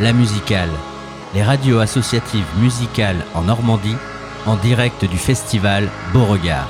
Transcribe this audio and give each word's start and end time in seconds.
La 0.00 0.12
Musicale, 0.12 0.70
les 1.34 1.44
radios 1.44 1.80
associatives 1.80 2.46
musicales 2.56 3.24
en 3.34 3.42
Normandie, 3.42 3.96
en 4.44 4.56
direct 4.56 5.04
du 5.04 5.16
festival 5.16 5.88
Beauregard. 6.12 6.68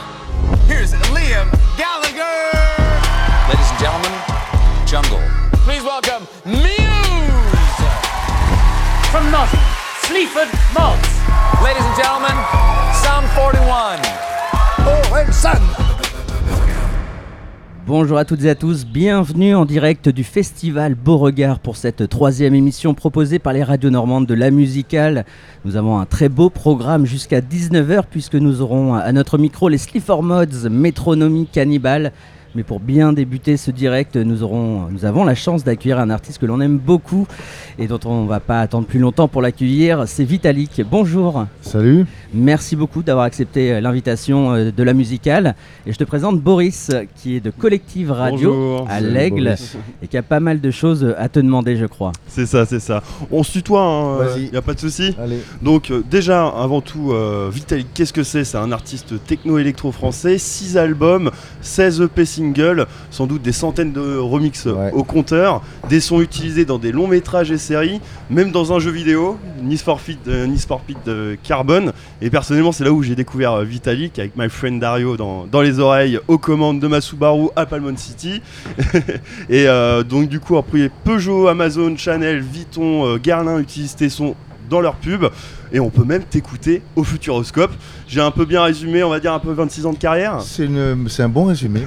Here's 0.68 0.92
Liam 1.14 1.48
Gallagher. 1.78 2.52
Ladies 3.48 3.70
and 3.70 3.78
gentlemen, 3.80 4.12
Jungle. 4.86 5.20
Please 5.64 5.82
welcome 5.82 6.26
Muse. 6.44 6.70
From 9.10 9.30
Notting, 9.30 9.60
Sleaford 10.02 10.48
Mods. 10.74 11.08
Ladies 11.64 11.84
and 11.84 11.96
gentlemen, 11.96 12.36
Sound 13.02 13.26
41. 13.34 14.00
Oh, 14.86 15.14
and 15.16 15.34
son. 15.34 15.83
Bonjour 17.86 18.16
à 18.16 18.24
toutes 18.24 18.42
et 18.44 18.48
à 18.48 18.54
tous, 18.54 18.86
bienvenue 18.86 19.54
en 19.54 19.66
direct 19.66 20.08
du 20.08 20.24
festival 20.24 20.94
Beauregard 20.94 21.58
pour 21.58 21.76
cette 21.76 22.08
troisième 22.08 22.54
émission 22.54 22.94
proposée 22.94 23.38
par 23.38 23.52
les 23.52 23.62
radios 23.62 23.90
normandes 23.90 24.24
de 24.24 24.32
la 24.32 24.50
musicale. 24.50 25.26
Nous 25.66 25.76
avons 25.76 25.98
un 25.98 26.06
très 26.06 26.30
beau 26.30 26.48
programme 26.48 27.04
jusqu'à 27.04 27.42
19h 27.42 28.04
puisque 28.10 28.36
nous 28.36 28.62
aurons 28.62 28.94
à 28.94 29.12
notre 29.12 29.36
micro 29.36 29.68
les 29.68 29.76
Sleaford 29.76 30.22
Mods, 30.22 30.70
Métronomie 30.70 31.46
Cannibal. 31.46 32.12
Mais 32.54 32.62
pour 32.62 32.78
bien 32.78 33.12
débuter 33.12 33.56
ce 33.56 33.70
direct, 33.72 34.14
nous, 34.16 34.42
aurons, 34.44 34.86
nous 34.90 35.04
avons 35.04 35.24
la 35.24 35.34
chance 35.34 35.64
d'accueillir 35.64 35.98
un 35.98 36.08
artiste 36.10 36.38
que 36.38 36.46
l'on 36.46 36.60
aime 36.60 36.78
beaucoup 36.78 37.26
et 37.78 37.88
dont 37.88 37.98
on 38.04 38.22
ne 38.22 38.28
va 38.28 38.38
pas 38.38 38.60
attendre 38.60 38.86
plus 38.86 39.00
longtemps 39.00 39.26
pour 39.26 39.42
l'accueillir. 39.42 40.04
C'est 40.06 40.22
Vitalik. 40.22 40.82
Bonjour. 40.88 41.46
Salut. 41.62 42.06
Merci 42.32 42.76
beaucoup 42.76 43.02
d'avoir 43.02 43.24
accepté 43.24 43.72
euh, 43.72 43.80
l'invitation 43.80 44.52
euh, 44.54 44.70
de 44.70 44.82
la 44.84 44.92
musicale. 44.94 45.56
Et 45.86 45.92
je 45.92 45.98
te 45.98 46.04
présente 46.04 46.40
Boris, 46.40 46.90
qui 47.16 47.36
est 47.36 47.40
de 47.40 47.50
Collective 47.50 48.12
Radio 48.12 48.50
Bonjour. 48.52 48.86
à 48.88 49.00
l'Aigle 49.00 49.56
et 50.02 50.06
qui 50.06 50.16
a 50.16 50.22
pas 50.22 50.38
mal 50.40 50.60
de 50.60 50.70
choses 50.70 51.12
à 51.18 51.28
te 51.28 51.40
demander, 51.40 51.76
je 51.76 51.86
crois. 51.86 52.12
C'est 52.28 52.46
ça, 52.46 52.64
c'est 52.66 52.80
ça. 52.80 53.02
On 53.32 53.42
se 53.42 53.50
tutoie, 53.52 53.82
hein, 53.82 54.16
Vas-y. 54.18 54.46
y 54.52 54.56
a 54.56 54.62
pas 54.62 54.74
de 54.74 54.80
souci. 54.80 55.14
Allez. 55.20 55.40
Donc 55.60 55.90
euh, 55.90 56.02
déjà, 56.08 56.46
avant 56.46 56.80
tout, 56.80 57.10
euh, 57.12 57.50
Vitalik, 57.52 57.88
qu'est-ce 57.94 58.12
que 58.12 58.22
c'est? 58.22 58.44
C'est 58.44 58.58
un 58.58 58.70
artiste 58.70 59.14
techno-électro 59.26 59.90
français, 59.90 60.38
6 60.38 60.76
albums, 60.76 61.30
16 61.60 62.02
EP 62.02 62.24
singles, 62.24 62.43
sans 63.10 63.26
doute 63.26 63.42
des 63.42 63.52
centaines 63.52 63.92
de 63.92 64.18
remixes 64.18 64.66
Ouais. 64.66 64.90
au 64.92 65.04
compteur, 65.04 65.62
des 65.88 66.00
sons 66.00 66.20
utilisés 66.20 66.64
dans 66.64 66.78
des 66.78 66.92
longs 66.92 67.06
métrages 67.06 67.50
et 67.50 67.58
séries, 67.58 68.00
même 68.30 68.50
dans 68.50 68.72
un 68.72 68.78
jeu 68.78 68.90
vidéo, 68.90 69.38
Need 69.62 69.80
for 69.80 70.00
euh, 70.28 70.56
Speed 70.56 70.96
euh, 71.06 71.36
Carbon. 71.42 71.92
Et 72.20 72.30
personnellement, 72.30 72.72
c'est 72.72 72.84
là 72.84 72.92
où 72.92 73.02
j'ai 73.02 73.14
découvert 73.14 73.52
euh, 73.52 73.64
Vitalik 73.64 74.18
avec 74.18 74.36
My 74.36 74.48
Friend 74.48 74.80
Dario 74.80 75.16
dans, 75.16 75.46
dans 75.46 75.60
les 75.60 75.78
oreilles, 75.78 76.18
aux 76.28 76.38
commandes 76.38 76.80
de 76.80 76.86
ma 76.86 77.00
Subaru 77.00 77.48
à 77.56 77.66
Palmon 77.66 77.96
City. 77.96 78.42
Et 79.48 79.66
donc 80.08 80.28
du 80.28 80.40
coup 80.40 80.56
après 80.56 80.90
Peugeot, 81.04 81.48
Amazon, 81.48 81.96
Chanel, 81.96 82.40
Vuitton, 82.40 83.16
Guerlain 83.18 83.58
utilisent 83.58 83.96
tes 83.96 84.08
sons 84.08 84.34
dans 84.68 84.80
leur 84.80 84.94
pub 84.96 85.24
et 85.72 85.80
on 85.80 85.90
peut 85.90 86.04
même 86.04 86.22
t'écouter 86.24 86.82
au 86.96 87.04
Futuroscope. 87.04 87.72
J'ai 88.06 88.20
un 88.20 88.30
peu 88.30 88.44
bien 88.44 88.62
résumé, 88.62 89.02
on 89.02 89.10
va 89.10 89.20
dire 89.20 89.32
un 89.32 89.38
peu 89.38 89.52
26 89.52 89.86
ans 89.86 89.92
de 89.92 89.98
carrière. 89.98 90.40
C'est 90.42 90.66
une- 90.66 91.08
c'est 91.08 91.22
un 91.22 91.28
bon 91.28 91.44
résumé. 91.46 91.80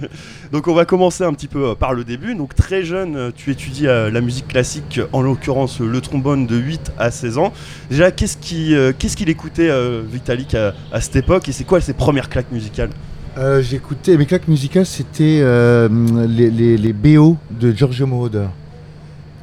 Donc 0.52 0.68
on 0.68 0.74
va 0.74 0.84
commencer 0.84 1.24
un 1.24 1.32
petit 1.32 1.48
peu 1.48 1.70
euh, 1.70 1.74
par 1.74 1.94
le 1.94 2.04
début. 2.04 2.34
Donc 2.34 2.54
très 2.54 2.84
jeune, 2.84 3.16
euh, 3.16 3.30
tu 3.34 3.50
étudies 3.50 3.86
euh, 3.88 4.10
la 4.10 4.20
musique 4.20 4.48
classique, 4.48 5.00
en 5.12 5.22
l'occurrence 5.22 5.80
le 5.80 6.00
trombone 6.00 6.46
de 6.46 6.56
8 6.56 6.92
à 6.98 7.10
16 7.10 7.38
ans. 7.38 7.52
Déjà 7.90 8.10
qu'est-ce 8.10 8.36
qui, 8.36 8.74
qu'est-ce 8.98 9.16
qu'il 9.16 9.28
écoutait 9.28 9.70
Vitalik 10.10 10.54
à, 10.54 10.74
à 10.92 11.00
cette 11.00 11.16
époque? 11.16 11.48
Et 11.48 11.52
c'est 11.52 11.64
quoi 11.64 11.80
ses 11.80 11.92
premières 11.94 12.28
claques 12.28 12.50
musicales? 12.52 12.90
Euh, 13.36 13.60
J'écoutais 13.62 14.16
mes 14.16 14.26
claques 14.26 14.46
musicales, 14.46 14.86
c'était 14.86 15.40
euh, 15.42 15.88
les, 16.28 16.50
les, 16.50 16.76
les 16.76 16.92
BO 16.92 17.36
de 17.50 17.72
Giorgio 17.72 18.06
Moroder 18.06 18.46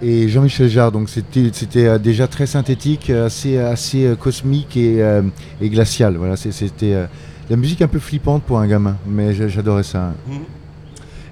et 0.02 0.28
Jean-Michel 0.28 0.70
Jarre. 0.70 0.92
Donc 0.92 1.10
c'était 1.10 1.88
euh, 1.88 1.98
déjà 1.98 2.28
très 2.28 2.46
synthétique, 2.46 3.10
euh, 3.10 3.26
assez 3.28 3.58
assez 3.58 4.06
euh, 4.06 4.16
cosmique 4.16 4.76
et, 4.78 5.02
euh, 5.02 5.22
et 5.62 5.70
glacial. 5.70 6.18
Voilà, 6.18 6.36
c'était 6.36 6.94
euh, 6.94 7.06
la 7.50 7.56
musique 7.56 7.82
un 7.82 7.88
peu 7.88 8.00
flippante 8.00 8.44
pour 8.44 8.60
un 8.60 8.68
gamin, 8.68 8.98
mais 9.08 9.34
j'a- 9.34 9.48
j'adorais 9.48 9.84
ça. 9.84 10.14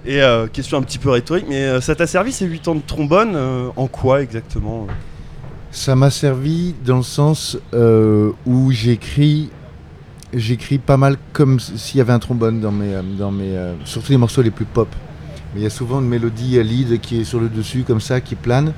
Et 0.06 0.22
euh, 0.22 0.48
question 0.48 0.78
un 0.78 0.82
petit 0.82 0.98
peu 0.98 1.10
rhétorique, 1.10 1.46
mais 1.50 1.82
ça 1.82 1.94
t'a 1.96 2.08
servi 2.08 2.32
ces 2.32 2.46
8 2.46 2.68
ans 2.70 2.76
de 2.76 2.82
trombone 2.86 3.38
En 3.76 3.88
quoi 3.88 4.22
exactement? 4.22 4.88
Ça 5.72 5.96
m'a 5.96 6.10
servi 6.10 6.74
dans 6.86 6.98
le 6.98 7.04
sens 7.04 7.58
où 8.46 8.72
j'écris, 8.72 9.50
j'écris 10.34 10.78
pas 10.80 10.98
mal 10.98 11.18
comme 11.34 11.60
s'il 11.60 11.98
y 11.98 12.02
avait 12.02 12.14
un 12.14 12.20
trombone 12.20 12.60
dans 12.60 12.72
mes, 12.72 12.94
dans 13.20 13.30
mes, 13.32 13.56
surtout 13.84 14.12
les 14.12 14.18
morceaux 14.18 14.42
les 14.42 14.52
plus 14.52 14.66
pop. 14.66 14.88
Mais 15.54 15.62
il 15.62 15.64
y 15.64 15.68
a 15.68 15.72
souvent 15.72 16.00
une 16.00 16.08
mélodie 16.08 16.62
lead 16.64 17.00
qui 17.02 17.22
est 17.22 17.24
sur 17.24 17.40
le 17.40 17.50
dessus 17.50 17.84
comme 17.84 18.02
ça, 18.02 18.22
qui 18.22 18.36
plane, 18.36 18.74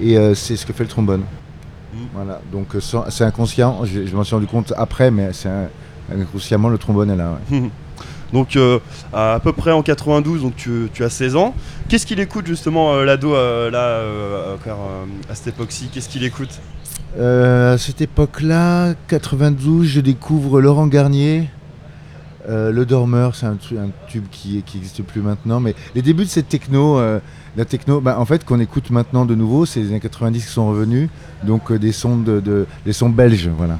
et 0.00 0.18
euh, 0.18 0.34
c'est 0.34 0.56
ce 0.56 0.66
que 0.66 0.72
fait 0.72 0.84
le 0.84 0.88
trombone. 0.90 1.22
Mm. 1.92 1.98
Voilà, 2.14 2.40
donc 2.52 2.74
euh, 2.74 2.80
c'est 3.10 3.24
inconscient. 3.24 3.84
Je, 3.84 4.06
je 4.06 4.16
m'en 4.16 4.24
suis 4.24 4.34
rendu 4.34 4.46
compte 4.46 4.72
après, 4.76 5.10
mais 5.10 5.32
c'est 5.32 5.48
inconsciemment 6.12 6.68
le 6.68 6.78
trombone 6.78 7.10
est 7.10 7.16
là. 7.16 7.38
ouais. 7.50 7.70
Donc 8.32 8.56
euh, 8.56 8.80
à 9.12 9.38
peu 9.40 9.52
près 9.52 9.70
en 9.70 9.82
92, 9.82 10.42
donc 10.42 10.56
tu, 10.56 10.90
tu 10.92 11.04
as 11.04 11.10
16 11.10 11.36
ans. 11.36 11.54
Qu'est-ce 11.88 12.04
qu'il 12.04 12.18
écoute 12.18 12.44
justement 12.44 12.92
euh, 12.92 13.04
l'ado 13.04 13.34
là 13.70 14.00
à 15.30 15.34
cette 15.36 15.46
époque-ci? 15.46 15.88
Qu'est-ce 15.92 16.08
qu'il 16.08 16.24
écoute? 16.24 16.50
À 17.16 17.78
cette 17.78 18.00
époque-là, 18.00 18.94
92, 19.06 19.86
je 19.86 20.00
découvre 20.00 20.60
Laurent 20.60 20.88
Garnier. 20.88 21.48
Euh, 22.48 22.70
le 22.70 22.86
Dormeur, 22.86 23.34
c'est 23.34 23.46
un, 23.46 23.56
tu- 23.56 23.76
un 23.78 23.88
tube 24.08 24.24
qui 24.30 24.62
n'existe 24.74 25.02
plus 25.02 25.20
maintenant. 25.20 25.58
Mais 25.60 25.74
les 25.94 26.02
débuts 26.02 26.24
de 26.24 26.28
cette 26.28 26.48
techno, 26.48 26.98
euh, 26.98 27.18
la 27.56 27.64
techno, 27.64 28.00
bah, 28.00 28.16
en 28.20 28.24
fait, 28.24 28.44
qu'on 28.44 28.60
écoute 28.60 28.90
maintenant 28.90 29.24
de 29.24 29.34
nouveau, 29.34 29.66
c'est 29.66 29.80
les 29.80 29.88
années 29.88 30.00
90 30.00 30.44
qui 30.46 30.52
sont 30.52 30.68
revenus. 30.68 31.08
Donc 31.44 31.70
euh, 31.70 31.78
des 31.78 31.92
sons 31.92 32.16
de, 32.16 32.66
sons 32.92 33.08
belges, 33.10 33.50
voilà. 33.56 33.78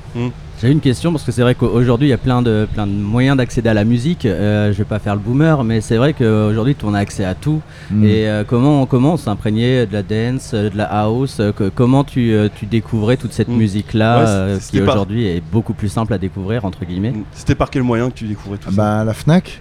J'ai 0.63 0.71
une 0.71 0.81
question 0.81 1.13
parce 1.13 1.23
que 1.23 1.33
c'est 1.33 1.43
vrai 1.43 1.55
qu'aujourd'hui 1.55 2.07
il 2.07 2.11
y 2.11 2.15
a 2.15 2.19
plein 2.19 2.41
de, 2.41 2.67
plein 2.73 2.87
de 2.87 2.93
moyens 2.93 3.37
d'accéder 3.37 3.69
à 3.69 3.75
la 3.75 3.85
musique. 3.85 4.25
Euh, 4.25 4.73
je 4.73 4.79
vais 4.79 4.85
pas 4.85 4.99
faire 4.99 5.15
le 5.15 5.21
boomer, 5.21 5.63
mais 5.65 5.83
c'est 5.83 5.99
vrai 5.99 6.15
qu'aujourd'hui 6.15 6.75
on 6.83 6.95
a 6.95 6.99
accès 6.99 7.25
à 7.27 7.35
tout. 7.35 7.61
Mm. 7.91 8.05
Et 8.05 8.27
euh, 8.29 8.43
comment, 8.43 8.87
comment 8.87 9.13
on 9.15 9.17
s'imprégner 9.19 9.85
de 9.85 9.93
la 9.93 10.03
dance, 10.03 10.53
euh, 10.55 10.71
de 10.71 10.77
la 10.79 10.85
house 10.85 11.39
euh, 11.41 11.53
que- 11.53 11.69
Comment 11.69 12.05
tu, 12.05 12.33
euh, 12.33 12.49
tu 12.55 12.65
découvrais 12.65 13.19
toute 13.19 13.33
cette 13.35 13.49
Mm. 13.49 13.57
musique-là 13.57 14.19
Ouais, 14.19 14.29
euh, 14.29 14.59
c'était 14.59 14.79
qui 14.79 14.83
aujourd'hui 14.91 15.27
est 15.27 15.43
beaucoup 15.53 15.75
plus 15.75 15.91
simple 15.91 16.15
à 16.15 16.19
découvrir, 16.19 16.65
entre 16.65 16.87
guillemets? 16.87 17.13
C'était 17.33 17.55
par 17.55 17.69
quel 17.69 17.83
moyen 17.83 18.09
que 18.09 18.15
tu 18.15 18.25
découvrais 18.27 18.57
tout 18.57 18.69
Ah 18.69 18.75
ça? 18.75 18.77
bah, 18.77 19.05
la 19.05 19.13
Fnac. 19.13 19.61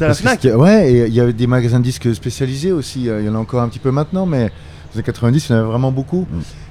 À 0.00 0.08
la 0.08 0.14
Fnac 0.14 0.48
Ouais, 0.56 0.90
et 0.90 1.06
il 1.08 1.12
y 1.14 1.20
avait 1.20 1.34
des 1.34 1.46
magasins 1.46 1.80
de 1.80 1.84
disques 1.84 2.14
spécialisés 2.14 2.72
aussi. 2.72 3.02
Il 3.04 3.24
y 3.26 3.28
en 3.28 3.34
a 3.34 3.38
encore 3.38 3.60
un 3.60 3.68
petit 3.68 3.78
peu 3.78 3.90
maintenant, 3.90 4.24
mais 4.24 4.44
dans 4.46 4.50
les 4.94 4.98
années 5.00 5.02
90, 5.04 5.48
il 5.48 5.52
y 5.52 5.54
en 5.54 5.58
avait 5.58 5.68
vraiment 5.68 5.92
beaucoup. 5.92 6.26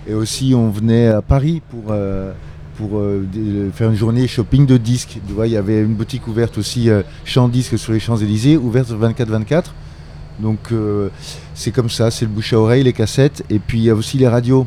Et 0.07 0.15
aussi, 0.15 0.55
on 0.55 0.71
venait 0.71 1.09
à 1.09 1.21
Paris 1.21 1.61
pour, 1.69 1.91
euh, 1.91 2.31
pour 2.79 2.97
euh, 2.99 3.25
des- 3.31 3.69
faire 3.73 3.89
une 3.91 3.95
journée 3.97 4.25
shopping 4.27 4.65
de 4.65 4.77
disques. 4.77 5.19
Tu 5.27 5.33
vois, 5.33 5.45
il 5.47 5.53
y 5.53 5.57
avait 5.57 5.81
une 5.81 5.93
boutique 5.93 6.27
ouverte 6.27 6.57
aussi, 6.57 6.89
euh, 6.89 7.01
champ 7.25 7.49
disques 7.49 7.77
sur 7.77 7.91
les 7.93 7.99
Champs-Élysées, 7.99 8.55
ouverte 8.57 8.89
24-24. 8.91 9.65
Donc, 10.39 10.59
euh, 10.71 11.09
c'est 11.53 11.71
comme 11.71 11.89
ça, 11.89 12.09
c'est 12.09 12.23
le 12.23 12.31
bouche 12.31 12.53
à 12.53 12.59
oreille, 12.59 12.83
les 12.83 12.93
cassettes. 12.93 13.43
Et 13.49 13.59
puis, 13.59 13.79
il 13.79 13.83
y 13.83 13.89
a 13.89 13.95
aussi 13.95 14.17
les 14.17 14.27
radios. 14.29 14.65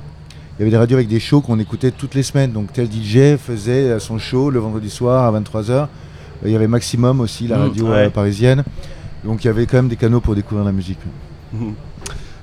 Il 0.58 0.60
y 0.60 0.62
avait 0.64 0.70
des 0.70 0.76
radios 0.76 0.96
avec 0.98 1.08
des 1.08 1.18
shows 1.20 1.40
qu'on 1.40 1.58
écoutait 1.58 1.90
toutes 1.90 2.14
les 2.14 2.22
semaines. 2.22 2.52
Donc, 2.52 2.72
tel 2.74 2.86
DJ 2.86 3.38
faisait 3.38 3.88
euh, 3.88 3.98
son 3.98 4.18
show 4.18 4.50
le 4.50 4.58
vendredi 4.60 4.90
soir 4.90 5.24
à 5.34 5.40
23h. 5.40 5.88
Il 6.44 6.50
y 6.50 6.56
avait 6.56 6.68
Maximum 6.68 7.20
aussi, 7.20 7.48
la 7.48 7.56
Mm, 7.56 7.62
radio 7.62 7.84
ouais. 7.86 7.90
euh, 8.06 8.10
parisienne. 8.10 8.62
Donc, 9.24 9.42
il 9.42 9.46
y 9.46 9.50
avait 9.50 9.64
quand 9.64 9.78
même 9.78 9.88
des 9.88 9.96
canaux 9.96 10.20
pour 10.20 10.34
découvrir 10.34 10.64
la 10.66 10.72
musique. 10.72 10.98
Mhm. 11.54 11.72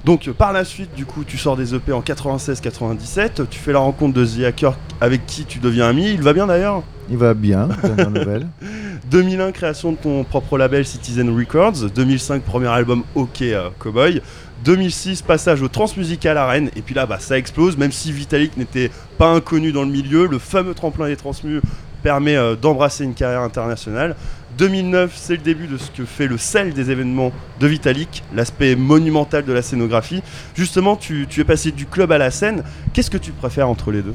Donc 0.09 0.27
par 0.31 0.53
la 0.53 0.65
suite, 0.65 0.95
du 0.95 1.05
coup, 1.05 1.23
tu 1.23 1.37
sors 1.37 1.55
des 1.55 1.75
EP 1.75 1.93
en 1.93 2.01
96-97, 2.01 3.45
tu 3.47 3.59
fais 3.59 3.71
la 3.71 3.77
rencontre 3.77 4.15
de 4.15 4.25
The 4.25 4.43
Hacker 4.43 4.75
avec 4.99 5.27
qui 5.27 5.45
tu 5.45 5.59
deviens 5.59 5.85
ami, 5.85 6.09
il 6.11 6.23
va 6.23 6.33
bien 6.33 6.47
d'ailleurs 6.47 6.81
Il 7.11 7.17
va 7.17 7.35
bien, 7.35 7.69
dernière 7.83 8.09
nouvelle. 8.09 8.47
2001, 9.11 9.51
création 9.51 9.91
de 9.91 9.97
ton 9.97 10.23
propre 10.23 10.57
label 10.57 10.83
Citizen 10.83 11.29
Records. 11.29 11.91
2005, 11.93 12.41
premier 12.41 12.69
album 12.69 13.03
OK 13.13 13.43
euh, 13.43 13.69
Cowboy. 13.77 14.23
2006, 14.65 15.21
passage 15.21 15.61
au 15.61 15.67
Transmusical 15.67 16.39
à 16.39 16.47
Rennes. 16.47 16.71
Et 16.75 16.81
puis 16.81 16.95
là, 16.95 17.05
bah, 17.05 17.19
ça 17.19 17.37
explose. 17.37 17.77
Même 17.77 17.91
si 17.91 18.11
Vitalik 18.11 18.57
n'était 18.57 18.89
pas 19.19 19.29
inconnu 19.29 19.71
dans 19.71 19.83
le 19.83 19.91
milieu, 19.91 20.25
le 20.25 20.39
fameux 20.39 20.73
tremplin 20.73 21.05
des 21.05 21.17
Transmus 21.17 21.61
permet 22.01 22.35
euh, 22.35 22.55
d'embrasser 22.55 23.03
une 23.03 23.13
carrière 23.13 23.41
internationale. 23.41 24.15
2009, 24.59 25.13
c'est 25.15 25.37
le 25.37 25.41
début 25.41 25.67
de 25.67 25.77
ce 25.77 25.89
que 25.89 26.03
fait 26.03 26.27
le 26.27 26.37
sel 26.37 26.73
des 26.73 26.91
événements 26.91 27.31
de 27.61 27.67
Vitalik, 27.67 28.23
l'aspect 28.35 28.75
monumental 28.75 29.45
de 29.45 29.53
la 29.53 29.61
scénographie. 29.61 30.21
Justement, 30.53 30.97
tu, 30.97 31.27
es 31.37 31.43
passé 31.45 31.71
du 31.71 31.85
club 31.85 32.11
à 32.11 32.17
la 32.17 32.29
scène. 32.29 32.63
Qu'est-ce 32.91 33.09
que 33.09 33.17
tu 33.17 33.31
préfères 33.31 33.69
entre 33.69 33.91
les 33.91 34.01
deux? 34.01 34.13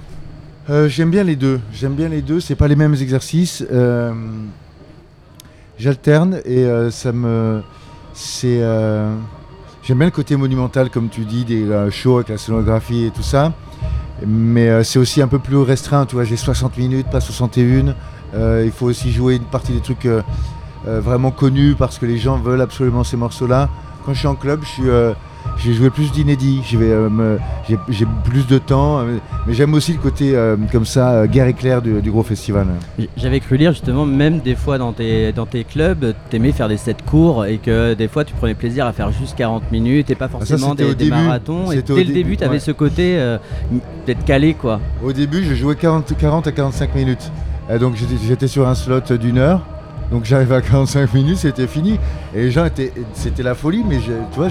Euh, 0.69 0.87
J'aime 0.87 1.11
bien 1.11 1.25
les 1.25 1.37
deux. 1.37 1.61
J'aime 1.73 1.95
bien 1.95 2.11
les 2.11 2.21
deux. 2.21 2.41
C'est 2.41 2.57
pas 2.57 2.69
les 2.69 2.77
mêmes 2.77 2.93
exercices. 2.93 3.65
Euh, 3.73 4.13
J'alterne 5.79 6.41
et 6.45 6.65
euh, 6.65 6.91
ça 6.91 7.13
me. 7.13 7.63
C'est. 8.13 8.61
J'aime 9.83 9.99
bien 9.99 10.07
le 10.07 10.11
côté 10.11 10.37
monumental, 10.37 10.91
comme 10.91 11.09
tu 11.09 11.23
dis, 11.23 11.45
des 11.45 11.67
shows 11.91 12.17
avec 12.17 12.29
la 12.29 12.39
scénographie 12.39 13.07
et 13.07 13.11
tout 13.11 13.23
ça. 13.23 13.53
Mais 14.27 14.85
c'est 14.85 14.99
aussi 14.99 15.21
un 15.23 15.29
peu 15.29 15.39
plus 15.39 15.57
restreint. 15.57 16.05
Tu 16.07 16.15
vois, 16.15 16.25
j'ai 16.25 16.37
60 16.37 16.77
minutes, 16.77 17.07
pas 17.11 17.21
61. 17.21 17.95
Euh, 18.35 18.63
il 18.65 18.73
faut 18.73 18.87
aussi 18.87 19.13
jouer 19.13 19.37
une 19.37 19.45
partie 19.45 19.73
des 19.73 19.81
trucs 19.81 20.07
euh, 20.07 20.23
euh, 20.87 21.01
vraiment 21.01 21.31
connus 21.31 21.75
parce 21.79 21.99
que 21.99 22.07
les 22.07 22.19
gens 22.19 22.39
veulent 22.39 22.61
absolument 22.61 23.05
ces 23.05 23.17
morceaux-là. 23.17 23.69
Quand 24.05 24.13
je 24.13 24.19
suis 24.19 24.29
en 24.29 24.35
club, 24.35 24.61
je 24.63 24.69
suis, 24.69 24.91
vais 25.69 25.75
jouer 25.75 25.91
plus 25.91 26.13
d'inédits, 26.13 26.63
euh, 26.75 27.39
j'ai 27.69 27.79
j'ai 27.89 28.07
plus 28.25 28.47
de 28.47 28.59
temps, 28.59 28.99
euh, 29.01 29.17
mais 29.47 29.55
j'aime 29.55 29.73
aussi 29.75 29.93
le 29.93 29.99
côté 29.99 30.35
euh, 30.35 30.57
comme 30.71 30.85
ça, 30.85 31.27
guerre 31.27 31.47
éclair 31.47 31.81
du, 31.81 32.03
du 32.03 32.11
gros 32.11 32.23
festival. 32.23 32.67
J'avais 33.17 33.41
cru 33.41 33.57
lire 33.57 33.73
justement, 33.73 34.05
même 34.05 34.41
des 34.41 34.55
fois 34.55 34.79
dans 34.79 34.93
tes, 34.93 35.33
dans 35.33 35.47
tes 35.47 35.65
clubs, 35.65 36.15
t'aimais 36.31 36.53
faire 36.53 36.69
des 36.69 36.77
sets 36.77 36.97
courts 37.07 37.47
et 37.47 37.59
que 37.59 37.95
des 37.95 38.09
fois 38.09 38.25
tu 38.25 38.35
prenais 38.35 38.55
plaisir 38.55 38.87
à 38.87 38.93
faire 38.93 39.11
juste 39.13 39.37
40 39.37 39.71
minutes 39.73 40.11
et 40.11 40.15
pas 40.15 40.29
forcément 40.29 40.71
c'était 40.71 40.95
des, 40.95 41.11
marathons. 41.11 41.71
Et 41.73 41.83
dès 41.83 42.05
le 42.05 42.13
début, 42.13 42.37
t'avais 42.37 42.55
ouais. 42.55 42.59
ce 42.59 42.73
côté 42.73 43.19
d'être 44.07 44.25
calé 44.25 44.55
quoi. 44.55 44.81
Au 45.03 45.13
début, 45.13 45.45
je 45.45 45.55
jouais 45.55 45.77
40, 45.77 46.17
40 46.17 46.47
à 46.47 46.53
45 46.53 46.95
minutes. 46.95 47.31
Et 47.71 47.79
donc 47.79 47.95
j'étais- 47.97 48.47
sur 48.49 48.69
un 48.69 48.75
slot 48.75 49.01
d'une 49.21 49.39
heure. 49.39 49.61
Donc 50.11 50.25
j'arrivais 50.25 50.57
à 50.57 50.61
45 50.61 51.13
minutes, 51.15 51.39
c'était 51.39 51.67
fini. 51.67 51.99
Et 52.35 52.43
les 52.43 52.51
gens 52.51 52.65
étaient, 52.67 52.93
c'était 53.15 53.43
la 53.43 53.55
folie, 53.55 53.83
mais 53.89 53.99
tu 53.99 54.11
vois, 54.37 54.49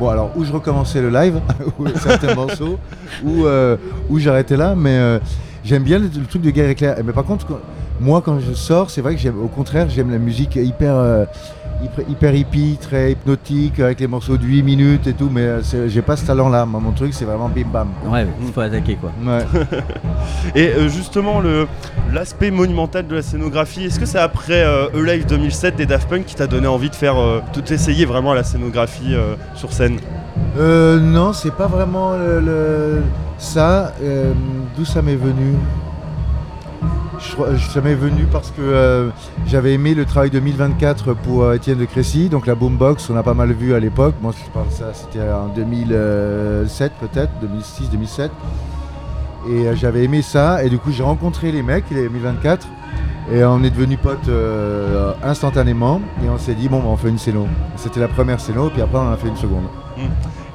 bon 0.00 0.08
alors 0.08 0.30
où 0.36 0.44
je 0.44 0.52
recommençais 0.52 1.02
le 1.02 1.10
live, 1.10 1.38
ou 1.78 1.86
certains 1.96 2.34
morceaux, 2.34 2.78
ou 3.22 3.44
euh, 3.44 3.76
où 4.08 4.18
j'arrêtais 4.18 4.56
là, 4.56 4.74
mais 4.74 4.96
euh, 4.96 5.18
j'aime 5.64 5.82
bien 5.82 5.98
le, 5.98 6.06
le 6.06 6.24
truc 6.26 6.40
de 6.42 6.50
guerre 6.50 6.70
éclair. 6.70 6.96
Mais 7.04 7.12
par 7.12 7.24
contre, 7.24 7.46
moi 8.00 8.22
quand 8.24 8.40
je 8.40 8.54
sors, 8.54 8.90
c'est 8.90 9.02
vrai 9.02 9.14
que 9.14 9.20
j'aime, 9.20 9.40
au 9.42 9.48
contraire, 9.48 9.88
j'aime 9.90 10.10
la 10.10 10.18
musique 10.18 10.56
hyper, 10.56 10.94
euh, 10.94 11.24
hyper, 11.82 12.04
hyper 12.08 12.34
hippie, 12.34 12.78
très 12.80 13.12
hypnotique, 13.12 13.80
avec 13.80 14.00
les 14.00 14.06
morceaux 14.06 14.36
de 14.36 14.44
8 14.44 14.62
minutes 14.62 15.06
et 15.06 15.12
tout, 15.12 15.28
mais 15.32 15.42
euh, 15.42 15.60
j'ai 15.88 16.02
pas 16.02 16.16
ce 16.16 16.24
talent-là. 16.26 16.64
Moi, 16.66 16.80
mon 16.80 16.92
truc, 16.92 17.12
c'est 17.14 17.24
vraiment 17.24 17.48
bim 17.48 17.66
bam. 17.72 17.88
Ouais, 18.06 18.26
il 18.44 18.52
faut 18.52 18.60
attaquer 18.60 18.96
quoi. 18.96 19.12
Ouais. 19.24 19.44
Et 20.54 20.68
euh, 20.68 20.88
justement, 20.88 21.40
le- 21.40 21.66
l'aspect 22.12 22.50
monumental 22.50 23.06
de 23.06 23.16
la 23.16 23.22
scénographie, 23.22 23.84
est-ce 23.84 23.98
que 24.00 24.06
c'est 24.06 24.18
après 24.18 24.62
euh, 24.64 24.86
E-Live 24.94 25.26
2007 25.26 25.76
des 25.76 25.86
Daft 25.86 26.08
Punk 26.08 26.24
qui 26.24 26.34
t'a 26.34 26.46
donné 26.46 26.66
envie 26.66 26.90
de 26.90 26.94
faire, 26.94 27.16
euh, 27.20 27.40
de 27.54 27.60
t'essayer 27.60 28.04
vraiment 28.04 28.32
à 28.32 28.34
la 28.36 28.44
scénographie 28.44 29.14
euh, 29.14 29.34
sur 29.54 29.72
scène? 29.72 29.98
Euh, 30.58 30.98
non, 31.00 31.32
c'est 31.32 31.52
pas 31.54 31.66
vraiment 31.66 32.12
le, 32.16 32.40
le- 32.40 33.02
ça. 33.38 33.92
euh, 34.02 34.32
D'où 34.76 34.84
ça 34.84 35.00
m'est 35.02 35.16
venu? 35.16 35.54
Je 37.18 37.72
Ça 37.72 37.80
m'est 37.80 37.94
venu 37.94 38.26
parce 38.30 38.50
que 38.50 38.60
euh, 38.60 39.10
j'avais 39.46 39.72
aimé 39.74 39.94
le 39.94 40.04
travail 40.04 40.30
de 40.30 40.38
1024 40.38 41.14
pour 41.14 41.42
euh, 41.42 41.54
Étienne 41.54 41.78
de 41.78 41.84
Crécy, 41.84 42.28
donc 42.28 42.46
la 42.46 42.54
boombox, 42.54 43.08
on 43.10 43.16
a 43.16 43.22
pas 43.22 43.34
mal 43.34 43.52
vu 43.52 43.74
à 43.74 43.80
l'époque. 43.80 44.14
Moi, 44.20 44.32
je 44.36 44.50
parle 44.50 44.70
ça, 44.70 44.92
c'était 44.92 45.20
en 45.20 45.48
2007 45.48 46.92
peut-être, 47.00 47.30
2006, 47.40 47.90
2007. 47.90 48.30
Et 49.48 49.66
euh, 49.66 49.76
j'avais 49.76 50.04
aimé 50.04 50.22
ça, 50.22 50.62
et 50.64 50.68
du 50.68 50.78
coup, 50.78 50.90
j'ai 50.90 51.02
rencontré 51.02 51.52
les 51.52 51.62
mecs, 51.62 51.84
les 51.90 52.08
1024, 52.08 52.66
et 53.32 53.44
on 53.44 53.62
est 53.62 53.70
devenus 53.70 53.98
potes 54.02 54.30
instantanément, 55.22 56.00
et 56.24 56.28
on 56.28 56.38
s'est 56.38 56.54
dit, 56.54 56.68
bon, 56.68 56.80
bah, 56.80 56.88
on 56.88 56.96
fait 56.96 57.08
une 57.08 57.18
scéno. 57.18 57.46
C'était 57.76 58.00
la 58.00 58.08
première 58.08 58.40
scéno, 58.40 58.68
puis 58.70 58.82
après, 58.82 58.98
on 58.98 59.08
en 59.08 59.12
a 59.12 59.16
fait 59.16 59.28
une 59.28 59.36
seconde. 59.36 59.64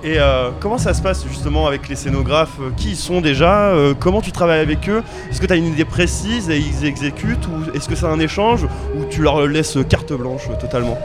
Et 0.03 0.19
euh, 0.19 0.49
comment 0.59 0.79
ça 0.79 0.95
se 0.95 1.01
passe 1.01 1.25
justement 1.27 1.67
avec 1.67 1.87
les 1.87 1.95
scénographes? 1.95 2.57
Euh, 2.59 2.71
Qui 2.75 2.91
ils 2.91 2.95
sont 2.95 3.21
déjà? 3.21 3.67
Euh, 3.69 3.93
Comment 3.97 4.21
tu 4.21 4.31
travailles 4.31 4.61
avec 4.61 4.89
eux? 4.89 5.03
Est-ce 5.29 5.39
que 5.39 5.45
tu 5.45 5.53
as 5.53 5.57
une 5.57 5.67
idée 5.67 5.85
précise 5.85 6.49
et 6.49 6.57
ils 6.57 6.85
exécutent 6.85 7.47
Ou 7.47 7.75
est-ce 7.75 7.87
que 7.87 7.95
c'est 7.95 8.07
un 8.07 8.19
échange 8.19 8.63
Ou 8.95 9.05
tu 9.09 9.21
leur 9.21 9.45
laisses 9.45 9.77
carte 9.87 10.11
blanche 10.13 10.47
totalement? 10.59 10.97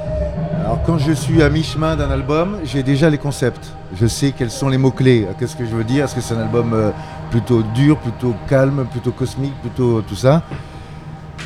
Alors 0.65 0.83
quand 0.85 0.97
je 0.99 1.13
suis 1.13 1.43
à 1.43 1.51
mi-chemin 1.51 1.95
d'un 1.95 2.11
album, 2.11 2.59
j'ai 2.65 2.83
déjà 2.83 3.11
les 3.11 3.19
concepts. 3.19 3.71
Je 4.01 4.07
sais 4.07 4.33
quels 4.37 4.51
sont 4.51 4.71
les 4.71 4.79
mots-clés. 4.79 5.29
Qu'est-ce 5.39 5.57
que 5.57 5.67
je 5.67 5.77
veux 5.77 5.85
dire? 5.85 6.05
Est-ce 6.07 6.15
que 6.15 6.23
c'est 6.23 6.35
un 6.35 6.41
album 6.41 6.93
plutôt 7.31 7.63
dur, 7.75 7.99
plutôt 7.99 8.35
calme, 8.49 8.87
plutôt 8.91 9.13
cosmique, 9.13 9.55
plutôt 9.61 10.01
tout 10.01 10.17
ça? 10.17 10.43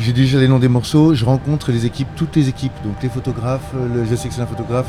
J'ai 0.00 0.14
déjà 0.14 0.38
les 0.38 0.48
noms 0.48 0.58
des 0.58 0.68
morceaux. 0.68 1.14
Je 1.14 1.24
rencontre 1.26 1.70
les 1.72 1.84
équipes, 1.84 2.08
toutes 2.16 2.34
les 2.34 2.48
équipes. 2.48 2.72
Donc 2.84 2.94
les 3.02 3.10
photographes, 3.10 3.72
le- 3.74 4.04
je 4.06 4.14
c'est 4.14 4.40
un 4.40 4.46
photographe, 4.46 4.86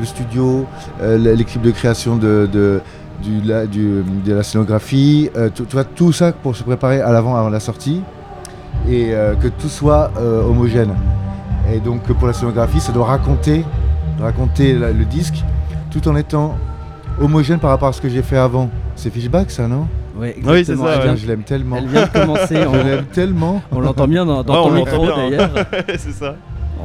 le 0.00 0.06
studio, 0.06 0.64
euh, 1.02 1.18
l'équipe 1.34 1.60
de 1.60 1.70
création 1.70 2.16
de, 2.16 2.80
la, 3.44 4.42
scénographie. 4.42 5.28
euh, 5.36 5.50
tout, 5.94 6.12
ça 6.12 6.32
pour 6.32 6.56
se 6.56 6.62
préparer 6.62 7.02
à 7.02 7.12
l'avant, 7.12 7.36
avant 7.36 7.50
la 7.50 7.60
sortie. 7.60 8.02
Et 8.88 9.14
euh, 9.14 9.34
que 9.34 9.48
tout 9.48 9.68
soit 9.68 10.10
homogène. 10.16 10.94
Et 11.72 11.80
donc 11.80 12.02
pour 12.04 12.26
la 12.26 12.32
scénographie, 12.32 12.80
ça 12.80 12.92
doit 12.92 13.06
raconter, 13.06 13.64
raconter 14.20 14.72
le 14.72 15.04
disque 15.04 15.44
tout 15.90 16.08
en 16.08 16.16
étant 16.16 16.54
homogène 17.20 17.58
par 17.58 17.70
rapport 17.70 17.88
à 17.88 17.92
ce 17.92 18.00
que 18.00 18.08
j'ai 18.08 18.22
fait 18.22 18.38
avant. 18.38 18.70
C'est 18.94 19.10
Fishback 19.10 19.50
ça, 19.50 19.66
non? 19.68 19.86
Ouais, 20.18 20.34
Oui, 20.38 20.42
c'est 20.44 20.72
exactement. 20.72 20.84
ça, 20.86 20.92
Elle, 20.92 20.98
ouais. 20.98 21.04
vient, 21.04 21.16
Je 21.16 21.26
l'aime 21.26 21.42
tellement. 21.42 21.76
elle 21.76 21.86
vient 21.86 22.02
de 22.06 22.08
commencer. 22.10 22.56
Je 22.62 22.66
on 22.68 22.72
l'aime 22.84 23.04
tellement. 23.12 23.62
on 23.72 23.80
l'entend 23.80 24.08
bien 24.08 24.24
dans, 24.26 24.42
ton 24.44 24.52
l'entend 24.70 24.70
micro 24.74 25.06
d'ailleurs. 25.06 25.50
c'est 25.98 26.12
ça. 26.12 26.34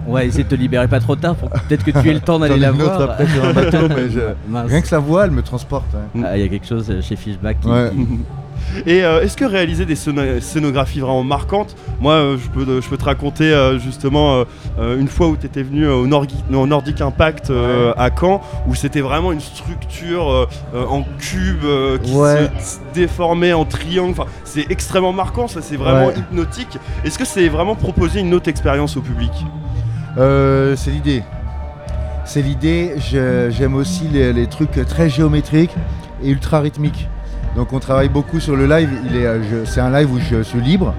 On 0.07 0.13
va 0.13 0.23
essayer 0.25 0.43
de 0.43 0.49
te 0.49 0.55
libérer 0.55 0.87
pas 0.87 0.99
trop 0.99 1.15
tard 1.15 1.35
pour 1.35 1.49
que 1.49 1.59
peut-être 1.59 1.83
que 1.83 1.91
tu 1.91 2.09
aies 2.09 2.13
le 2.13 2.19
temps 2.21 2.39
d'aller 2.39 2.57
la 2.57 2.71
voir. 2.71 3.01
après 3.01 3.25
un 3.39 3.53
bateau, 3.53 3.87
mais 3.89 4.09
je- 4.09 4.19
Mince. 4.49 4.69
rien 4.69 4.81
que 4.81 4.87
sa 4.87 4.97
voix, 4.99 5.25
elle 5.25 5.31
me 5.31 5.43
transporte. 5.43 5.85
hein. 5.95 6.21
Ah, 6.25 6.37
Il 6.37 6.41
y 6.43 6.45
a 6.45 6.49
quelque 6.49 6.65
chose 6.67 6.91
chez 7.01 7.15
Fishback 7.15 7.59
qui, 7.59 7.67
Ouais. 7.69 7.91
Et 8.85 9.03
euh, 9.03 9.21
est-ce 9.21 9.35
que 9.35 9.45
réaliser 9.45 9.85
des 9.85 9.95
scéno- 9.95 10.39
scénographies 10.39 10.99
vraiment 11.01 11.23
marquantes, 11.23 11.75
moi 11.99 12.13
euh, 12.13 12.37
je, 12.37 12.49
peux, 12.49 12.81
je 12.81 12.87
peux 12.89 12.97
te 12.97 13.03
raconter 13.05 13.45
euh, 13.45 13.79
justement 13.79 14.43
une 14.79 15.07
fois 15.07 15.27
où 15.27 15.35
tu 15.37 15.45
étais 15.45 15.63
venu 15.63 15.87
au, 15.87 16.07
Nordic 16.07 17.01
Impact 17.01 17.51
à 17.97 18.09
Caen, 18.19 18.41
où 18.67 18.75
c'était 18.75 19.01
vraiment 19.01 19.31
une 19.31 19.39
structure 19.41 20.47
en 20.73 21.03
cube 21.19 21.63
qui 22.03 22.11
Ouais. 22.13 22.49
se 22.59 22.77
déformait 22.93 23.53
en 23.53 23.65
triangle, 23.65 24.11
enfin, 24.11 24.29
c'est 24.43 24.69
extrêmement 24.69 25.13
marquant, 25.13 25.47
ça 25.47 25.61
c'est 25.61 25.75
vraiment 25.77 26.07
Ouais. 26.07 26.17
hypnotique. 26.17 26.77
Est-ce 27.03 27.17
que 27.19 27.25
c'est 27.25 27.47
vraiment 27.49 27.75
proposer 27.75 28.19
une 28.19 28.33
autre 28.33 28.49
expérience 28.49 28.97
au 28.97 29.01
public? 29.01 29.31
C'est 30.17 30.91
l'idée. 30.91 31.23
C'est 32.25 32.41
l'idée. 32.41 32.95
J'aime 33.49 33.75
aussi 33.75 34.07
les, 34.11 34.33
les 34.33 34.47
trucs 34.47 34.85
très 34.87 35.09
géométriques 35.09 35.75
et 36.23 36.29
ultra 36.29 36.59
rythmiques. 36.59 37.07
Donc 37.55 37.73
on 37.73 37.79
travaille 37.79 38.09
beaucoup 38.09 38.39
sur 38.39 38.55
le 38.55 38.65
live. 38.65 38.89
Euh, 39.13 39.65
c'est 39.65 39.81
un 39.81 39.91
live 39.91 40.11
où 40.11 40.19
je 40.19 40.41
suis 40.41 40.61
libre. 40.61 40.93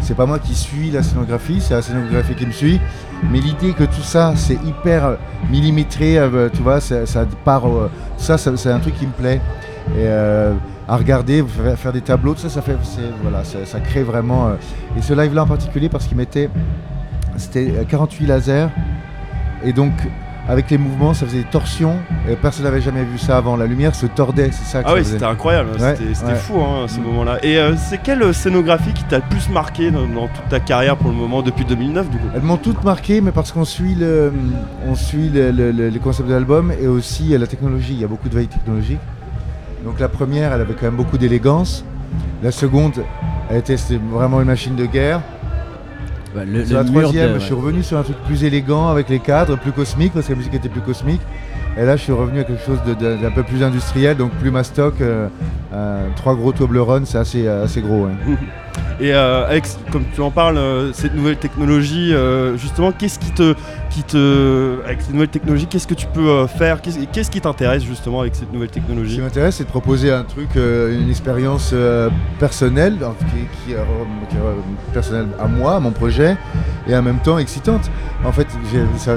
C'est 0.00 0.16
pas 0.16 0.26
moi 0.26 0.38
qui 0.38 0.54
suis 0.54 0.90
la 0.90 1.02
scénographie, 1.02 1.60
c'est 1.60 1.74
la 1.74 1.82
scénographie 1.82 2.34
qui 2.34 2.46
me 2.46 2.52
suit. 2.52 2.80
Mais 3.30 3.40
l'idée 3.40 3.72
que 3.72 3.84
tout 3.84 4.02
ça, 4.02 4.34
c'est 4.36 4.58
hyper 4.64 5.04
euh, 5.04 5.16
millimétré, 5.50 6.18
euh, 6.18 6.48
tu 6.52 6.62
vois, 6.62 6.80
ça, 6.80 7.04
part. 7.44 7.64
ça, 8.16 8.38
c'est 8.38 8.70
un 8.70 8.78
truc 8.78 8.94
qui 8.94 9.06
me 9.06 9.12
plaît. 9.12 9.40
Et 9.98 10.06
à 10.06 10.96
regarder, 10.96 11.44
faire, 11.76 11.92
des 11.92 12.00
tableaux, 12.00 12.34
tout 12.34 12.40
ça, 12.40 12.48
ça 12.48 12.62
ça, 12.62 13.58
ça 13.64 13.80
crée 13.80 14.02
vraiment. 14.02 14.52
et 14.96 15.02
ce 15.02 15.14
live-là 15.14 15.44
en 15.44 15.46
particulier, 15.46 15.88
parce 15.88 16.06
qu'il 16.06 16.16
mettait, 16.16 16.50
c'était 17.38 17.70
euh, 17.70 17.84
48 17.84 18.26
lasers, 18.26 18.66
et 19.64 19.72
donc 19.72 19.92
avec 20.48 20.70
les 20.70 20.78
mouvements, 20.78 21.12
ça 21.14 21.26
faisait 21.26 21.38
des 21.42 21.44
torsions. 21.50 21.96
Et 22.28 22.34
personne 22.34 22.64
n'avait 22.64 22.80
jamais 22.80 23.04
vu 23.04 23.18
ça 23.18 23.36
avant. 23.36 23.56
La 23.56 23.66
lumière 23.66 23.94
se 23.94 24.06
tordait, 24.06 24.50
c'est 24.50 24.64
ça. 24.64 24.82
Que 24.82 24.86
Ah 24.88 24.90
ça 24.92 24.96
oui, 24.96 25.04
c'était 25.04 25.24
incroyable, 25.24 25.70
Ouais, 25.78 25.94
c'était 26.14 26.24
ouais. 26.32 26.34
fou 26.36 26.60
hein, 26.60 26.86
ce 26.88 26.98
Mm. 26.98 27.02
moment-là. 27.04 27.38
Et 27.44 27.58
euh, 27.58 27.74
c'est 27.76 27.98
quelle 28.02 28.32
scénographie 28.32 28.92
qui 28.94 29.04
t'a 29.04 29.16
le 29.18 29.24
plus 29.28 29.48
marqué 29.50 29.90
dans, 29.90 30.06
dans 30.06 30.28
toute 30.28 30.48
ta 30.48 30.58
carrière 30.60 30.96
pour 30.96 31.10
le 31.10 31.16
moment, 31.16 31.42
depuis 31.42 31.64
2009 31.66 32.08
du 32.10 32.16
coup? 32.16 32.26
Elles 32.34 32.42
m'ont 32.42 32.56
toutes 32.56 32.82
marqué, 32.82 33.20
mais 33.20 33.30
parce 33.30 33.52
qu'on 33.52 33.64
suit, 33.66 33.94
le, 33.94 34.32
on 34.88 34.94
suit 34.94 35.28
le- 35.28 35.50
le- 35.50 35.70
le- 35.70 35.88
les 35.90 35.98
concepts 35.98 36.28
de 36.28 36.34
l'album 36.34 36.72
et 36.80 36.86
aussi 36.86 37.34
euh, 37.34 37.38
la 37.38 37.46
technologie. 37.46 37.92
Il 37.92 38.00
y 38.00 38.04
a 38.04 38.08
beaucoup 38.08 38.28
de 38.30 38.34
veille 38.34 38.48
technologique. 38.48 39.00
Donc 39.84 40.00
la 40.00 40.08
première, 40.08 40.52
elle 40.54 40.60
avait 40.62 40.74
quand 40.74 40.86
même 40.86 40.96
beaucoup 40.96 41.18
d'élégance. 41.18 41.84
La 42.42 42.50
seconde, 42.52 43.04
elle 43.50 43.58
était 43.58 43.76
c'était 43.76 44.00
vraiment 44.10 44.40
une 44.40 44.46
machine 44.46 44.76
de 44.76 44.86
guerre. 44.86 45.20
Bah, 46.34 46.42
le, 46.44 46.64
Sur 46.64 46.76
la 46.76 46.82
le 46.82 46.88
troisième, 46.90 47.34
de- 47.34 47.38
je 47.38 47.44
suis 47.44 47.54
revenu 47.54 47.82
sur 47.82 47.96
un 47.98 48.02
truc 48.02 48.16
plus 48.26 48.44
élégant 48.44 48.88
avec 48.88 49.08
les 49.08 49.18
cadres, 49.18 49.56
plus 49.58 49.72
cosmique, 49.72 50.12
parce 50.12 50.26
que 50.26 50.32
la 50.32 50.36
musique 50.38 50.54
était 50.54 50.68
plus 50.68 50.82
cosmique. 50.82 51.20
Et 51.78 51.84
là, 51.84 51.96
je 51.96 52.02
suis 52.02 52.12
revenu 52.12 52.40
à 52.40 52.44
quelque 52.44 52.64
chose 52.64 52.78
d'un 52.98 53.30
peu 53.30 53.44
plus 53.44 53.62
industriel, 53.62 54.16
donc 54.16 54.32
plus 54.32 54.50
mastoc. 54.50 55.00
euh, 55.00 55.28
euh, 55.72 56.08
trois 56.16 56.34
gros 56.34 56.52
Toblerone, 56.52 57.06
c'est 57.06 57.18
assez, 57.18 57.46
euh, 57.46 57.64
assez 57.64 57.80
gros. 57.80 58.06
ouais. 58.06 58.12
Et 59.00 59.14
euh, 59.14 59.46
avec, 59.46 59.64
comme 59.92 60.04
tu 60.12 60.20
en 60.20 60.30
parles, 60.32 60.58
euh, 60.58 60.92
cette 60.92 61.14
nouvelle 61.14 61.36
technologie, 61.36 62.12
euh, 62.12 62.56
justement, 62.56 62.90
qu'est-ce 62.90 63.20
qui 63.20 63.30
te, 63.30 63.54
qui 63.90 64.02
te, 64.02 64.84
avec 64.84 65.00
cette 65.02 65.12
nouvelle 65.12 65.28
technologie, 65.28 65.66
qu'est-ce 65.66 65.86
que 65.86 65.94
tu 65.94 66.06
peux 66.06 66.46
faire? 66.48 66.80
Qu'est-ce 66.82 67.30
qui 67.30 67.40
t'intéresse 67.40 67.84
justement 67.84 68.22
avec 68.22 68.34
cette 68.34 68.52
nouvelle 68.52 68.70
Ce 68.70 68.74
technologie 68.74 69.16
qui 69.16 69.20
m'intéresse, 69.20 69.56
c'est 69.56 69.64
de 69.64 69.68
proposer 69.68 70.10
un 70.12 70.24
truc, 70.24 70.48
une 70.56 71.08
expérience 71.08 71.72
personnelle, 72.40 72.96
qui, 73.20 73.72
qui 73.72 73.76
personnelle 74.92 75.28
à 75.40 75.46
moi, 75.46 75.76
à 75.76 75.80
mon 75.80 75.92
projet, 75.92 76.36
et 76.88 76.96
en 76.96 77.02
même 77.02 77.18
temps 77.18 77.38
excitante. 77.38 77.88
En 78.24 78.32
fait, 78.32 78.48
ça, 78.96 79.12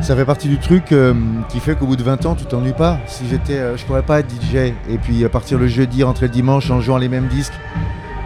ça 0.00 0.16
fait 0.16 0.24
partie 0.24 0.48
du 0.48 0.58
truc 0.58 0.92
euh, 0.92 1.12
qui 1.48 1.60
fait 1.60 1.74
qu'au 1.74 1.86
bout 1.86 1.96
de 1.96 2.02
20 2.02 2.24
ans, 2.26 2.34
tu 2.34 2.44
t'ennuies 2.46 2.72
pas. 2.72 2.98
Si 3.06 3.24
j'étais, 3.28 3.58
euh, 3.58 3.76
je 3.76 3.84
pourrais 3.84 4.02
pas 4.02 4.20
être 4.20 4.30
DJ 4.30 4.54
et 4.88 4.98
puis 5.02 5.24
euh, 5.24 5.28
partir 5.28 5.58
le 5.58 5.66
jeudi, 5.66 6.02
rentrer 6.02 6.26
le 6.26 6.32
dimanche 6.32 6.70
en 6.70 6.80
jouant 6.80 6.98
les 6.98 7.08
mêmes 7.08 7.26
disques 7.28 7.52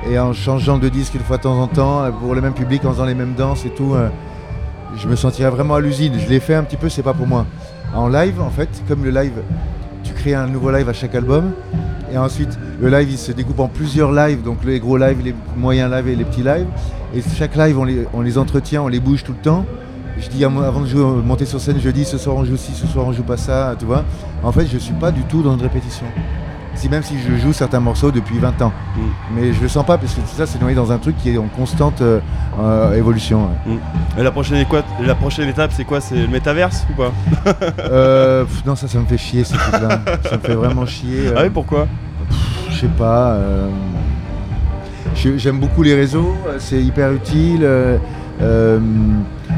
et 0.09 0.19
en 0.19 0.33
changeant 0.33 0.79
de 0.79 0.89
disque 0.89 1.15
une 1.15 1.23
fois 1.23 1.39
de 1.39 1.43
temps 1.43 1.61
en 1.61 1.67
temps 1.67 2.03
euh, 2.05 2.11
pour 2.11 2.35
le 2.35 2.41
même 2.41 2.55
public, 2.55 2.85
en 2.85 2.93
faisant 2.93 3.05
les 3.07 3.15
mêmes 3.15 3.35
danses 3.35 3.65
et 3.65 3.71
tout. 3.71 3.95
euh, 3.95 4.09
je 4.97 5.09
me 5.09 5.17
sentirais 5.17 5.51
vraiment 5.51 5.75
à 5.77 5.81
l'usine. 5.81 6.13
Je 6.19 6.29
l'ai 6.29 6.41
fait 6.41 6.55
un 6.55 6.63
petit 6.63 6.77
peu, 6.77 6.89
c'est 6.91 7.03
pas 7.03 7.15
pour 7.15 7.27
moi. 7.27 7.47
En 7.95 8.09
live, 8.09 8.41
en 8.41 8.51
fait, 8.51 8.69
comme 8.87 9.03
le 9.05 9.11
live, 9.11 9.33
tu 10.05 10.13
crées 10.13 10.35
un 10.35 10.47
nouveau 10.47 10.71
live 10.71 10.89
à 10.89 10.93
chaque 10.93 11.15
album. 11.15 11.53
Et 12.13 12.19
ensuite, 12.19 12.59
le 12.79 12.91
live, 12.91 13.11
il 13.11 13.17
se 13.17 13.33
découpe 13.33 13.61
en 13.61 13.69
plusieurs 13.69 14.13
lives. 14.13 14.43
Donc 14.43 14.63
les 14.65 14.79
gros 14.79 14.99
lives, 14.99 15.23
les 15.25 15.35
moyens 15.57 15.91
lives 15.91 16.09
et 16.09 16.17
les 16.17 16.25
petits 16.25 16.43
lives. 16.43 16.67
Et 17.15 17.23
chaque 17.37 17.57
live, 17.57 17.79
on 18.13 18.21
les 18.21 18.37
entretient, 18.39 18.83
on 18.83 18.89
les 18.89 19.01
bouge 19.01 19.25
tout 19.25 19.33
le 19.33 19.39
temps. 19.39 19.65
Je 20.23 20.29
dis 20.31 20.45
avant 20.45 20.81
de 20.81 20.87
jouer, 20.87 21.03
monter 21.25 21.45
sur 21.47 21.61
scène, 21.61 21.77
je 21.83 21.91
dis 21.91 22.05
ce 22.05 22.17
soir 22.17 22.37
on 22.37 22.45
joue 22.45 22.57
ci, 22.57 22.73
ce 22.75 22.87
soir 22.87 23.07
on 23.07 23.13
joue 23.13 23.23
pas 23.25 23.37
ça, 23.37 23.75
tu 23.79 23.85
vois. 23.85 24.05
En 24.43 24.53
fait, 24.53 24.67
je 24.67 24.79
suis 24.79 24.95
pas 24.95 25.11
du 25.11 25.23
tout 25.25 25.43
dans 25.43 25.55
une 25.55 25.63
répétition. 25.63 26.07
Si 26.75 26.89
même 26.89 27.03
si 27.03 27.17
je 27.19 27.37
joue 27.37 27.53
certains 27.53 27.81
morceaux 27.81 28.11
depuis 28.11 28.39
20 28.39 28.63
ans, 28.63 28.73
Mm. 28.97 29.01
mais 29.37 29.53
je 29.53 29.61
le 29.61 29.69
sens 29.69 29.85
pas 29.85 29.99
parce 29.99 30.15
que 30.15 30.21
tout 30.21 30.27
ça 30.35 30.47
c'est 30.47 30.59
noyé 30.61 30.75
dans 30.75 30.91
un 30.91 30.97
truc 30.97 31.17
qui 31.19 31.29
est 31.31 31.37
en 31.37 31.49
constante 31.49 32.01
euh, 32.01 32.19
euh, 32.61 32.95
évolution. 32.97 33.47
ouais. 33.67 33.77
Et 34.19 34.23
la 34.23 34.31
prochaine, 34.31 34.57
équa- 34.63 34.83
la 35.05 35.15
prochaine 35.15 35.49
étape, 35.51 35.71
c'est 35.75 35.85
quoi? 35.85 36.01
C'est 36.01 36.15
le 36.17 36.29
métaverse 36.29 36.87
ou 36.91 36.95
pas? 37.03 37.13
Euh, 37.79 38.45
pff, 38.45 38.65
non, 38.65 38.75
ça, 38.75 38.89
ça 38.89 38.99
me 38.99 39.05
fait 39.05 39.19
chier 39.19 39.45
ces 39.45 39.55
trucs-là. 39.57 40.01
ça 40.31 40.37
me 40.39 40.41
fait 40.43 40.55
vraiment 40.55 40.87
chier. 40.87 41.27
euh, 41.29 41.35
Ah 41.37 41.41
oui, 41.43 41.51
pourquoi 41.51 41.87
Je 42.71 42.77
sais 42.81 42.87
pas. 42.87 43.33
euh, 43.33 43.69
J'aime 45.37 45.61
beaucoup 45.61 45.83
les 45.83 45.95
réseaux, 45.95 46.35
euh, 46.49 46.57
c'est 46.59 46.83
hyper 46.83 47.13
utile. 47.13 47.61
euh, 47.65 47.99
euh, 48.41 48.81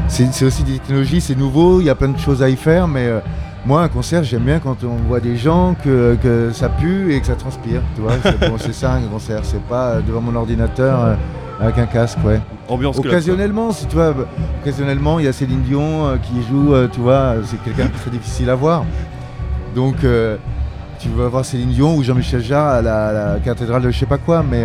c'est 0.07 0.45
aussi 0.45 0.63
des 0.63 0.73
technologies, 0.73 1.21
c'est 1.21 1.35
nouveau, 1.35 1.81
il 1.81 1.85
y 1.85 1.89
a 1.89 1.95
plein 1.95 2.09
de 2.09 2.17
choses 2.17 2.41
à 2.41 2.49
y 2.49 2.55
faire, 2.55 2.87
mais 2.87 3.05
euh, 3.05 3.19
moi, 3.65 3.81
un 3.81 3.87
concert, 3.87 4.23
j'aime 4.23 4.43
bien 4.43 4.59
quand 4.59 4.83
on 4.83 4.95
voit 5.07 5.19
des 5.19 5.37
gens, 5.37 5.75
que, 5.83 6.15
que 6.21 6.51
ça 6.53 6.69
pue 6.69 7.13
et 7.13 7.19
que 7.19 7.25
ça 7.25 7.35
transpire. 7.35 7.81
Tu 7.95 8.01
vois, 8.01 8.13
c'est 8.21 8.39
bon, 8.47 8.57
ça 8.59 8.93
un 8.93 9.01
concert, 9.01 9.39
c'est 9.43 9.61
pas 9.63 9.87
euh, 9.87 10.01
devant 10.01 10.21
mon 10.21 10.35
ordinateur 10.35 11.03
euh, 11.03 11.15
avec 11.59 11.79
un 11.79 11.87
casque, 11.87 12.19
ouais. 12.23 12.39
Ambiance 12.67 12.99
Occasionnellement, 12.99 13.71
si 13.71 13.87
tu 13.87 13.95
vois, 13.95 14.13
occasionnellement, 14.61 15.17
il 15.17 15.25
y 15.25 15.27
a 15.27 15.33
Céline 15.33 15.63
Dion 15.63 16.05
euh, 16.05 16.17
qui 16.17 16.43
joue, 16.47 16.75
tu 16.89 16.99
vois, 16.99 17.37
c'est 17.43 17.61
quelqu'un 17.63 17.87
très 17.87 18.11
difficile 18.11 18.51
à 18.51 18.55
voir. 18.55 18.85
Donc, 19.73 19.95
tu 20.99 21.09
vas 21.09 21.27
voir 21.27 21.43
Céline 21.43 21.69
Dion 21.69 21.95
ou 21.97 22.03
Jean-Michel 22.03 22.41
Jarre 22.41 22.67
à 22.67 22.81
la, 22.83 23.11
la 23.11 23.39
cathédrale 23.43 23.81
de 23.81 23.89
je 23.89 23.97
sais 23.97 24.05
pas 24.05 24.19
quoi, 24.19 24.43
mais 24.43 24.63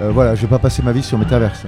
voilà, 0.00 0.34
je 0.34 0.42
vais 0.42 0.48
pas 0.48 0.58
passer 0.58 0.82
ma 0.82 0.92
vie 0.92 1.02
sur 1.02 1.16
Metaverse. 1.16 1.66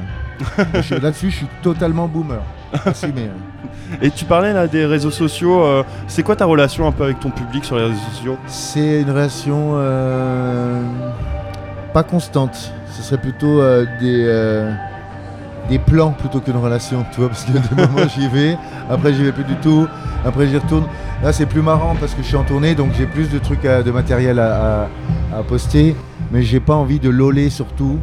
Là-dessus, 0.91 1.31
je 1.31 1.37
suis 1.37 1.49
totalement 1.63 2.09
boomer. 2.09 2.43
Hein. 2.75 2.93
Et 4.03 4.11
tu 4.11 4.25
parlais 4.27 4.53
là 4.53 4.67
des 4.67 4.85
réseaux 4.85 5.11
sociaux. 5.11 5.63
euh, 5.65 5.83
c'est 6.07 6.23
quoi 6.23 6.37
ta 6.37 6.45
relation 6.45 6.87
un 6.87 6.93
peu 6.93 7.05
avec 7.05 7.21
ton 7.21 7.31
public 7.31 7.65
sur 7.65 7.77
les 7.77 7.85
réseaux 7.85 7.99
sociaux? 8.13 8.37
C'est 8.47 9.01
une 9.03 9.11
relation 9.11 9.73
euh, 9.77 10.83
pas 11.95 12.03
constante. 12.03 12.73
Ce 12.93 13.03
serait 13.03 13.21
plutôt 13.21 13.61
euh, 13.61 13.85
des, 14.01 14.25
euh, 14.27 14.71
des 15.71 15.79
plans 15.79 16.11
plutôt 16.11 16.41
qu'une 16.41 16.57
relation, 16.57 17.05
tu 17.13 17.21
vois, 17.21 17.29
parce 17.31 17.45
que 17.45 17.53
des 17.53 17.75
moments 17.75 18.07
j'y 18.09 18.29
vais, 18.29 18.59
après 18.91 19.13
j'y 19.15 19.25
vais 19.25 19.33
plus 19.33 19.45
du 19.45 19.55
tout, 19.57 19.87
après 20.25 20.47
j'y 20.49 20.59
retourne. 20.59 20.85
Là 21.23 21.33
c'est 21.33 21.47
plus 21.47 21.63
marrant 21.63 21.95
parce 21.99 22.15
que 22.15 22.23
je 22.23 22.27
suis 22.29 22.37
en 22.37 22.45
tournée, 22.45 22.75
donc 22.75 22.91
j'ai 22.99 23.07
plus 23.07 23.31
de 23.31 23.39
trucs, 23.39 23.65
à- 23.65 23.83
de 23.83 23.91
matériel 23.91 24.39
à, 24.39 24.83
à- 25.33 25.39
à 25.39 25.43
poster, 25.47 25.95
mais 26.31 26.43
j'ai 26.43 26.61
pas 26.61 26.75
envie 26.75 26.99
de 26.99 27.09
loler 27.09 27.51
surtout. 27.51 27.99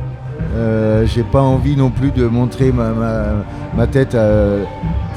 Euh, 0.56 1.06
j'ai 1.06 1.24
pas 1.24 1.42
envie 1.42 1.76
non 1.76 1.90
plus 1.90 2.12
de 2.12 2.26
montrer 2.26 2.72
ma, 2.72 2.90
ma, 2.90 3.24
ma 3.76 3.88
tête 3.88 4.16
à, 4.16 4.58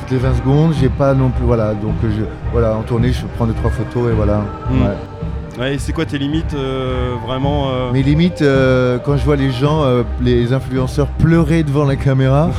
toutes 0.00 0.10
les 0.10 0.18
20 0.18 0.34
secondes. 0.36 0.74
J'ai 0.80 0.88
pas 0.88 1.14
non 1.14 1.30
plus, 1.30 1.44
voilà, 1.44 1.74
donc 1.74 1.94
je, 2.02 2.24
voilà, 2.52 2.76
en 2.76 2.82
tournée 2.82 3.12
je 3.12 3.24
prends 3.36 3.46
deux 3.46 3.54
trois 3.54 3.70
photos 3.70 4.10
et 4.10 4.14
voilà. 4.14 4.42
Mm. 4.70 4.82
Ouais. 4.82 5.76
C'est 5.78 5.92
quoi 5.92 6.04
tes 6.04 6.18
limites 6.18 6.54
euh, 6.54 7.14
vraiment 7.26 7.70
euh, 7.70 7.90
Mes 7.92 8.04
limites, 8.04 8.42
euh, 8.42 8.98
quand 8.98 9.16
je 9.16 9.24
vois 9.24 9.34
les 9.34 9.50
gens, 9.50 9.82
euh, 9.82 10.04
les 10.20 10.52
influenceurs 10.52 11.08
pleurer 11.08 11.64
devant 11.64 11.84
la 11.84 11.96
caméra, 11.96 12.50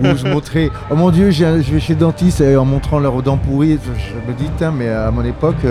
ou 0.00 0.16
se 0.16 0.26
montrer, 0.26 0.70
oh 0.90 0.96
mon 0.96 1.10
dieu, 1.10 1.30
je 1.30 1.44
vais 1.44 1.80
chez 1.80 1.92
le 1.92 2.00
dentiste 2.00 2.40
et 2.40 2.56
en 2.56 2.64
montrant 2.64 2.98
leurs 2.98 3.22
dents 3.22 3.36
pourries, 3.36 3.78
je 3.84 4.32
me 4.32 4.36
dis, 4.36 4.48
mais 4.74 4.88
à 4.88 5.10
mon 5.10 5.24
époque, 5.24 5.66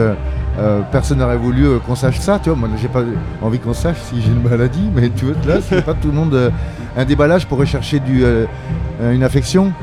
euh, 0.57 0.81
personne 0.91 1.17
n'aurait 1.19 1.37
voulu 1.37 1.65
euh, 1.67 1.79
qu'on 1.79 1.95
sache 1.95 2.19
ça, 2.19 2.39
tu 2.41 2.49
vois. 2.49 2.57
Moi, 2.57 2.69
j'ai 2.81 2.87
pas 2.87 3.03
envie 3.41 3.59
qu'on 3.59 3.73
sache 3.73 3.97
si 4.09 4.21
j'ai 4.21 4.29
une 4.31 4.41
maladie, 4.41 4.89
mais 4.95 5.09
tu 5.09 5.25
vois, 5.25 5.35
là, 5.55 5.59
c'est 5.61 5.81
pas 5.85 5.93
tout 5.93 6.07
le 6.07 6.13
monde. 6.13 6.33
euh, 6.33 6.49
un 6.97 7.03
déballage 7.03 7.45
pour 7.45 7.57
rechercher 7.57 7.99
du, 7.99 8.23
une 9.01 9.23
affection, 9.23 9.73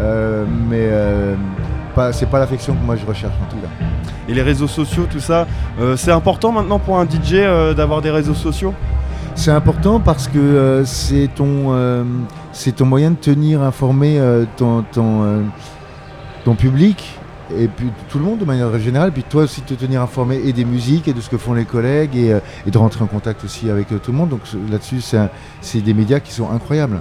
Euh, 0.00 0.44
mais 0.68 0.88
pas, 1.94 2.12
c'est 2.12 2.26
pas 2.26 2.40
l'affection 2.40 2.74
que 2.74 2.84
moi 2.84 2.96
je 2.96 3.06
recherche 3.06 3.34
en 3.40 3.48
tout 3.50 3.58
cas. 3.58 3.68
Et 4.28 4.34
les 4.34 4.42
réseaux 4.42 4.66
sociaux, 4.66 5.06
tout 5.08 5.20
ça, 5.20 5.46
c'est 5.96 6.10
important 6.10 6.50
maintenant 6.50 6.80
pour 6.80 6.98
un 6.98 7.04
DJ 7.04 7.44
d'avoir 7.76 8.00
des 8.00 8.10
réseaux 8.10 8.34
sociaux? 8.34 8.74
C'est 9.36 9.52
important 9.52 10.00
parce 10.00 10.26
que 10.26 10.82
c'est 10.84 11.28
ton, 11.36 12.04
c'est 12.52 12.76
ton 12.76 12.86
moyen 12.86 13.12
de 13.12 13.16
tenir 13.16 13.62
informé 13.62 14.20
ton, 14.56 14.82
ton, 14.90 15.44
ton 16.44 16.54
public 16.56 17.19
et 17.58 17.68
puis 17.68 17.86
tout 18.08 18.18
le 18.18 18.24
monde 18.24 18.38
de 18.38 18.44
manière 18.44 18.76
générale, 18.78 19.12
puis 19.12 19.22
toi 19.28 19.42
aussi 19.44 19.60
de 19.62 19.66
te 19.66 19.74
tenir 19.74 20.02
informé 20.02 20.40
et 20.44 20.52
des 20.52 20.64
musiques 20.64 21.08
et 21.08 21.12
de 21.12 21.20
ce 21.20 21.28
que 21.30 21.36
font 21.38 21.52
les 21.54 21.64
collègues 21.64 22.16
et, 22.16 22.32
euh, 22.32 22.40
et 22.66 22.70
de 22.70 22.78
rentrer 22.78 23.02
en 23.04 23.06
contact 23.06 23.44
aussi 23.44 23.70
avec 23.70 23.90
euh, 23.92 23.98
tout 24.02 24.12
le 24.12 24.18
monde. 24.18 24.28
Donc 24.30 24.40
là-dessus, 24.70 25.00
c'est 25.60 25.80
des 25.80 25.94
médias 25.94 26.20
qui 26.20 26.32
sont 26.32 26.50
incroyables. 26.50 27.00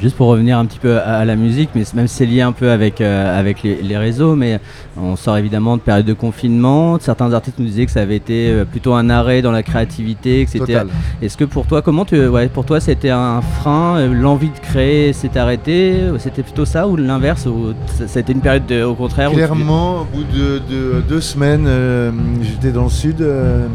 Juste 0.00 0.16
pour 0.16 0.28
revenir 0.28 0.58
un 0.58 0.66
petit 0.66 0.78
peu 0.78 0.98
à, 0.98 1.18
à 1.18 1.24
la 1.24 1.36
musique, 1.36 1.70
mais 1.74 1.82
même 1.94 2.08
c'est 2.08 2.26
lié 2.26 2.40
un 2.42 2.52
peu 2.52 2.70
avec, 2.70 3.00
euh, 3.00 3.38
avec 3.38 3.62
les, 3.62 3.82
les 3.82 3.96
réseaux, 3.96 4.34
mais 4.34 4.60
on 5.00 5.16
sort 5.16 5.36
évidemment 5.36 5.76
de 5.76 5.82
période 5.82 6.06
de 6.06 6.12
confinement. 6.14 6.98
Certains 7.00 7.32
artistes 7.32 7.58
nous 7.58 7.66
disaient 7.66 7.86
que 7.86 7.92
ça 7.92 8.00
avait 8.00 8.16
été 8.16 8.64
plutôt 8.70 8.94
un 8.94 9.10
arrêt 9.10 9.42
dans 9.42 9.52
la 9.52 9.62
créativité, 9.62 10.46
c'était. 10.48 10.72
Total. 10.74 10.88
Est-ce 11.20 11.36
que 11.36 11.44
pour 11.44 11.66
toi, 11.66 11.82
comment 11.82 12.04
tu, 12.04 12.26
ouais, 12.26 12.48
pour 12.48 12.64
toi, 12.64 12.80
c'était 12.80 13.10
un 13.10 13.40
frein, 13.40 14.06
l'envie 14.08 14.48
de 14.50 14.58
créer 14.58 15.12
s'est 15.12 15.36
arrêtée, 15.38 16.00
c'était 16.18 16.42
plutôt 16.42 16.64
ça 16.64 16.86
ou 16.88 16.96
l'inverse, 16.96 17.46
ou 17.46 17.74
été 18.16 18.32
une 18.32 18.40
période 18.40 18.66
de- 18.66 18.82
au 18.82 18.94
contraire 18.94 19.32
où 19.32 19.36
au 19.82 20.04
bout 20.04 20.24
de, 20.24 20.60
de 20.70 21.00
deux 21.08 21.20
semaines, 21.20 21.66
euh, 21.66 22.12
j'étais 22.42 22.70
dans 22.70 22.84
le 22.84 22.90
sud, 22.90 23.20
euh, 23.20 23.66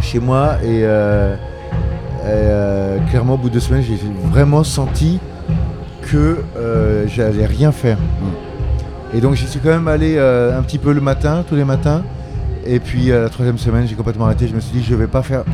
chez 0.00 0.20
moi, 0.20 0.56
et, 0.62 0.82
euh, 0.84 1.36
clairement, 3.10 3.34
au 3.34 3.38
bout 3.38 3.48
de 3.48 3.54
deux 3.54 3.60
semaines, 3.60 3.82
j'ai 3.82 3.98
vraiment 4.30 4.64
senti 4.64 5.18
que 6.02 6.38
j'allais 7.08 7.46
rien 7.46 7.72
faire. 7.72 7.98
Et 9.14 9.20
donc, 9.20 9.34
j'y 9.34 9.46
suis 9.46 9.60
quand 9.60 9.70
même 9.70 9.88
allé 9.88 10.18
un 10.18 10.62
petit 10.62 10.78
peu 10.78 10.92
le 10.92 11.00
matin, 11.00 11.44
tous 11.48 11.54
les 11.54 11.64
matins. 11.64 12.02
Et 12.66 12.80
puis, 12.80 13.06
la 13.06 13.28
troisième 13.28 13.58
semaine, 13.58 13.86
j'ai 13.86 13.94
complètement 13.94 14.26
arrêté. 14.26 14.46
Je 14.48 14.54
me 14.54 14.60
suis 14.60 14.78
dit, 14.78 14.84
je 14.84 14.94
vais 14.94 15.06
pas 15.06 15.22
faire, 15.22 15.44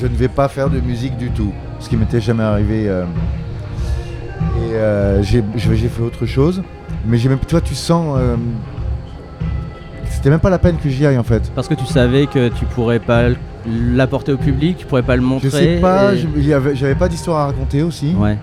je 0.00 0.06
ne 0.06 0.14
vais 0.14 0.28
pas 0.28 0.48
faire 0.48 0.70
de 0.70 0.80
musique 0.80 1.16
du 1.16 1.30
tout, 1.30 1.52
ce 1.80 1.88
qui 1.88 1.96
m'était 1.96 2.20
jamais 2.20 2.44
arrivé. 2.44 2.86
et 4.58 5.22
j'ai 5.22 5.42
fait 5.88 6.02
autre 6.02 6.26
chose. 6.26 6.62
Mais 7.06 7.16
j'ai 7.18 7.28
même, 7.28 7.38
toi, 7.38 7.60
tu 7.60 7.74
sens. 7.74 8.16
euh, 8.18 8.36
C'était 10.10 10.30
même 10.30 10.40
pas 10.40 10.50
la 10.50 10.58
peine 10.58 10.76
que 10.76 10.88
j'y 10.88 11.06
aille 11.06 11.18
en 11.18 11.22
fait. 11.24 11.50
Parce 11.54 11.66
que 11.68 11.74
tu 11.74 11.86
savais 11.86 12.26
que 12.26 12.48
tu 12.48 12.64
pourrais 12.66 12.98
pas 12.98 13.22
l'apporter 13.66 14.32
au 14.32 14.36
public, 14.38 14.76
tu 14.78 14.86
pourrais 14.86 15.02
pas 15.02 15.16
le 15.16 15.22
montrer. 15.22 15.48
Je 15.50 15.56
sais 15.56 15.78
pas, 15.80 16.14
et- 16.14 16.74
j'avais 16.74 16.94
pas 16.94 17.08
d'histoire 17.08 17.40
à 17.40 17.46
raconter 17.46 17.82
aussi. 17.82 18.14
Ouais, 18.18 18.36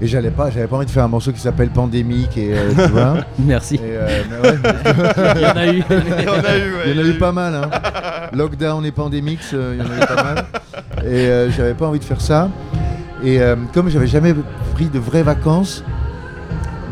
Et 0.00 0.06
j'allais 0.06 0.30
pas, 0.30 0.50
j'avais 0.50 0.66
pas 0.66 0.76
envie 0.76 0.86
de 0.86 0.90
faire 0.90 1.04
un 1.04 1.08
morceau 1.08 1.32
qui 1.32 1.40
s'appelle 1.40 1.70
Pandémique 1.70 2.36
et 2.38 2.54
euh, 2.56 2.70
tu 2.74 2.90
vois. 2.92 3.14
merci. 3.38 3.76
Et, 3.76 3.80
euh, 3.82 4.22
mais 4.30 4.48
ouais, 4.48 4.56
Il 5.36 5.42
y 5.42 5.46
en 5.46 5.56
a 5.56 5.66
eu. 5.66 5.82
Il 6.18 6.24
y 6.24 6.28
en 6.28 6.32
a 6.44 6.56
eu, 6.58 6.72
ouais, 6.74 6.82
il 6.90 6.96
y 6.96 7.00
en 7.00 7.04
a 7.04 7.08
eu 7.08 7.18
pas 7.18 7.32
mal. 7.32 7.54
Hein. 7.54 7.70
Lockdown 8.32 8.84
et 8.86 8.92
Pandémix, 8.92 9.50
euh, 9.52 9.76
il 9.78 9.84
y 9.84 9.86
en 9.86 9.90
a 9.92 9.96
eu 9.96 10.06
pas 10.06 10.22
mal. 10.22 10.44
Et 11.06 11.26
euh, 11.28 11.50
j'avais 11.50 11.74
pas 11.74 11.86
envie 11.86 11.98
de 11.98 12.04
faire 12.04 12.20
ça. 12.20 12.48
Et 13.22 13.40
euh, 13.40 13.56
comme 13.72 13.88
j'avais 13.88 14.06
jamais 14.06 14.34
pris 14.74 14.86
de 14.86 14.98
vraies 14.98 15.22
vacances 15.22 15.84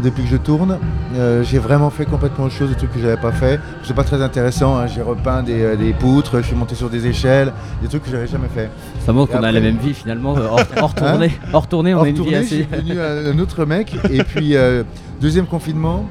depuis 0.03 0.25
que 0.25 0.29
je 0.29 0.37
tourne, 0.37 0.79
euh, 1.17 1.43
j'ai 1.45 1.59
vraiment 1.59 1.91
fait 1.91 2.05
complètement 2.05 2.45
autre 2.47 2.55
chose, 2.55 2.71
des 2.71 2.77
trucs 2.77 2.93
que 2.93 3.01
j'avais 3.01 3.17
pas 3.17 3.33
fait. 3.33 3.61
C'est 3.85 3.95
pas 3.95 4.05
très 4.05 4.21
intéressant. 4.23 4.77
hein. 4.79 4.87
J'ai 4.87 5.03
repeint 5.03 5.43
des, 5.43 5.63
euh, 5.63 5.77
des 5.77 5.93
poutres, 5.93 6.39
je 6.41 6.47
suis 6.47 6.57
monté 6.57 6.75
sur 6.75 6.91
des 6.91 7.07
échelles, 7.07 7.53
des 7.83 7.89
trucs 7.89 8.03
que 8.05 8.11
j'avais 8.11 8.27
jamais 8.27 8.49
fait. 8.55 8.71
Ça 9.07 9.13
montre 9.13 9.33
qu'on 9.33 9.43
a 9.43 9.53
la 9.53 9.61
même 9.61 9.77
vie 9.79 9.95
finalement. 9.95 10.37
euh, 10.37 10.47
Hors, 10.51 10.61
hors 10.81 10.95
tournée, 10.97 11.33
hors 11.53 11.67
tournée, 11.67 11.95
on 11.95 11.99
Hors 11.99 12.05
a 12.05 12.09
une 12.09 12.15
vie 12.15 12.21
tournée, 12.23 12.43
je 12.43 12.47
suis 12.47 12.67
assez. 12.71 12.83
devenu 12.83 13.01
un, 13.01 13.33
un 13.35 13.39
autre 13.39 13.65
mec. 13.65 13.95
Et 14.11 14.23
puis, 14.25 14.55
deuxième 15.21 15.47
confinement, 15.47 16.05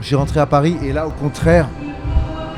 je 0.00 0.06
suis 0.06 0.16
rentré 0.16 0.40
à 0.40 0.46
Paris. 0.46 0.76
Et 0.82 0.92
là, 0.92 1.06
au 1.06 1.10
contraire, 1.10 1.68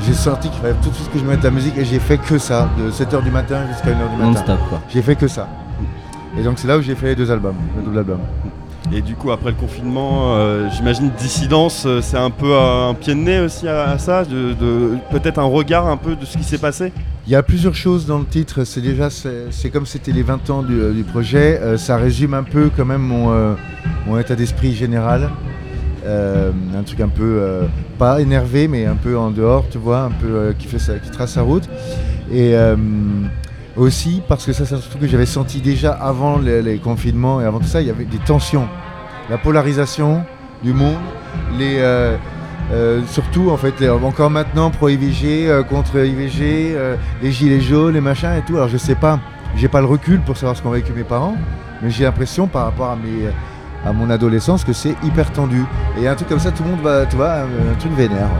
j'ai 0.06 0.12
senti 0.12 0.49
qu'il 0.50 0.61
fallait 0.61 0.75
tout 0.82 0.90
de 0.90 0.94
suite 0.94 1.11
que 1.12 1.18
je 1.18 1.25
mette 1.25 1.42
la 1.42 1.50
musique. 1.50 1.76
Et 1.78 1.84
j'ai 1.84 1.99
fait 1.99 2.18
que 2.18 2.38
ça, 2.38 2.68
de 2.78 2.90
7h 2.90 3.23
du 3.23 3.30
matin 3.30 3.66
jusqu'à 3.68 3.90
1h 3.90 4.11
du 4.11 4.16
matin. 4.16 4.30
Non-stop 4.30 4.58
quoi. 4.68 4.80
J'ai 4.88 5.02
fait 5.02 5.16
que 5.16 5.28
ça. 5.28 5.49
Et 6.38 6.42
donc, 6.42 6.58
c'est 6.58 6.66
là 6.68 6.76
où 6.78 6.82
j'ai 6.82 6.94
fait 6.94 7.06
les 7.06 7.14
deux 7.16 7.30
albums, 7.30 7.54
le 7.76 7.82
double 7.82 7.99
album. 7.99 8.18
Et 8.92 9.00
du 9.00 9.14
coup, 9.14 9.30
après 9.30 9.50
le 9.50 9.56
confinement, 9.56 10.36
euh, 10.36 10.68
j'imagine 10.70 11.10
Dissidence, 11.18 11.84
euh, 11.86 12.00
c'est 12.02 12.18
un 12.18 12.30
peu 12.30 12.52
euh, 12.52 12.90
un 12.90 12.94
pied 12.94 13.14
de 13.14 13.18
nez 13.18 13.40
aussi 13.40 13.66
à, 13.66 13.96
ça, 13.96 14.24
de, 14.24 14.54
peut-être 15.10 15.38
un 15.38 15.44
regard 15.44 15.88
un 15.88 15.96
peu 15.96 16.16
de 16.16 16.24
ce 16.24 16.36
qui 16.36 16.44
s'est 16.44 16.58
passé? 16.58 16.92
Il 17.26 17.32
y 17.32 17.36
a 17.36 17.42
plusieurs 17.42 17.74
choses 17.74 18.04
dans 18.04 18.18
le 18.18 18.26
titre. 18.26 18.64
C'est 18.64 18.82
déjà, 18.82 19.08
c'est 19.08 19.70
comme 19.70 19.86
c'était 19.86 20.12
les 20.12 20.22
20 20.22 20.50
ans 20.50 20.62
du, 20.62 21.02
projet. 21.04 21.58
ça 21.78 21.96
résume 21.96 22.34
un 22.34 22.42
peu 22.42 22.70
quand 22.76 22.84
même 22.84 23.00
mon, 23.00 24.18
état 24.18 24.36
d'esprit 24.36 24.74
général. 24.74 25.30
Un 26.06 26.82
truc 26.84 27.00
un 27.00 27.08
peu 27.08 27.62
pas 27.98 28.20
énervé, 28.20 28.68
mais 28.68 28.84
un 28.84 28.96
peu 28.96 29.16
en 29.16 29.30
dehors, 29.30 29.64
tu 29.70 29.78
vois, 29.78 30.02
un 30.02 30.10
peu 30.10 30.54
qui 30.58 30.68
trace 31.10 31.32
sa 31.32 31.40
route. 31.40 31.66
Et 32.30 32.54
aussi 33.76 34.22
parce 34.28 34.44
que 34.46 34.52
ça, 34.52 34.64
c'est 34.66 34.74
un 34.74 34.78
truc 34.78 35.00
que 35.00 35.06
j'avais 35.06 35.26
senti 35.26 35.60
déjà 35.60 35.92
avant 35.92 36.38
les, 36.38 36.78
confinements 36.78 37.40
et 37.40 37.44
avant 37.44 37.58
tout 37.58 37.66
ça, 37.66 37.80
il 37.80 37.86
y 37.86 37.90
avait 37.90 38.04
des 38.04 38.18
tensions, 38.18 38.68
la 39.30 39.38
polarisation 39.38 40.24
du 40.62 40.72
monde, 40.72 40.98
les 41.58 41.78
euh, 41.78 42.16
euh, 42.72 43.02
surtout 43.06 43.50
en 43.50 43.56
fait, 43.56 43.74
encore 43.90 44.30
maintenant 44.30 44.70
pro 44.70 44.88
IVG 44.88 45.48
euh, 45.48 45.62
contre 45.62 46.04
IVG, 46.04 46.76
les 47.22 47.32
gilets 47.32 47.60
jaunes, 47.60 47.94
les 47.94 48.00
machins 48.00 48.34
et 48.38 48.42
tout. 48.42 48.56
Alors 48.56 48.68
je 48.68 48.76
sais 48.76 48.94
pas, 48.94 49.18
j'ai 49.56 49.68
pas 49.68 49.80
le 49.80 49.86
recul 49.86 50.20
pour 50.20 50.36
savoir 50.36 50.56
ce 50.56 50.62
qu'ont 50.62 50.70
vécu 50.70 50.92
mes 50.92 51.04
parents, 51.04 51.36
mais 51.82 51.90
j'ai 51.90 52.04
l'impression 52.04 52.46
par 52.46 52.64
rapport 52.64 52.96
à 53.86 53.92
mon 53.92 54.08
adolescence 54.08 54.64
que 54.64 54.72
c'est 54.72 54.94
hyper 55.02 55.30
tendu. 55.32 55.64
Et 56.00 56.08
un 56.08 56.14
truc 56.14 56.28
comme 56.28 56.38
ça, 56.38 56.52
tout 56.52 56.62
le 56.62 56.70
monde 56.70 56.80
va, 56.80 57.06
tu 57.06 57.16
vois, 57.16 57.32
un, 57.32 57.44
un 57.44 57.96
vénère. 57.96 58.30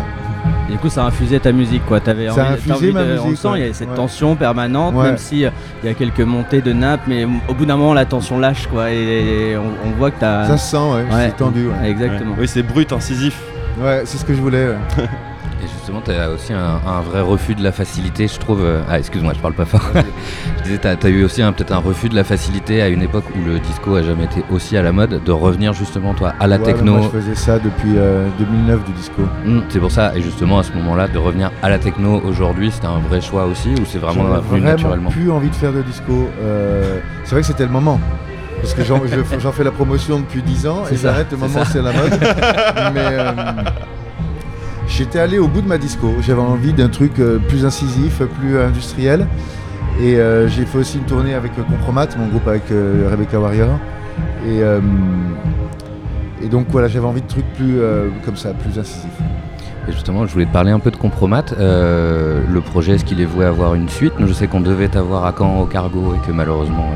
Du 0.75 0.81
coup, 0.81 0.88
ça 0.88 1.04
a 1.04 1.07
infusé 1.07 1.38
ta 1.38 1.52
musique, 1.52 1.87
quoi. 1.87 2.00
T'avais 2.00 2.28
envie, 2.28 2.37
t'as 2.40 2.50
infusé 2.54 2.73
envie 2.75 2.93
ma 2.93 3.04
de- 3.04 3.12
on 3.12 3.14
le 3.26 3.31
musique, 3.31 3.38
sent, 3.38 3.49
il 3.54 3.66
y 3.66 3.71
a 3.71 3.73
cette 3.73 3.90
Ouais. 3.90 3.95
tension 3.95 4.35
permanente, 4.35 4.93
Ouais. 4.97 5.04
même 5.04 5.19
si 5.19 5.45
euh, 5.45 5.50
il 5.85 5.88
y 5.88 5.93
a 5.93 5.95
quelques 5.95 6.19
montées 6.21 6.62
de 6.62 6.73
nappes, 6.73 7.02
mais 7.07 7.25
au 7.25 7.54
bout 7.54 7.64
d'un 7.64 7.76
moment, 7.76 7.95
la 7.95 8.04
tension 8.07 8.40
lâche, 8.40 8.66
quoi. 8.66 8.90
Et, 8.90 9.57
on, 9.57 9.88
on 9.88 9.90
voit 9.93 10.11
que 10.11 10.19
t'as. 10.19 10.47
Ça 10.49 10.57
se 10.59 10.71
sent, 10.73 10.76
ouais, 10.76 10.95
Ouais. 11.14 11.26
c'est 11.28 11.37
tendu. 11.37 11.69
Ouais, 11.69 11.88
Exactement. 11.90 12.33
Ouais. 12.33 12.38
Oui, 12.40 12.49
c'est 12.49 12.64
brut, 12.64 12.93
incisif. 12.93 13.40
Ouais, 13.81 14.02
c'est 14.04 14.19
ce 14.19 14.25
que 14.25 14.35
je 14.35 14.40
voulais. 14.40 14.71
Et 15.64 15.68
justement, 15.68 16.02
tu 16.04 16.11
as 16.11 16.28
aussi 16.30 16.52
un, 16.52 16.80
un 16.87 17.00
vrai 17.00 17.23
refus 17.23 17.54
de 17.54 17.62
la 17.64 17.73
facilité, 17.73 18.28
je 18.28 18.38
trouve. 18.38 18.62
euh, 18.62 18.83
Ah, 18.88 18.99
excuse-moi, 18.99 19.33
je 19.35 19.38
parle 19.40 19.54
pas 19.54 19.64
fort. 19.64 19.80
je 20.59 20.62
disais, 20.64 20.78
tu 20.78 21.06
as, 21.06 21.09
eu 21.11 21.25
aussi 21.25 21.40
peut-être 21.42 21.73
un 21.73 21.78
refus 21.78 22.11
de 22.11 22.14
la 22.14 22.25
facilité 22.25 22.83
à 22.83 22.88
une 22.88 23.00
époque 23.00 23.25
où 23.35 23.42
le 23.44 23.59
disco 23.61 23.94
a 23.97 24.02
jamais 24.02 24.25
été 24.25 24.42
aussi 24.50 24.76
à 24.76 24.83
la 24.83 24.92
mode, 24.92 25.23
de 25.25 25.33
revenir 25.33 25.73
justement, 25.73 26.12
toi, 26.12 26.35
à 26.38 26.47
la 26.47 26.59
Ouais, 26.59 26.64
techno. 26.64 26.97
Moi, 26.99 27.11
je 27.12 27.18
faisais 27.18 27.35
ça 27.35 27.59
depuis 27.59 27.94
euh, 27.97 28.26
2009 28.38 28.85
du 28.85 28.92
disco. 28.92 29.23
Mm, 29.47 29.61
c'est 29.71 29.80
pour 29.80 29.90
ça, 29.90 30.14
et 30.14 30.21
justement, 30.21 30.59
à 30.59 30.62
ce 30.64 30.73
moment-là, 30.73 31.09
de 31.09 31.16
revenir 31.18 31.50
à 31.62 31.71
la 31.71 31.78
techno 31.78 32.21
aujourd'hui, 32.26 32.71
c'était 32.71 32.87
un 32.87 32.99
vrai 32.99 33.23
choix 33.23 33.47
aussi, 33.47 33.71
ou 33.71 33.85
c'est 33.87 33.99
vraiment 33.99 34.25
venu 34.40 34.61
naturellement? 34.61 35.11
plus 35.11 35.30
envie 35.30 35.49
de 35.49 35.54
faire 35.54 35.73
de 35.73 35.80
disco. 35.83 36.28
Euh, 36.42 36.99
c'est 37.25 37.30
vrai 37.33 37.40
que 37.40 37.47
c'était 37.47 37.64
le 37.64 37.71
moment. 37.73 37.99
Parce 38.61 38.75
que 38.75 38.85
j'en 38.85 39.00
je- 39.06 39.38
j'en 39.40 39.52
fais 39.52 39.64
la 39.64 39.71
promotion 39.73 40.18
depuis 40.21 40.40
10 40.42 40.66
ans 40.66 40.85
et 40.90 40.97
ça, 40.97 41.11
j'arrête 41.11 41.26
le 41.30 41.37
moment 41.38 41.61
où 41.61 41.64
c'est 41.64 41.83
la 41.83 41.92
mode. 41.92 42.12
Mais 42.94 43.00
euh, 43.11 43.33
j'étais 44.96 45.18
allé 45.18 45.38
au 45.38 45.48
bout 45.48 45.60
de 45.60 45.66
ma 45.66 45.78
disco. 45.78 46.14
J'avais 46.20 46.40
envie 46.40 46.72
d'un 46.72 46.88
truc 46.88 47.18
euh, 47.18 47.38
plus 47.38 47.64
incisif, 47.64 48.22
plus 48.38 48.58
industriel. 48.58 49.26
Et 50.00 50.16
euh, 50.16 50.48
j'ai 50.48 50.64
fait 50.64 50.78
aussi 50.78 50.98
une 50.98 51.04
tournée 51.04 51.34
avec 51.34 51.52
euh, 51.58 51.62
Compromat, 51.62 52.08
mon 52.16 52.28
groupe 52.28 52.48
avec 52.48 52.64
Rebecca 52.68 53.38
Warrior. 53.38 53.78
Et, 54.46 54.62
donc 56.48 56.66
voilà, 56.68 56.88
j'avais 56.88 57.06
envie 57.06 57.22
de 57.22 57.26
trucs 57.26 57.50
plus 57.54 57.78
comme 58.24 58.36
ça, 58.36 58.52
plus 58.52 58.78
incisifs. 58.78 59.08
Et 59.88 59.92
justement, 59.92 60.26
je 60.26 60.32
voulais 60.32 60.44
te 60.44 60.52
parler 60.52 60.70
un 60.70 60.78
peu 60.78 60.90
de 60.90 60.96
Compromat. 60.96 61.44
Le 61.58 62.60
projet, 62.60 62.94
est-ce 62.94 63.04
qu'il 63.04 63.20
est 63.20 63.26
voué 63.26 63.46
avoir 63.46 63.74
une 63.74 63.88
suite? 63.88 64.12
Je 64.20 64.32
sais 64.32 64.46
qu'on 64.46 64.60
devait 64.60 64.88
t'avoir 64.88 65.24
à 65.24 65.34
Caen 65.36 65.60
au 65.60 65.64
cargo 65.64 66.14
et 66.14 66.26
que 66.26 66.32
malheureusement. 66.32 66.90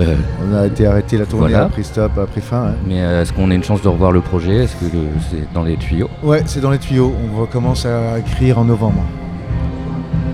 Euh, 0.00 0.02
euh, 0.02 0.14
On 0.50 0.54
a 0.56 0.66
été 0.66 0.86
arrêté 0.86 1.16
la 1.18 1.26
tournée, 1.26 1.48
Voilà. 1.50 1.66
a 1.66 1.68
pris 1.68 1.84
stop, 1.84 2.16
a 2.18 2.26
pris 2.26 2.40
fin. 2.40 2.68
hein. 2.68 2.74
mais 2.86 3.00
euh, 3.02 3.22
est-ce 3.22 3.32
qu'on 3.32 3.50
a 3.50 3.54
une 3.54 3.64
chance 3.64 3.82
de 3.82 3.88
revoir 3.88 4.12
le 4.12 4.20
projet? 4.20 4.64
Est-ce 4.64 4.76
que 4.76 4.84
le- 4.86 5.08
c'est 5.30 5.52
dans 5.52 5.62
les 5.62 5.76
tuyaux? 5.76 6.08
Ouais, 6.22 6.42
c'est 6.46 6.60
dans 6.60 6.70
les 6.70 6.78
tuyaux. 6.78 7.14
On 7.32 7.40
recommence 7.40 7.86
à 7.86 8.18
écrire 8.18 8.58
en 8.58 8.64
novembre. 8.64 9.02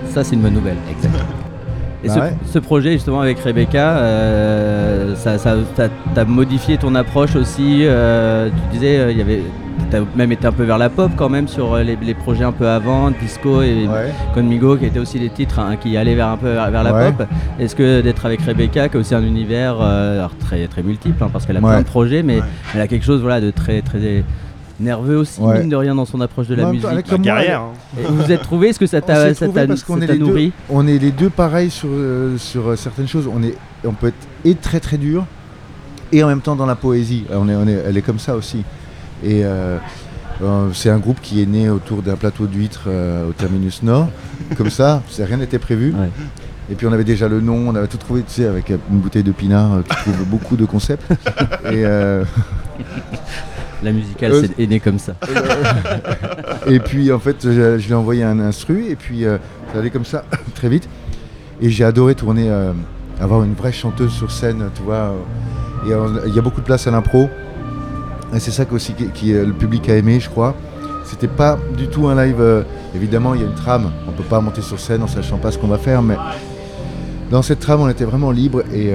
Ça, 0.09 0.25
c'est 0.25 0.35
une 0.35 0.43
bonne 0.43 0.55
nouvelle. 0.55 0.79
Exact. 0.91 1.13
Et 2.03 2.09
Bah 2.09 2.15
ce, 2.15 2.19
ouais. 2.21 2.35
ce 2.47 2.59
projet, 2.59 2.93
justement, 2.93 3.21
avec 3.21 3.39
Rebecca, 3.41 3.99
euh, 3.99 5.15
ça, 5.17 5.39
ça, 5.39 5.55
t'as- 6.15 6.25
modifié 6.25 6.77
ton 6.79 6.95
approche 6.95 7.37
aussi. 7.37 7.81
euh, 7.85 8.49
tu 8.71 8.79
disais, 8.79 8.99
euh, 8.99 9.13
il 9.13 9.19
y 9.19 9.21
avait. 9.23 9.43
T'as 9.91 10.01
même 10.15 10.31
été 10.31 10.47
un 10.47 10.53
peu 10.53 10.63
vers 10.63 10.79
la 10.79 10.89
pop 10.89 11.11
quand 11.17 11.29
même 11.31 11.49
sur 11.49 11.77
les, 11.79 11.97
les 12.01 12.15
projets 12.15 12.45
un 12.45 12.53
peu 12.53 12.69
avant, 12.69 13.11
Disco 13.11 13.63
et 13.63 13.89
Ouais. 13.89 14.13
Conmigo, 14.35 14.77
qui 14.77 14.85
étaient 14.87 14.99
aussi 15.01 15.19
des 15.19 15.31
titres 15.31 15.59
hein, 15.59 15.77
qui 15.81 15.97
allaient 15.97 16.15
vers 16.15 16.29
un 16.29 16.37
peu 16.37 16.53
vers, 16.53 16.71
vers 16.71 16.83
la 16.85 16.93
Ouais. 16.95 17.13
pop. 17.13 17.27
Est-ce 17.59 17.75
que 17.75 18.01
d'être 18.01 18.25
avec 18.27 18.41
Rebecca, 18.43 18.89
qui 18.89 18.97
a 18.97 19.01
aussi 19.01 19.15
un 19.15 19.23
univers 19.25 19.79
euh, 19.81 20.19
alors 20.19 20.37
très 20.39 20.67
très 20.69 20.83
multiple, 20.83 21.21
hein, 21.25 21.29
parce 21.33 21.45
qu'elle 21.47 21.57
a 21.57 21.61
plein 21.61 21.81
de 21.81 21.87
projets, 21.87 22.23
mais 22.23 22.41
elle 22.75 22.81
a 22.83 22.87
quelque 22.87 23.05
chose 23.05 23.21
voilà 23.23 23.41
de 23.41 23.51
très 23.51 23.81
très 23.83 24.23
nerveux 24.81 25.17
aussi, 25.19 25.41
Ouais. 25.41 25.61
mine 25.61 25.69
de 25.69 25.77
rien 25.77 25.95
dans 25.95 26.05
son 26.05 26.21
approche 26.21 26.47
de 26.49 26.55
la 26.55 26.65
même 26.65 26.73
musique. 26.73 26.87
avec- 26.87 27.07
La 27.07 27.13
Comme 27.17 27.25
moi, 27.25 27.35
guerrière. 27.35 27.61
hein. 27.63 27.73
Vous 28.09 28.17
vous 28.17 28.33
êtes 28.33 28.43
trouvé 28.43 28.69
Est-ce 28.69 28.79
que 28.81 28.87
ça 28.87 28.99
On 28.99 29.07
t'a 29.07 29.15
s'est 29.29 29.35
ça 29.35 29.45
trouvés 29.47 29.61
t'a- 29.63 29.67
parce 29.69 29.83
qu'on 29.85 29.99
ça 29.99 30.05
est 30.05 30.07
t'a 30.07 30.13
les 30.15 30.19
deux, 30.19 30.27
nourri 30.27 30.53
on 30.69 30.87
est 30.87 30.99
les 30.99 31.11
deux 31.13 31.31
pareils 31.31 31.71
sur, 31.71 31.89
euh, 31.91 32.37
sur 32.39 32.69
euh, 32.69 32.77
certaines 32.77 33.09
choses. 33.09 33.29
On, 33.33 33.43
est, 33.43 33.55
on 33.85 33.93
peut 33.93 34.09
être 34.09 34.27
et 34.45 34.55
très 34.55 34.81
très 34.81 34.97
dur 34.99 35.27
et 36.13 36.23
en 36.25 36.29
même 36.29 36.41
temps 36.41 36.57
dans 36.57 36.67
la 36.67 36.75
poésie. 36.77 37.25
On 37.31 37.49
est, 37.49 37.55
on 37.55 37.67
est, 37.69 37.83
elle 37.87 37.97
est 37.97 38.03
comme 38.03 38.19
ça 38.19 38.35
aussi. 38.35 38.65
Et 39.23 39.45
euh, 39.45 39.77
euh, 40.43 40.69
c'est 40.73 40.91
un 40.91 40.99
groupe 40.99 41.21
qui 41.21 41.43
est 41.43 41.47
né 41.47 41.69
autour 41.69 42.03
d'un 42.03 42.17
plateau 42.17 42.47
d'huîtres 42.47 42.85
euh, 42.89 43.29
au 43.29 43.33
terminus 43.33 43.83
nord. 43.83 44.09
comme 44.57 44.71
ça, 44.71 45.03
c'est- 45.11 45.25
rien 45.25 45.37
n'était 45.37 45.59
prévu. 45.59 45.93
Ouais. 45.93 46.09
Et 46.71 46.75
puis 46.77 46.87
on 46.87 46.93
avait 46.93 47.03
déjà 47.05 47.27
le 47.27 47.41
nom, 47.41 47.69
on 47.69 47.75
avait 47.75 47.89
tout 47.89 47.97
trouvé, 47.97 48.23
tu 48.23 48.33
sais, 48.33 48.47
avec 48.47 48.71
une 48.71 48.99
bouteille 49.01 49.25
de 49.25 49.33
pinard, 49.33 49.83
tu 49.89 49.97
trouves 49.97 50.25
beaucoup 50.27 50.55
de 50.57 50.65
concepts. 50.65 51.03
Et, 51.65 51.85
euh, 51.85 52.23
La 53.83 53.93
musicale 53.93 54.33
Euh, 54.33 54.47
est 54.59 54.67
née 54.67 54.81
comme 54.81 54.99
ça. 54.99 55.15
Et 56.67 56.81
puis 56.81 57.11
en 57.13 57.19
fait, 57.19 57.37
je, 57.43 57.79
je 57.79 57.87
lui 57.87 57.93
ai 57.93 57.95
envoyé 57.95 58.23
un 58.23 58.39
instru 58.41 58.85
et 58.91 58.97
puis 58.97 59.25
euh, 59.25 59.39
ça 59.73 59.79
allait 59.79 59.91
comme 59.91 60.05
ça 60.05 60.25
très 60.55 60.69
vite. 60.69 60.89
Et 61.63 61.71
j'ai 61.71 61.85
adoré 61.85 62.15
tourner, 62.15 62.49
euh, 62.51 62.73
avoir 63.21 63.43
une 63.43 63.55
vraie 63.55 63.73
chanteuse 63.73 64.13
sur 64.13 64.31
scène, 64.31 64.71
tu 64.75 64.83
vois. 64.83 65.15
Et 65.87 65.91
il 66.27 66.35
y 66.35 66.39
a 66.39 66.43
beaucoup 66.43 66.61
de 66.61 66.67
place 66.67 66.87
à 66.87 66.91
l'impro. 66.91 67.29
Et 68.35 68.39
c'est 68.39 68.51
ça 68.51 68.65
qu'aussi 68.65 68.93
qui, 68.93 69.07
qui, 69.09 69.33
euh, 69.35 69.45
le 69.47 69.53
public 69.53 69.89
a 69.89 69.97
aimé, 69.97 70.21
je 70.21 70.29
crois. 70.29 70.55
C'était 71.05 71.29
pas 71.29 71.59
du 71.77 71.89
tout 71.89 72.07
un 72.07 72.25
live. 72.25 72.65
évidemment, 72.95 73.35
il 73.35 73.41
y 73.41 73.45
a 73.45 73.47
une 73.47 73.55
trame. 73.55 73.91
On 74.07 74.13
peut 74.13 74.23
pas 74.23 74.41
monter 74.41 74.63
sur 74.63 74.79
scène 74.79 75.03
en 75.03 75.09
sachant 75.09 75.39
pas 75.39 75.51
ce 75.51 75.59
qu'on 75.59 75.67
va 75.67 75.79
faire, 75.79 76.03
mais 76.03 76.17
dans 77.31 77.43
cette 77.43 77.61
trame, 77.61 77.81
on 77.81 77.89
était 77.89 78.05
vraiment 78.05 78.31
libre. 78.31 78.63
Et 78.73 78.93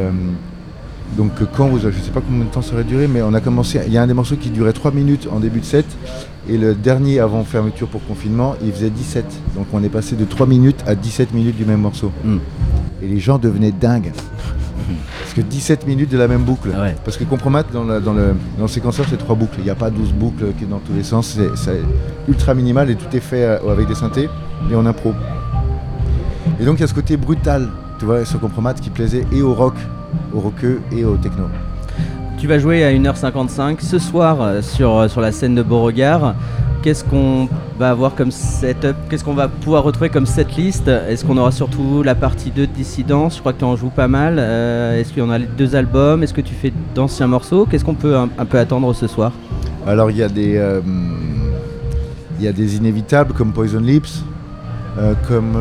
donc 1.18 1.32
euh, 1.42 1.46
quand 1.56 1.68
vous, 1.68 1.80
je 1.80 1.90
sais 1.92 2.12
pas 2.12 2.22
combien 2.22 2.44
de 2.46 2.50
temps 2.50 2.62
ça 2.62 2.74
aurait 2.74 2.84
duré, 2.84 3.08
mais 3.08 3.22
on 3.22 3.34
a 3.34 3.42
commencé. 3.42 3.80
Il 3.88 3.94
y 3.94 3.98
a 3.98 4.02
un 4.04 4.08
des 4.08 4.14
morceaux 4.14 4.36
qui 4.36 4.50
durait 4.50 4.74
3 4.74 4.92
minutes 4.92 5.28
en 5.32 5.40
début 5.40 5.60
de 5.60 5.66
set. 5.66 5.86
Et 6.48 6.58
le 6.60 6.76
dernier 6.76 7.20
avant 7.20 7.44
fermeture 7.44 7.88
pour 7.88 8.06
confinement, 8.06 8.56
il 8.64 8.72
faisait 8.72 8.90
17. 8.92 9.26
Donc 9.56 9.68
on 9.74 9.84
est 9.84 9.90
passé 9.90 10.16
de 10.16 10.26
3 10.26 10.46
minutes 10.46 10.84
à 10.86 10.94
17 10.96 11.34
minutes 11.34 11.56
du 11.56 11.66
même 11.66 11.82
morceau. 11.82 12.12
Mm. 12.24 12.38
Et 13.02 13.08
les 13.08 13.20
gens 13.20 13.38
devenaient 13.40 13.72
dingues. 13.72 14.12
Parce 15.22 15.34
que 15.34 15.42
17 15.42 15.88
minutes 15.88 16.12
de 16.12 16.18
la 16.18 16.28
même 16.28 16.44
boucle. 16.44 16.70
Ah 16.76 16.82
ouais. 16.84 16.96
Parce 17.04 17.18
que 17.18 17.24
Compromat, 17.24 17.64
dans, 17.74 17.84
la- 17.84 18.00
dans 18.00 18.14
le, 18.14 18.36
dans 18.58 18.64
le 18.64 18.68
séquenceur, 18.68 19.06
c'est 19.10 19.18
trois 19.18 19.36
boucles. 19.36 19.56
Il 19.60 19.64
n'y 19.64 19.70
a 19.72 19.76
pas 19.76 19.90
12 19.90 20.14
boucles 20.14 20.46
qui 20.60 20.66
dans 20.66 20.78
tous 20.80 20.94
les 20.94 21.04
sens. 21.04 21.38
C'est 21.56 21.82
ultra 22.28 22.54
minimal 22.54 22.90
et 22.92 22.96
tout 22.96 23.08
est 23.16 23.20
fait 23.22 23.44
euh, 23.44 23.72
avec 23.72 23.88
des 23.88 23.96
synthés 23.96 24.30
et 24.72 24.76
en 24.76 24.86
impro. 24.86 25.14
Et 26.60 26.66
donc 26.66 26.78
il 26.78 26.82
y 26.82 26.84
a 26.84 26.88
ce 26.88 26.94
côté 26.94 27.18
brutal, 27.18 27.70
tu 28.00 28.06
vois, 28.06 28.24
sur 28.26 28.40
Compromat 28.40 28.76
qui 28.76 28.90
plaisait 28.92 29.26
et 29.34 29.42
au 29.42 29.54
rock, 29.56 29.74
au 30.34 30.40
rockeux 30.40 30.82
et 30.92 31.06
au 31.06 31.16
techno. 31.18 31.46
Tu 32.38 32.48
vas 32.48 32.60
jouer 32.60 32.84
à 32.84 32.92
1h55 32.92 33.78
ce 33.80 33.98
soir 33.98 34.38
euh, 34.42 34.62
sur, 34.62 34.96
euh, 34.98 35.08
sur 35.08 35.22
la 35.22 35.32
scène 35.32 35.56
de 35.56 35.64
Beauregard. 35.64 36.36
Qu'est-ce 36.82 37.04
qu'on 37.04 37.48
va 37.80 37.90
avoir 37.90 38.14
comme 38.14 38.30
setup? 38.30 38.96
Qu'est-ce 39.10 39.24
qu'on 39.24 39.34
va 39.34 39.48
pouvoir 39.48 39.82
retrouver 39.84 40.10
comme 40.10 40.28
setlist? 40.28 40.88
Est-ce 40.88 41.26
qu'on 41.26 41.38
aura 41.38 41.52
surtout 41.52 42.04
la 42.04 42.14
partie 42.14 42.52
2 42.52 42.68
de 42.68 42.72
Dissidence 42.72 43.36
Je 43.36 43.40
crois 43.40 43.54
que 43.54 43.60
tu 43.60 43.66
en 43.66 43.76
joues 43.76 43.90
pas 43.90 44.08
mal. 44.08 44.36
Euh, 44.38 45.00
Est-ce 45.00 45.10
qu'il 45.12 45.24
y 45.24 45.26
en 45.26 45.32
a 45.32 45.40
les 45.40 45.48
deux 45.48 45.76
albums? 45.76 46.22
Est-ce 46.22 46.34
que 46.34 46.42
tu 46.42 46.54
fais 46.54 46.72
d'anciens 46.94 47.26
morceaux? 47.26 47.66
Qu'est-ce 47.66 47.84
qu'on 47.86 47.96
peut 47.96 48.16
un, 48.16 48.30
un 48.38 48.46
peu 48.46 48.60
attendre 48.60 48.94
ce 48.94 49.08
soir? 49.08 49.32
Alors 49.88 50.12
il 50.12 50.18
y 50.18 50.24
a 50.24 50.30
des, 50.30 50.58
euh, 50.58 50.82
il 52.40 52.46
y 52.46 52.48
a 52.48 52.52
des 52.52 52.76
inévitables 52.76 53.34
comme 53.34 53.52
Poison 53.52 53.80
Lips, 53.80 54.24
euh, 55.00 55.14
comme 55.28 55.56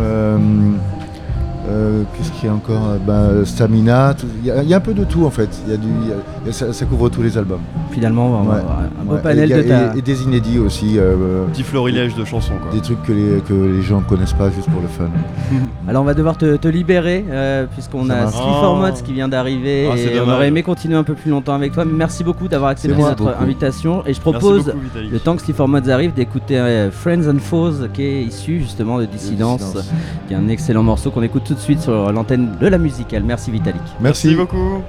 euh, 1.69 2.01
euh, 2.01 2.03
qu'est-ce 2.17 2.31
qu'il 2.33 2.47
y 2.49 2.53
a 2.53 2.55
encore 2.55 2.83
Euh, 2.91 2.99
ben, 2.99 3.45
Stamina. 3.45 4.15
tout- 4.15 4.27
Il 4.43 4.47
y, 4.47 4.51
a- 4.51 4.63
il 4.63 4.69
y 4.69 4.75
a 4.75 4.77
un 4.77 4.81
peu 4.81 4.95
de 4.95 5.05
tout 5.05 5.25
en 5.25 5.31
fait. 5.31 5.49
Il 5.67 5.71
y 5.73 5.75
a 5.75 5.77
du, 5.79 5.87
il 6.03 6.09
y 6.09 6.13
a- 6.13 6.17
il 6.43 6.47
y 6.47 6.51
a- 6.51 6.53
ça, 6.53 6.73
ça 6.73 6.85
couvre 6.87 7.09
tous 7.09 7.23
les 7.23 7.37
albums. 7.39 7.61
Finalement, 7.91 8.27
on 8.27 8.43
va 8.43 8.55
Ouais. 8.55 8.61
avoir 8.61 8.79
un 8.81 9.05
beau 9.05 9.15
Ouais, 9.15 9.21
panel 9.23 9.51
et, 9.53 9.57
de 9.57 9.63
ta... 9.63 9.95
et- 9.95 9.99
et 9.99 10.03
des 10.03 10.23
inédits 10.23 10.59
aussi. 10.59 10.99
euh, 10.99 11.47
Petit 11.53 11.63
florilège 11.63 12.15
de 12.15 12.25
chansons 12.25 12.55
quoi. 12.63 12.73
des 12.73 12.81
trucs 12.81 13.03
que 13.03 13.13
les, 13.13 13.41
que 13.41 13.53
les 13.55 13.83
gens 13.83 14.01
ne 14.01 14.05
connaissent 14.05 14.33
pas 14.33 14.51
juste 14.51 14.69
pour 14.71 14.81
le 14.83 14.89
fun. 14.89 15.05
Alors 15.89 16.03
on 16.03 16.07
va 16.07 16.15
devoir 16.15 16.37
te, 16.37 16.57
te 16.57 16.69
libérer 16.69 17.25
euh, 17.31 17.67
puisqu'on 17.73 18.09
a 18.11 18.27
for 18.27 18.75
Oh. 18.77 18.81
Mods 18.81 19.03
qui 19.05 19.13
vient 19.13 19.29
d'arriver 19.29 19.89
Ah, 19.93 19.97
et 19.97 20.21
on 20.21 20.31
aurait 20.31 20.49
aimé 20.49 20.63
continuer 20.63 20.97
un 20.97 21.03
peu 21.05 21.15
plus 21.15 21.31
longtemps 21.31 21.55
avec 21.55 21.73
toi. 21.73 21.85
Mais 21.85 21.93
merci 21.93 22.25
beaucoup 22.25 22.49
d'avoir 22.49 22.71
accepté 22.71 22.97
notre 23.01 23.25
Beaucoup. 23.25 23.43
invitation 23.43 24.03
et 24.07 24.15
je 24.15 24.21
propose 24.21 24.67
beaucoup, 24.67 24.79
le 25.11 25.19
temps 25.21 25.37
que 25.37 25.43
Sleep 25.43 25.57
for 25.57 25.69
Mods 25.69 25.89
arrive 25.91 26.13
d'écouter 26.15 26.59
euh, 26.59 26.91
Friends 26.91 27.29
and 27.29 27.39
Foes 27.41 27.89
qui 27.93 28.03
est 28.03 28.23
issu 28.23 28.61
justement 28.61 28.99
de 28.99 29.05
Dissidence, 29.05 29.61
Dissidence. 29.61 29.91
qui 30.29 30.35
est 30.35 30.37
un 30.37 30.49
excellent 30.49 30.83
morceau 30.83 31.11
qu'on 31.11 31.23
écoute 31.23 31.43
tout 31.47 31.54
de 31.55 31.61
suite 31.61 31.81
sur 31.81 32.13
l'antenne 32.13 32.57
de 32.61 32.67
la 32.67 32.79
musicale. 32.79 33.23
Merci 33.25 33.51
Vitalik. 33.51 33.83
Merci 34.01 34.35
beaucoup. 34.35 34.83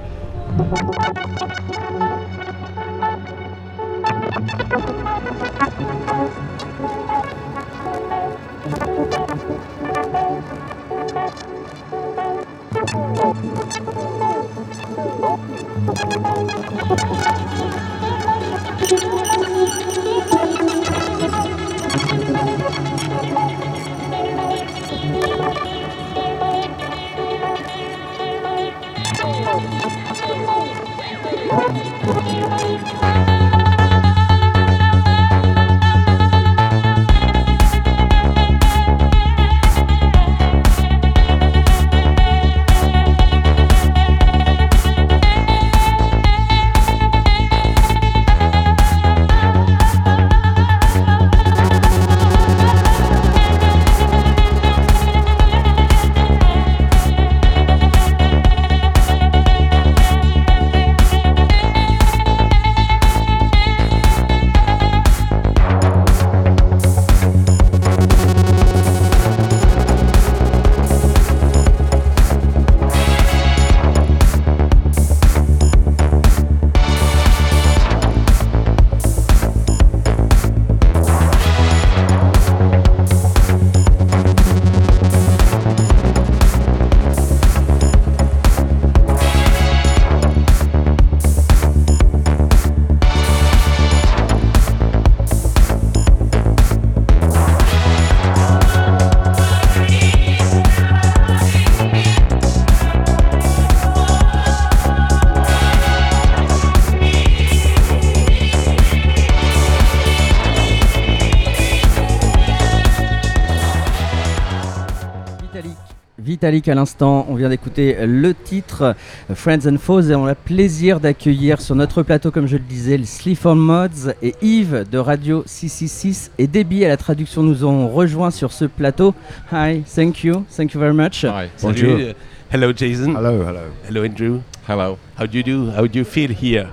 À 116.46 116.74
l'instant. 116.74 117.26
On 117.28 117.34
vient 117.34 117.48
d'écouter 117.48 117.96
le 118.06 118.32
titre 118.32 118.94
Friends 119.34 119.66
and 119.66 119.78
Foes 119.78 120.10
et 120.10 120.14
on 120.14 120.26
a 120.26 120.30
le 120.30 120.34
plaisir 120.36 121.00
d'accueillir 121.00 121.60
sur 121.60 121.74
notre 121.74 122.04
plateau, 122.04 122.30
comme 122.30 122.46
je 122.46 122.56
le 122.56 122.62
disais, 122.62 122.96
le 122.96 123.04
Sleep 123.04 123.44
on 123.44 123.56
Mods 123.56 124.12
et 124.22 124.36
Yves 124.42 124.84
de 124.88 124.98
Radio 124.98 125.42
666 125.44 126.30
et 126.38 126.46
Debbie 126.46 126.84
à 126.84 126.88
la 126.88 126.96
traduction 126.96 127.42
nous 127.42 127.64
ont 127.64 127.88
rejoints 127.88 128.30
sur 128.30 128.52
ce 128.52 128.64
plateau. 128.64 129.12
Hi, 129.50 129.82
thank 129.82 130.22
you, 130.22 130.44
thank 130.56 130.72
you 130.72 130.80
very 130.80 130.94
much. 130.94 131.24
Hi. 131.24 131.48
Bonjour. 131.60 131.98
Salut. 131.98 132.14
Hello, 132.52 132.72
Jason. 132.72 133.16
Hello, 133.16 133.42
hello. 133.42 133.60
Hello, 133.88 134.04
Andrew. 134.04 134.40
Hello. 134.68 134.98
How 135.18 135.26
do 135.26 135.38
you 135.38 135.42
do? 135.42 135.72
How 135.76 135.88
do 135.88 135.98
you 135.98 136.04
feel 136.04 136.30
here? 136.30 136.68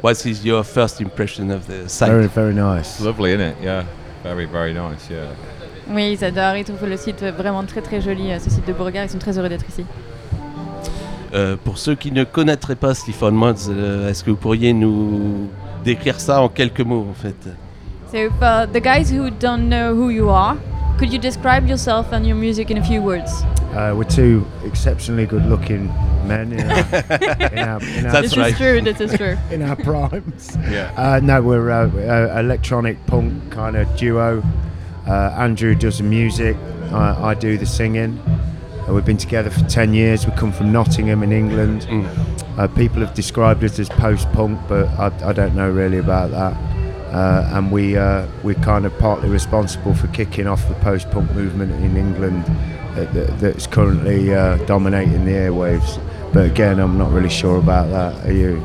What 0.00 0.24
is 0.24 0.44
your 0.44 0.62
first 0.62 1.00
impression 1.00 1.50
of 1.50 1.66
the 1.66 1.88
site? 1.88 2.10
Very, 2.10 2.28
very 2.28 2.54
nice. 2.54 3.00
Lovely, 3.00 3.32
isn't 3.32 3.40
it? 3.40 3.56
Yeah. 3.60 3.84
Very, 4.22 4.44
very 4.44 4.72
nice. 4.72 5.10
Yeah. 5.10 5.34
Oui, 5.90 6.16
ils 6.18 6.24
adorent, 6.24 6.56
ils 6.56 6.64
trouvent 6.64 6.88
le 6.88 6.96
site 6.96 7.22
vraiment 7.22 7.64
très 7.64 7.80
très 7.80 8.00
joli, 8.00 8.30
euh, 8.30 8.38
ce 8.38 8.50
site 8.50 8.66
de 8.66 8.72
Beauregard, 8.72 9.04
ils 9.04 9.10
sont 9.10 9.18
très 9.18 9.38
heureux 9.38 9.48
d'être 9.48 9.68
ici. 9.68 9.84
Euh, 11.34 11.56
pour 11.62 11.78
ceux 11.78 11.94
qui 11.94 12.12
ne 12.12 12.24
connaîtraient 12.24 12.74
pas 12.74 12.94
Sliffon 12.94 13.32
Mods, 13.32 13.68
euh, 13.70 14.08
est-ce 14.08 14.24
que 14.24 14.30
vous 14.30 14.36
pourriez 14.36 14.72
nous 14.72 15.48
décrire 15.84 16.20
ça 16.20 16.40
en 16.40 16.48
quelques 16.48 16.80
mots 16.80 17.06
en 17.10 17.14
fait? 17.14 17.36
So 18.10 18.30
for 18.38 18.66
the 18.66 18.80
guys 18.80 19.12
who 19.12 19.30
don't 19.30 19.68
know 19.68 19.94
who 19.94 20.10
you 20.10 20.30
are, 20.30 20.56
could 20.98 21.12
you 21.12 21.18
describe 21.18 21.68
yourself 21.68 22.12
and 22.12 22.24
your 22.24 22.36
music 22.36 22.70
in 22.70 22.78
a 22.78 22.82
few 22.82 23.00
words? 23.02 23.44
Uh, 23.74 23.94
we're 23.94 24.04
two 24.04 24.46
exceptionally 24.66 25.26
good-looking 25.26 25.88
men 26.26 26.52
in 26.52 26.70
our, 26.70 26.78
in 27.52 27.58
our, 27.58 27.82
in 27.82 28.06
our, 28.06 28.12
That's 28.12 28.30
this 28.30 28.36
right. 28.36 28.52
is 28.52 28.58
true, 28.58 28.80
this 28.80 29.00
is 29.00 29.16
true. 29.16 29.36
in 29.50 29.62
our 29.62 29.76
primes. 29.76 30.56
Yeah. 30.70 30.90
Uh, 30.96 31.20
no, 31.22 31.42
we're 31.42 31.70
uh, 31.70 31.88
uh, 31.88 32.40
electronic 32.40 33.04
punk 33.06 33.50
kind 33.50 33.76
of 33.76 33.94
duo. 33.96 34.42
Uh, 35.08 35.34
Andrew 35.38 35.74
does 35.74 35.98
the 35.98 36.04
music, 36.04 36.56
I, 36.92 37.30
I 37.30 37.34
do 37.34 37.56
the 37.56 37.66
singing. 37.66 38.18
Uh, 38.86 38.92
we've 38.94 39.04
been 39.04 39.16
together 39.16 39.50
for 39.50 39.64
10 39.64 39.94
years. 39.94 40.26
We 40.26 40.32
come 40.32 40.52
from 40.52 40.72
Nottingham 40.72 41.22
in 41.22 41.32
England. 41.32 41.82
Mm. 41.82 42.58
Uh, 42.58 42.68
people 42.68 43.00
have 43.00 43.14
described 43.14 43.62
us 43.64 43.78
as 43.78 43.88
post-punk, 43.88 44.60
but 44.68 44.86
I, 44.98 45.06
I 45.28 45.32
don't 45.32 45.54
know 45.54 45.70
really 45.70 45.98
about 45.98 46.30
that. 46.30 46.54
Uh, 47.12 47.48
and 47.54 47.72
we 47.72 47.96
uh, 47.96 48.26
we're 48.42 48.54
kind 48.56 48.84
of 48.84 48.96
partly 48.98 49.30
responsible 49.30 49.94
for 49.94 50.08
kicking 50.08 50.46
off 50.46 50.68
the 50.68 50.74
post-punk 50.74 51.32
movement 51.32 51.72
in 51.72 51.96
England 51.96 52.44
that, 52.94 53.14
that, 53.14 53.38
that's 53.40 53.66
currently 53.66 54.34
uh, 54.34 54.58
dominating 54.66 55.24
the 55.24 55.32
airwaves. 55.32 55.98
But 56.34 56.44
again, 56.44 56.78
I'm 56.78 56.98
not 56.98 57.10
really 57.10 57.30
sure 57.30 57.56
about 57.56 57.88
that. 57.90 58.26
Are 58.26 58.32
you? 58.32 58.58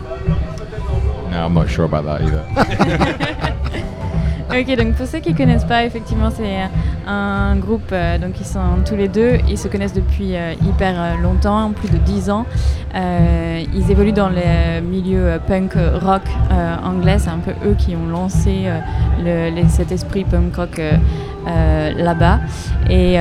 No, 1.32 1.46
I'm 1.46 1.54
not 1.54 1.70
sure 1.70 1.86
about 1.86 2.04
that 2.04 2.22
either. 2.22 3.50
Ok, 4.56 4.76
donc 4.78 4.94
pour 4.94 5.08
ceux 5.08 5.18
qui 5.18 5.34
connaissent 5.34 5.66
pas, 5.66 5.84
effectivement, 5.84 6.30
c'est 6.30 6.60
un 7.08 7.56
groupe, 7.56 7.90
euh, 7.92 8.20
donc 8.20 8.40
ils 8.40 8.46
sont 8.46 8.84
tous 8.86 8.96
les 8.96 9.08
deux, 9.08 9.40
ils 9.50 9.58
se 9.58 9.68
connaissent 9.68 9.96
depuis 9.96 10.36
euh, 10.36 10.54
hyper 10.64 10.94
euh, 10.96 11.22
longtemps, 11.24 11.72
plus 11.72 11.90
de 11.90 11.98
10 11.98 12.30
ans. 12.30 12.46
Ils 12.96 13.90
évoluent 13.90 14.14
dans 14.14 14.30
le 14.30 14.82
milieu 14.82 15.40
punk 15.48 15.74
rock 15.74 16.22
anglais, 16.84 17.18
c'est 17.18 17.32
un 17.32 17.40
peu 17.40 17.52
eux 17.68 17.76
qui 17.76 17.96
ont 17.96 18.06
lancé 18.06 18.70
cet 19.70 19.92
esprit 19.92 20.26
punk 20.26 20.56
rock 20.56 20.80
là-bas. 21.98 22.40
Et 22.92 23.18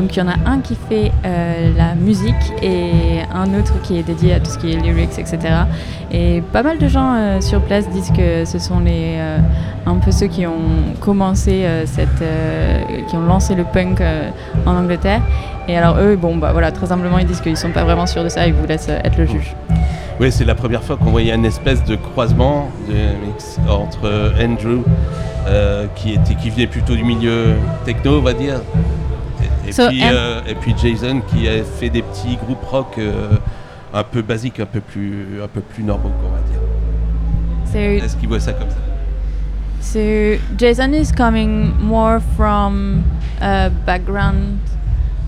donc 0.00 0.16
il 0.16 0.18
y 0.18 0.22
en 0.22 0.28
a 0.28 0.36
un 0.46 0.60
qui 0.60 0.76
fait 0.88 1.12
euh, 1.24 1.72
la 1.76 1.94
musique 1.94 2.34
et 2.62 3.20
un 3.32 3.58
autre 3.58 3.80
qui 3.82 3.98
est 3.98 4.02
dédié 4.02 4.34
à 4.34 4.40
tout 4.40 4.50
ce 4.50 4.58
qui 4.58 4.72
est 4.72 4.76
lyrics, 4.76 5.18
etc. 5.18 5.38
Et 6.10 6.42
pas 6.52 6.62
mal 6.62 6.78
de 6.78 6.88
gens 6.88 7.14
euh, 7.14 7.40
sur 7.40 7.60
place 7.60 7.88
disent 7.90 8.10
que 8.10 8.46
ce 8.46 8.58
sont 8.58 8.80
les, 8.80 9.16
euh, 9.18 9.38
un 9.84 9.96
peu 9.96 10.10
ceux 10.10 10.26
qui 10.26 10.46
ont 10.46 10.94
commencé 11.00 11.66
cette, 11.84 12.24
qui 13.08 13.16
ont 13.16 13.26
lancé 13.26 13.54
le 13.54 13.64
punk 13.64 14.02
en 14.64 14.74
Angleterre. 14.74 15.20
Et 15.68 15.76
alors 15.76 15.98
eux, 15.98 16.16
bon 16.16 16.36
bah 16.36 16.52
voilà, 16.52 16.72
très 16.72 16.90
humblement 16.90 17.18
ils 17.18 17.26
disent 17.26 17.40
qu'ils 17.40 17.56
sont 17.56 17.70
pas 17.70 17.84
vraiment 17.84 18.06
sûrs 18.06 18.24
de 18.24 18.28
ça, 18.28 18.46
ils 18.46 18.54
vous 18.54 18.66
laissent 18.66 18.88
être 18.88 19.18
le 19.18 19.26
juge. 19.26 19.54
Oui, 20.18 20.32
c'est 20.32 20.44
la 20.44 20.54
première 20.54 20.82
fois 20.82 20.96
qu'on 20.96 21.10
voyait 21.10 21.34
une 21.34 21.44
espèce 21.44 21.84
de 21.84 21.96
croisement 21.96 22.70
de 22.88 23.26
mix 23.26 23.58
entre 23.68 24.32
Andrew, 24.42 24.82
qui, 25.94 26.14
était, 26.14 26.34
qui 26.34 26.50
venait 26.50 26.66
plutôt 26.66 26.94
du 26.94 27.04
milieu 27.04 27.54
techno, 27.84 28.18
on 28.18 28.22
va 28.22 28.32
dire, 28.32 28.60
et, 29.70 29.72
So, 29.72 29.88
puis, 29.88 30.02
and- 30.02 30.12
euh, 30.12 30.40
et 30.46 30.54
puis 30.54 30.74
Jason 30.76 31.20
qui 31.28 31.48
a 31.48 31.62
fait 31.64 31.90
des 31.90 32.02
petits 32.02 32.36
groupes 32.36 32.64
rock 32.64 32.94
euh, 32.98 33.36
un 33.94 34.02
peu 34.04 34.22
basiques, 34.22 34.60
un 34.60 34.66
peu 34.66 34.80
plus, 34.80 35.40
un 35.42 35.48
peu 35.48 35.60
plus 35.60 35.82
normaux, 35.82 36.12
on 36.24 36.30
va 36.30 36.40
dire. 36.50 36.60
C'est 37.64 37.96
Est-ce 37.96 38.16
qu'il 38.16 38.28
voit 38.28 38.40
ça 38.40 38.52
comme 38.52 38.70
ça? 38.70 38.76
So 39.80 39.98
Jason 40.58 40.92
is 40.92 41.10
coming 41.12 41.72
more 41.80 42.20
from 42.36 43.02
a 43.40 43.70
background, 43.86 44.58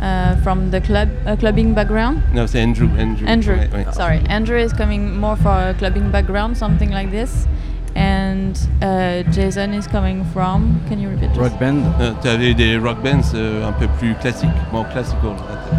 uh, 0.01 0.37
from 0.43 0.71
the 0.71 0.81
club, 0.81 1.09
a 1.27 1.37
clubbing 1.37 1.73
background? 1.75 2.19
Non, 2.35 2.47
c'est 2.47 2.61
Andrew. 2.61 2.89
Andrew. 2.99 3.27
Andrew, 3.27 3.57
sorry, 3.93 4.21
Andrew 4.29 4.57
is 4.59 4.73
coming 4.73 5.19
more 5.19 5.37
for 5.37 5.51
a 5.71 5.75
clubbing 5.75 6.11
background, 6.11 6.57
something 6.57 6.91
like 6.91 7.11
this, 7.11 7.47
and 7.95 8.59
uh, 8.81 9.23
Jason 9.33 9.75
is 9.75 9.87
coming 9.87 10.25
from. 10.27 10.81
Can 10.89 10.99
you 10.99 11.09
repeat? 11.09 11.31
Rock 11.37 11.59
band. 11.59 11.85
Euh, 12.01 12.15
tu 12.23 12.29
avais 12.29 12.55
des 12.55 12.77
rock 12.79 13.03
bands 13.03 13.33
euh, 13.35 13.67
un 13.67 13.73
peu 13.73 13.89
plus 13.99 14.15
classiques, 14.21 14.51
more 14.73 14.87
classical. 14.91 15.37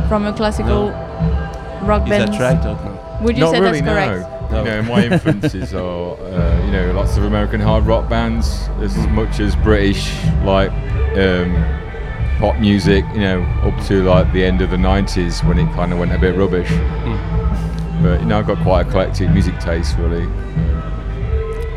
From 0.07 0.25
a 0.25 0.33
classical 0.33 0.91
rock 1.83 2.07
band. 2.07 2.29
Is 2.29 2.37
band. 2.37 2.61
that 2.61 2.65
right 2.65 2.65
or 2.65 2.85
no? 2.85 2.99
Would 3.23 3.37
you 3.37 3.43
Not 3.43 3.51
say 3.53 3.61
really, 3.61 3.81
that's 3.81 4.21
correct? 4.21 4.51
no. 4.51 4.59
You 4.59 4.65
know, 4.65 4.81
my 4.83 5.05
influences 5.05 5.73
are, 5.73 6.17
uh, 6.17 6.65
you 6.65 6.71
know, 6.71 6.91
lots 6.93 7.17
of 7.17 7.23
American 7.23 7.61
hard 7.61 7.85
rock 7.85 8.09
bands, 8.09 8.69
as 8.81 8.95
much 9.07 9.39
as 9.39 9.55
British, 9.55 10.11
like 10.43 10.71
um, 11.17 11.53
pop 12.39 12.59
music. 12.59 13.05
You 13.13 13.21
know, 13.21 13.41
up 13.63 13.85
to 13.85 14.03
like 14.03 14.31
the 14.33 14.43
end 14.43 14.61
of 14.61 14.71
the 14.71 14.77
'90s 14.77 15.47
when 15.47 15.57
it 15.57 15.71
kind 15.73 15.93
of 15.93 15.99
went 15.99 16.11
a 16.11 16.17
bit 16.19 16.35
rubbish. 16.35 16.69
But 18.01 18.19
you 18.19 18.25
know, 18.25 18.39
I've 18.39 18.47
got 18.47 18.61
quite 18.63 18.85
a 18.85 18.89
eclectic 18.89 19.29
music 19.29 19.57
taste, 19.59 19.95
really. 19.97 20.27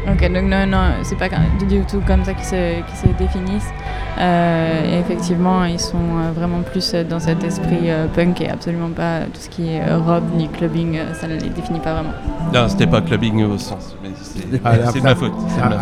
Ok, 0.09 0.21
donc 0.33 0.45
non, 0.45 0.67
non, 0.67 0.93
c'est 1.03 1.19
pas 1.19 1.29
du 1.69 1.81
tout 1.81 2.01
comme 2.07 2.25
ça 2.25 2.33
qu'ils 2.33 2.45
se, 2.45 3.09
définissent. 3.19 3.73
Euh, 4.19 4.95
et 4.95 5.01
effectivement, 5.01 5.65
ils 5.65 5.81
sont 5.81 5.97
euh, 5.97 6.33
vraiment 6.33 6.63
plus 6.63 6.95
euh, 6.95 7.03
dans 7.03 7.19
cet 7.19 7.43
esprit 7.43 7.91
euh, 7.91 8.07
punk 8.15 8.41
et 8.41 8.49
absolument 8.49 8.91
pas 8.91 9.23
tout 9.25 9.41
ce 9.41 9.49
qui 9.49 9.75
est 9.75 9.81
euh, 9.81 9.99
rock 9.99 10.23
ni 10.37 10.49
clubbing, 10.49 10.99
ça 11.13 11.27
ne 11.27 11.35
les 11.35 11.49
définit 11.49 11.81
pas 11.81 11.95
vraiment. 11.95 12.15
Non, 12.55 12.69
c'était 12.69 12.87
pas 12.87 13.01
clubbing 13.01 13.43
au 13.45 13.59
sens, 13.59 13.97
mais 14.03 14.11
c'est 14.23 14.43
c'est 14.93 15.01
de 15.01 15.05
ma 15.05 15.15
faute. 15.15 15.33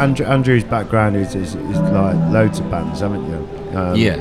Andrew, 0.00 0.24
Andrew's 0.26 0.64
background 0.64 1.16
is, 1.16 1.37
is, 1.37 1.54
is 1.54 1.78
like 1.92 2.16
loads 2.32 2.58
of 2.58 2.70
bands, 2.70 3.00
haven't 3.00 3.24
you? 3.28 3.78
Um, 3.78 3.94
Yeah. 3.94 4.16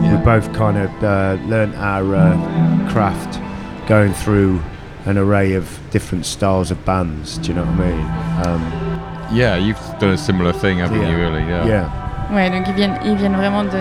We 0.00 0.16
both 0.24 0.52
kind 0.54 0.78
of 0.78 0.90
uh, 1.04 1.36
learnt 1.46 1.74
our 1.76 2.14
uh, 2.14 2.90
craft 2.90 3.38
going 3.86 4.12
through 4.14 4.60
an 5.04 5.18
array 5.18 5.54
of 5.54 5.78
different 5.90 6.26
styles 6.26 6.70
of 6.70 6.84
bands. 6.84 7.38
Do 7.38 7.48
you 7.48 7.54
know 7.54 7.64
what 7.64 7.80
I 7.80 7.90
mean? 7.90 8.06
Um, 8.46 8.81
Yeah, 9.32 9.56
you've 9.58 9.78
done 9.98 10.10
a 10.10 10.16
similar 10.16 10.52
thing, 10.52 10.78
haven't 10.78 11.00
Yeah. 11.00 11.10
you? 11.10 11.16
Really? 11.16 11.42
Yeah. 11.48 11.66
yeah. 11.66 11.84
Ouais, 12.32 12.50
donc 12.50 12.66
ils 12.68 12.74
viennent, 12.74 12.98
ils 13.04 13.14
viennent 13.16 13.36
vraiment 13.36 13.62
d'une 13.64 13.72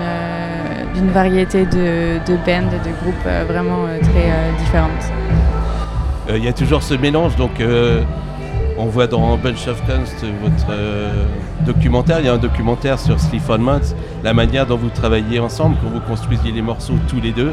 euh, 0.00 0.84
d'une 0.94 1.10
variété 1.10 1.64
de, 1.66 2.18
de 2.26 2.36
bands, 2.46 2.70
de 2.70 2.90
groupes 3.02 3.14
euh, 3.26 3.44
vraiment 3.48 3.84
euh, 3.86 3.98
très 4.00 4.30
euh, 4.30 4.52
différentes. 4.58 4.90
Euh, 6.30 6.36
Il 6.38 6.44
y 6.44 6.48
a 6.48 6.52
toujours 6.52 6.82
ce 6.82 6.94
mélange, 6.94 7.36
donc 7.36 7.60
euh, 7.60 8.02
on 8.78 8.86
voit 8.86 9.06
dans 9.06 9.36
Bunch 9.36 9.66
of 9.68 9.80
Kunst 9.86 10.24
votre 10.42 10.66
euh, 10.70 11.24
documentaire, 11.66 12.20
il 12.20 12.26
y 12.26 12.28
a 12.28 12.34
un 12.34 12.38
documentaire 12.38 12.98
sur 12.98 13.18
Sleep 13.20 13.42
on 13.48 13.58
Mods, 13.58 13.94
la 14.24 14.32
manière 14.34 14.66
dont 14.66 14.76
vous 14.76 14.90
travaillez 14.90 15.38
ensemble, 15.40 15.76
quand 15.82 15.90
vous 15.90 16.00
construisiez 16.00 16.52
les 16.52 16.62
morceaux 16.62 16.94
tous 17.08 17.20
les 17.20 17.32
deux, 17.32 17.52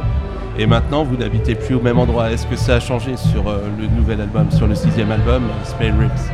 et 0.58 0.66
maintenant 0.66 1.04
vous 1.04 1.18
n'habitez 1.18 1.56
plus 1.56 1.76
au 1.76 1.82
même 1.82 2.00
endroit. 2.00 2.32
Est-ce 2.32 2.46
que 2.48 2.56
ça 2.56 2.76
a 2.76 2.80
changé 2.80 3.18
sur 3.18 3.48
euh, 3.50 3.60
le 3.80 3.88
nouvel 3.88 4.22
album, 4.22 4.52
sur 4.52 4.68
le 4.68 4.76
sixième 4.76 5.12
album, 5.12 5.44
Spell 5.64 5.94
Rips? 6.00 6.32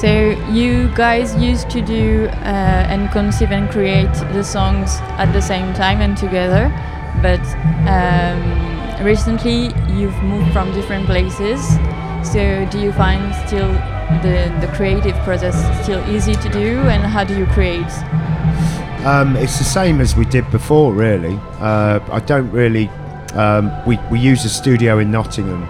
So 0.00 0.30
you 0.52 0.88
guys 0.94 1.34
used 1.34 1.70
to 1.70 1.82
do 1.82 2.28
uh, 2.28 2.92
and 2.92 3.10
conceive 3.10 3.50
and 3.50 3.68
create 3.68 4.12
the 4.32 4.44
songs 4.44 4.98
at 5.18 5.32
the 5.32 5.42
same 5.42 5.74
time 5.74 6.00
and 6.00 6.16
together, 6.16 6.70
but 7.20 7.40
um, 7.88 9.04
recently 9.04 9.74
you've 9.92 10.16
moved 10.22 10.52
from 10.52 10.72
different 10.72 11.06
places. 11.06 11.60
So 12.22 12.64
do 12.70 12.78
you 12.78 12.92
find 12.92 13.34
still 13.46 13.72
the 14.22 14.54
the 14.60 14.72
creative 14.76 15.16
process 15.24 15.56
still 15.82 16.02
easy 16.08 16.34
to 16.34 16.48
do, 16.48 16.78
and 16.88 17.02
how 17.02 17.24
do 17.24 17.36
you 17.36 17.46
create? 17.46 17.92
Um, 19.04 19.34
it's 19.36 19.58
the 19.58 19.64
same 19.64 20.00
as 20.00 20.14
we 20.14 20.24
did 20.26 20.48
before, 20.52 20.92
really. 20.92 21.40
Uh, 21.58 21.98
I 22.12 22.20
don't 22.20 22.50
really. 22.52 22.88
Um, 23.34 23.72
we, 23.84 23.98
we 24.12 24.20
use 24.20 24.44
a 24.44 24.48
studio 24.48 25.00
in 25.00 25.10
Nottingham, 25.10 25.64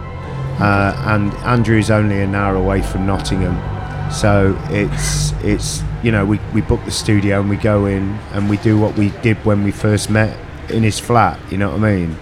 uh, 0.61 0.93
and 1.07 1.33
Andrew 1.45 1.79
is 1.79 1.91
only 1.91 2.21
an 2.21 2.35
hour 2.35 2.57
away 2.57 2.83
from 2.83 3.07
Nottingham, 3.07 3.57
so 4.11 4.55
it's 4.71 5.33
it's 5.45 5.83
you 6.03 6.11
know 6.11 6.25
we, 6.25 6.39
we 6.55 6.61
book 6.63 6.81
the 6.85 6.91
studio 6.91 7.41
and 7.41 7.49
we 7.51 7.57
go 7.57 7.87
in 7.87 8.15
and 8.35 8.49
we 8.49 8.57
do 8.59 8.79
what 8.79 8.97
we 8.97 9.13
did 9.23 9.37
when 9.45 9.65
we 9.65 9.71
first 9.73 10.11
met 10.11 10.31
in 10.71 10.83
his 10.83 10.99
flat. 11.01 11.39
You 11.51 11.59
know 11.59 11.71
what 11.71 11.79
I 11.89 11.97
mean? 11.97 12.17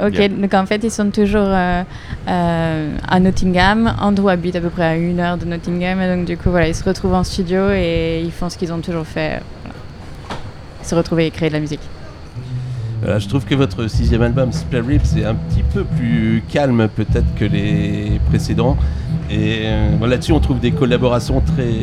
Ok, 0.00 0.14
Yeah. 0.14 0.28
donc 0.28 0.54
en 0.54 0.64
fait 0.66 0.82
ils 0.82 0.90
sont 0.90 1.10
toujours 1.10 1.48
euh, 1.48 1.82
euh, 2.28 2.96
à 3.06 3.20
Nottingham. 3.20 3.94
Andrew 4.00 4.28
habite 4.30 4.56
à 4.56 4.60
peu 4.60 4.70
près 4.70 4.84
à 4.84 4.96
une 4.96 5.20
heure 5.20 5.36
de 5.36 5.44
Nottingham, 5.44 6.00
et 6.00 6.16
donc 6.16 6.24
du 6.26 6.36
coup 6.38 6.50
voilà, 6.50 6.68
ils 6.68 6.74
se 6.74 6.84
retrouvent 6.84 7.14
en 7.14 7.22
studio 7.24 7.70
et 7.70 8.22
ils 8.24 8.32
font 8.32 8.48
ce 8.48 8.56
qu'ils 8.56 8.72
ont 8.72 8.80
toujours 8.80 9.06
fait. 9.06 9.42
voilà. 9.62 9.74
Se 10.82 10.94
retrouver 10.94 11.26
et 11.26 11.30
créer 11.30 11.50
de 11.50 11.54
la 11.54 11.60
musique. 11.60 11.82
Voilà, 13.02 13.18
je 13.18 13.28
trouve 13.28 13.44
que 13.44 13.54
votre 13.54 13.86
sixième 13.88 14.22
album, 14.22 14.52
Spare 14.52 14.84
Ribs, 14.86 15.16
est 15.18 15.24
un 15.24 15.34
petit 15.34 15.62
peu 15.62 15.84
plus 15.84 16.42
calme 16.50 16.88
peut-être 16.88 17.34
que 17.34 17.44
les 17.44 18.20
précédents. 18.28 18.76
Et 19.32 19.62
euh, 19.64 20.06
là-dessus, 20.08 20.32
on 20.32 20.40
trouve 20.40 20.58
des 20.58 20.72
collaborations 20.72 21.40
très 21.40 21.74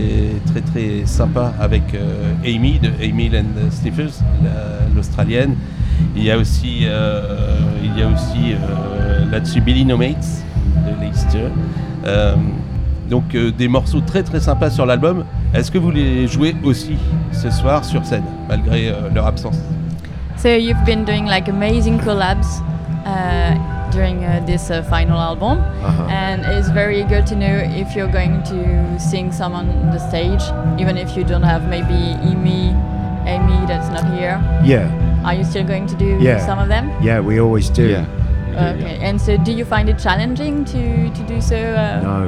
très 0.51 0.61
très 0.61 1.05
sympas 1.05 1.53
avec 1.59 1.83
euh, 1.93 2.33
Amy 2.45 2.77
de 2.79 2.89
Amy 3.01 3.31
and 3.33 3.71
Sniffers, 3.71 4.21
la- 4.43 4.93
l'australienne. 4.95 5.55
Il 6.15 6.23
y 6.23 6.31
a 6.31 6.37
aussi, 6.37 6.81
euh, 6.83 7.57
il 7.83 7.97
y 7.97 8.03
a 8.03 8.07
aussi 8.07 8.55
là-dessus 9.31 9.61
Billy 9.61 9.85
No 9.85 9.97
Mates 9.97 10.27
de 10.85 11.03
Leicester. 11.05 11.47
Donc 13.09 13.35
des 13.57 13.67
morceaux 13.69 14.01
très 14.01 14.21
très 14.23 14.41
sympas 14.41 14.69
sur 14.69 14.85
l'album. 14.85 15.23
Est-ce 15.53 15.71
que 15.71 15.77
vous 15.77 15.91
les 15.91 16.27
jouez 16.27 16.53
aussi 16.65 16.97
ce 17.31 17.49
soir 17.49 17.85
sur 17.85 18.05
scène, 18.05 18.25
malgré 18.49 18.93
leur 19.15 19.25
absence? 19.25 19.57
So 20.35 20.49
you've 20.49 20.83
been 20.85 21.05
doing 21.05 21.25
like 21.25 21.47
amazing 21.49 21.97
collabs 21.99 22.61
uh, 23.05 23.55
during 23.91 24.23
uh, 24.25 24.43
this 24.45 24.69
uh, 24.71 24.81
final 24.83 25.17
album, 25.19 25.59
Uh-huh. 25.83 26.03
and 26.09 26.45
it's 26.45 26.69
very 26.69 27.03
good 27.03 27.25
to 27.27 27.35
know 27.35 27.55
if 27.81 27.95
you're 27.95 28.11
going 28.11 28.43
to 28.43 28.99
sing 28.99 29.31
some 29.31 29.53
on 29.53 29.67
the 29.91 29.99
stage, 29.99 30.41
even 30.79 30.97
if 30.97 31.15
you 31.17 31.23
don't 31.23 31.43
have 31.43 31.67
maybe 31.69 32.15
Amy, 32.29 32.73
Amy 33.25 33.57
that's 33.67 33.89
not 33.89 34.05
here. 34.13 34.39
Yeah. 34.63 34.87
Are 35.25 35.33
you 35.33 35.43
still 35.43 35.65
going 35.65 35.87
to 35.87 35.95
do 35.95 36.17
Yeah. 36.21 36.45
some 36.45 36.59
of 36.59 36.67
them? 36.69 36.91
Yeah, 37.01 37.19
we 37.19 37.39
always 37.39 37.69
do. 37.69 37.83
Yeah. 37.87 38.05
Okay. 38.75 38.97
And 39.01 39.19
so, 39.21 39.37
do 39.37 39.51
you 39.51 39.65
find 39.65 39.87
it 39.89 39.99
challenging 39.99 40.65
to 40.65 41.09
to 41.09 41.23
do 41.27 41.41
so? 41.41 41.55
Uh, 41.55 42.01
No. 42.01 42.19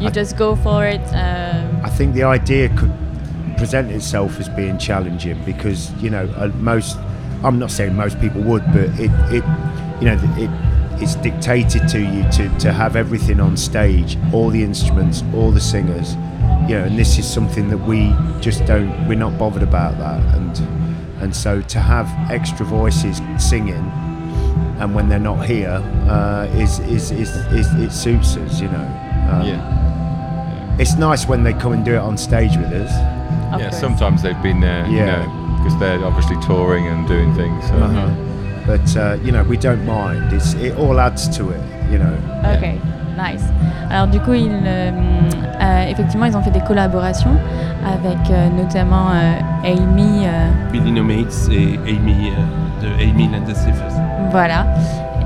You 0.00 0.08
I- 0.08 0.10
just 0.10 0.36
go 0.36 0.56
for 0.56 0.86
it. 0.86 1.00
Um, 1.14 1.68
I 1.84 1.90
think 1.96 2.14
the 2.14 2.24
idea 2.24 2.68
could 2.68 2.90
present 3.56 3.90
itself 3.92 4.40
as 4.40 4.48
being 4.48 4.76
challenging 4.78 5.38
because 5.46 5.92
you 6.02 6.10
know 6.10 6.26
uh, 6.36 6.48
most. 6.58 6.98
I'm 7.44 7.58
not 7.58 7.70
saying 7.70 7.94
most 7.94 8.18
people 8.20 8.40
would, 8.42 8.64
but 8.72 8.88
it, 8.98 9.10
it 9.30 9.44
you 10.00 10.06
know, 10.06 10.18
it 10.36 10.50
it's 11.02 11.16
dictated 11.16 11.88
to 11.88 11.98
you 12.00 12.22
to, 12.30 12.48
to 12.60 12.72
have 12.72 12.94
everything 12.94 13.40
on 13.40 13.56
stage, 13.56 14.16
all 14.32 14.48
the 14.48 14.62
instruments, 14.62 15.24
all 15.34 15.50
the 15.50 15.60
singers, 15.60 16.14
you 16.68 16.76
know, 16.78 16.84
and 16.84 16.96
this 16.96 17.18
is 17.18 17.26
something 17.30 17.68
that 17.68 17.78
we 17.78 18.14
just 18.40 18.64
don't. 18.64 19.08
We're 19.08 19.18
not 19.18 19.36
bothered 19.38 19.62
about 19.64 19.98
that, 19.98 20.20
and 20.36 20.56
and 21.22 21.34
so 21.34 21.60
to 21.62 21.78
have 21.80 22.06
extra 22.30 22.64
voices 22.64 23.20
singing, 23.38 23.74
and 24.78 24.94
when 24.94 25.08
they're 25.08 25.18
not 25.18 25.44
here, 25.46 25.82
uh, 26.08 26.46
is, 26.54 26.78
is, 26.80 27.10
is 27.10 27.30
is 27.52 27.66
it 27.74 27.90
suits 27.90 28.36
us, 28.36 28.60
you 28.60 28.68
know. 28.68 28.86
Um, 29.30 29.46
Yeah. 29.46 30.76
It's 30.78 30.96
nice 30.96 31.26
when 31.28 31.44
they 31.44 31.52
come 31.52 31.72
and 31.72 31.84
do 31.84 31.94
it 31.94 31.98
on 31.98 32.16
stage 32.18 32.56
with 32.56 32.72
us. 32.72 32.90
of 33.54 33.60
yeah, 33.60 33.68
course. 33.70 33.80
sometimes 33.80 34.22
they've 34.22 34.42
been 34.42 34.60
there, 34.60 34.86
you 34.88 34.96
Yeah. 34.98 35.24
know, 35.24 35.56
because 35.58 35.78
they're 35.78 36.04
obviously 36.04 36.36
touring 36.42 36.86
and 36.88 37.06
doing 37.06 37.32
things. 37.34 37.64
So. 37.68 37.74
Uh-huh. 37.74 38.10
But 38.66 38.96
uh, 38.96 39.16
you 39.24 39.30
know, 39.32 39.42
we 39.48 39.56
don't 39.58 39.84
mind. 39.84 40.32
It's 40.32 40.54
it 40.54 40.74
all 40.78 40.98
adds 40.98 41.28
to 41.36 41.50
it, 41.50 41.60
you 41.92 41.98
know. 41.98 42.14
Nice. 43.16 43.44
Alors 43.90 44.08
du 44.08 44.18
coup, 44.20 44.32
ils, 44.32 44.50
euh, 44.66 44.90
euh, 45.60 45.84
effectivement, 45.88 46.26
ils 46.26 46.36
ont 46.36 46.42
fait 46.42 46.50
des 46.50 46.60
collaborations 46.66 47.30
avec 47.86 48.18
euh, 48.30 48.48
notamment 48.56 49.10
euh, 49.12 49.34
Amy, 49.64 50.26
euh, 50.26 50.48
Billy 50.72 50.90
No 50.90 51.04
Mates 51.04 51.48
et 51.52 51.78
Amy 51.88 52.30
euh, 52.32 52.82
de 52.82 53.02
Amy 53.02 53.26
and 53.36 53.44
the 53.48 53.54
Sniffers. 53.54 53.92
voilà. 54.32 54.66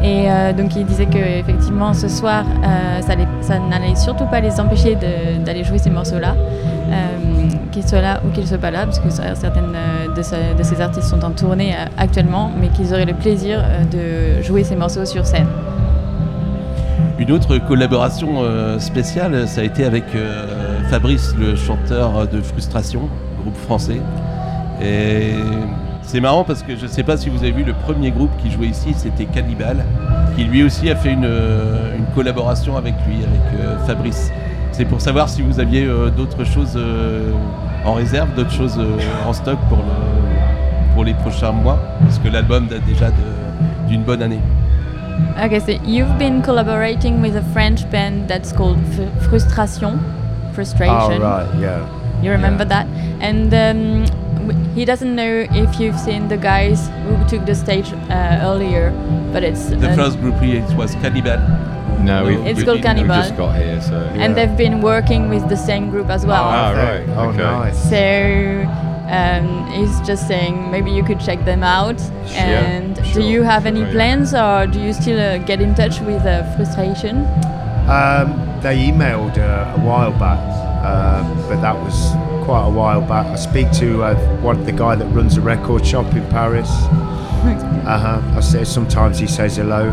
Et 0.03 0.31
euh, 0.31 0.53
donc 0.53 0.77
ils 0.77 0.85
disaient 0.85 1.07
que 1.07 1.16
effectivement 1.40 1.94
ce 1.94 2.09
soir, 2.09 2.44
euh, 2.62 3.01
ça, 3.01 3.14
les- 3.14 3.27
ça 3.40 3.59
n'allait 3.59 3.96
surtout 3.96 4.27
pas 4.27 4.40
les 4.40 4.61
empêcher 4.61 4.94
de- 4.96 5.42
d'aller 5.42 5.64
jouer 5.64 5.79
ces 5.79 5.90
morceaux-là, 5.90 6.35
qu'ils 7.79 7.88
soient 7.88 8.01
là 8.01 8.21
ou 8.27 8.31
qu'ils 8.31 8.47
soient 8.47 8.59
pas 8.59 8.71
là, 8.73 8.85
parce 8.87 8.99
que 8.99 9.09
certaines 9.11 9.73
euh, 9.75 10.12
de, 10.14 10.23
ce- 10.23 10.57
de 10.57 10.62
ces 10.62 10.81
artistes 10.81 11.07
sont 11.09 11.25
en 11.25 11.31
tournée 11.31 11.75
euh, 11.75 11.85
actuellement, 11.97 12.51
mais 12.61 12.69
qu'ils 12.69 12.93
auraient 12.93 13.05
le 13.05 13.14
plaisir 13.14 13.61
euh, 13.62 13.85
de 14.38 14.43
jouer 14.43 14.64
ces 14.64 14.75
morceaux 14.75 15.05
sur 15.05 15.25
scène. 15.25 15.47
Une 17.19 17.31
autre 17.33 17.59
collaboration 17.59 18.45
spéciale, 18.79 19.49
ça 19.49 19.62
a 19.62 19.64
été 19.64 19.85
avec 19.85 20.05
Fabrice, 20.88 21.35
le 21.37 21.57
chanteur 21.57 22.29
de 22.29 22.41
Frustration, 22.41 23.09
groupe 23.43 23.57
français. 23.57 24.01
C'est 26.03 26.21
marrant 26.21 26.45
parce 26.45 26.62
que 26.62 26.77
je 26.77 26.85
ne 26.85 26.88
sais 26.88 27.03
pas 27.03 27.17
si 27.17 27.29
vous 27.29 27.38
avez 27.38 27.51
vu 27.51 27.64
le 27.64 27.73
premier 27.73 28.12
groupe 28.12 28.31
qui 28.41 28.53
jouait 28.53 28.69
ici, 28.69 28.95
c'était 28.97 29.25
Cannibal, 29.25 29.85
qui 30.37 30.45
lui 30.45 30.62
aussi 30.62 30.88
a 30.91 30.95
fait 30.95 31.11
une, 31.12 31.25
une 31.25 32.07
collaboration 32.14 32.77
avec 32.77 32.95
lui, 33.09 33.17
avec 33.17 33.79
Fabrice. 33.85 34.31
C'est 34.71 34.85
pour 34.85 35.01
savoir 35.01 35.29
si 35.29 35.43
vous 35.43 35.59
aviez 35.59 35.88
d'autres 36.17 36.45
choses 36.45 36.79
en 37.85 37.95
réserve, 37.95 38.29
d'autres 38.35 38.53
choses 38.53 38.77
euh, 38.79 38.99
en 39.29 39.33
stock 39.33 39.59
pour, 39.69 39.79
le, 39.79 40.95
pour 40.95 41.05
les 41.05 41.14
prochains 41.14 41.53
mois, 41.53 41.79
parce 42.03 42.19
que 42.19 42.29
l'album 42.29 42.67
date 42.67 42.85
déjà 42.87 43.09
de- 43.11 43.88
d'une 43.88 44.03
bonne 44.03 44.23
année. 44.23 44.41
Okay, 45.45 45.61
so 45.61 45.73
you've 45.85 46.17
been 46.19 46.43
collaborating 46.43 47.21
with 47.21 47.35
a 47.37 47.43
French 47.53 47.88
band 47.91 48.29
that's 48.29 48.53
called 48.53 48.79
F- 48.93 49.29
Frustration. 49.29 49.99
Frustration. 50.53 50.95
Oh 51.12 51.19
right, 51.21 51.47
yeah. 51.61 51.79
You 52.23 52.31
remember 52.33 52.64
that? 52.64 52.87
And 53.21 53.53
um, 53.55 54.05
he 54.75 54.85
doesn't 54.85 55.14
know 55.14 55.47
if 55.53 55.79
you've 55.81 55.99
seen 55.99 56.29
the 56.29 56.37
guys 56.37 56.88
who 57.07 57.17
took 57.29 57.47
the 57.47 57.55
stage 57.55 57.93
uh, 58.11 58.41
earlier, 58.43 58.91
but 59.33 59.43
it's 59.45 59.67
The 59.71 59.93
first 59.95 60.21
group 60.21 60.35
here 60.41 60.62
it 60.64 60.75
was 60.77 60.95
Cannibal. 60.97 61.38
No, 62.01 62.24
we've, 62.24 62.46
It's 62.46 62.59
we- 62.61 62.64
called 62.64 62.77
we've 62.79 62.85
Cannibal. 62.85 63.16
just 63.16 63.37
got 63.37 63.57
here, 63.57 63.81
so. 63.81 63.96
and 64.22 64.37
they've 64.37 64.57
been 64.57 64.81
working 64.81 65.29
with 65.29 65.48
the 65.48 65.57
same 65.57 65.90
group 65.90 66.09
as 66.09 66.24
well. 66.24 66.44
Ah, 66.44 66.70
right. 66.72 67.05
Oh 67.11 67.29
okay. 67.29 67.38
nice. 67.38 67.90
So 67.90 68.64
um, 69.11 69.66
he's 69.72 70.01
just 70.07 70.27
saying 70.29 70.70
maybe 70.70 70.90
you 70.90 71.03
could 71.03 71.20
check 71.20 71.44
them 71.44 71.62
out. 71.62 72.01
Yeah, 72.27 72.61
and 72.62 72.94
do 73.14 73.22
you 73.22 73.42
have 73.42 73.66
any 73.66 73.83
Oh, 73.85 73.90
plans, 73.92 74.35
or 74.35 74.66
do 74.66 74.81
you 74.81 74.92
still 74.92 75.18
uh, 75.20 75.38
get 75.38 75.61
in 75.61 75.74
touch 75.74 76.01
with 76.01 76.22
uh, 76.27 76.44
Frustration? 76.57 77.27
Um, 77.88 78.29
they 78.62 78.77
emailed 78.90 79.38
uh, 79.38 79.74
a 79.77 79.81
while 79.85 80.12
back, 80.12 80.38
uh, 80.85 81.22
but 81.48 81.61
that 81.62 81.74
was 81.74 82.12
quite 82.44 82.66
a 82.66 82.70
while 82.70 83.01
back. 83.01 83.27
I 83.27 83.37
speak 83.37 83.70
to 83.72 84.03
uh, 84.05 84.14
one 84.42 84.64
the 84.64 84.72
guy 84.72 84.94
that 84.94 85.07
runs 85.07 85.37
a 85.37 85.40
record 85.40 85.87
shop 85.87 86.14
in 86.14 86.27
Paris. 86.29 86.70
Uh 87.88 87.98
huh. 88.20 88.37
I 88.37 88.40
say 88.40 88.64
sometimes 88.64 89.18
he 89.18 89.27
says 89.27 89.57
hello, 89.57 89.88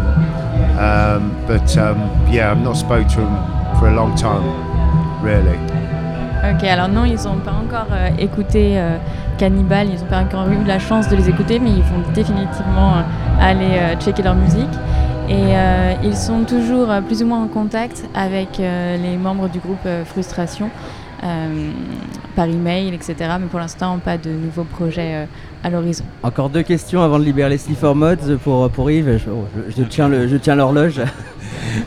um, 0.79 1.35
but 1.47 1.77
um, 1.77 1.97
yeah, 2.31 2.51
I've 2.51 2.61
not 2.61 2.77
spoke 2.77 3.07
to 3.07 3.21
him 3.21 3.79
for 3.79 3.87
a 3.87 3.95
long 3.95 4.15
time, 4.15 4.43
really. 5.23 5.57
Ok, 6.53 6.63
alors 6.63 6.89
non, 6.89 7.05
ils 7.05 7.23
n'ont 7.23 7.39
pas 7.43 7.53
encore 7.53 7.87
euh, 7.91 8.09
écouté 8.19 8.73
euh, 8.75 8.97
Cannibal, 9.39 9.87
ils 9.87 9.99
n'ont 9.99 10.09
pas 10.09 10.19
encore 10.19 10.47
eu 10.47 10.63
la 10.63 10.77
chance 10.77 11.09
de 11.09 11.15
les 11.15 11.27
écouter, 11.27 11.59
mais 11.59 11.71
ils 11.71 11.81
vont 11.81 12.03
définitivement 12.13 12.97
euh, 12.97 13.01
aller 13.41 13.95
checker 13.99 14.21
leur 14.21 14.35
musique. 14.35 14.69
Et 15.27 15.55
ils 16.03 16.15
sont 16.15 16.43
toujours 16.43 16.89
plus 17.07 17.23
ou 17.23 17.25
moins 17.25 17.41
en 17.41 17.47
contact 17.47 18.07
avec 18.13 18.59
les 18.59 19.17
membres 19.17 19.49
du 19.49 19.57
groupe 19.57 19.87
Frustration, 20.05 20.69
euh, 21.25 21.69
par 22.35 22.45
email, 22.45 22.93
etc. 22.93 23.15
Mais 23.39 23.47
pour 23.49 23.59
l'instant, 23.59 23.97
pas 23.99 24.17
de 24.17 24.29
nouveaux 24.29 24.63
projets 24.63 25.15
euh, 25.15 25.25
à 25.63 25.69
l'horizon. 25.69 26.03
Encore 26.23 26.49
deux 26.49 26.63
questions 26.63 27.01
avant 27.01 27.17
de 27.19 27.23
libérer 27.25 27.49
les 27.49 27.57
Sniffer 27.57 27.93
Mods 27.95 28.37
pour, 28.43 28.69
pour 28.69 28.91
Yves. 28.91 29.17
Je, 29.25 29.29
oh, 29.31 29.45
je- 29.69 29.75
je 29.75 29.83
tiens 29.83 30.07
le- 30.07 30.27
je 30.27 30.37
tiens 30.37 30.55
l'horloge. 30.55 31.01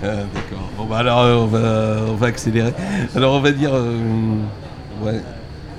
Euh, 0.04 0.22
D'accord. 0.34 0.68
Bon, 0.76 0.84
bah 0.84 0.98
alors, 0.98 1.20
euh, 1.20 1.36
on 1.36 1.46
va, 1.46 1.96
on 2.10 2.14
va 2.14 2.26
accélérer. 2.26 2.74
Alors, 3.16 3.34
on 3.34 3.40
va 3.40 3.52
dire. 3.52 3.70
euh, 3.72 3.96
ouais. 5.02 5.20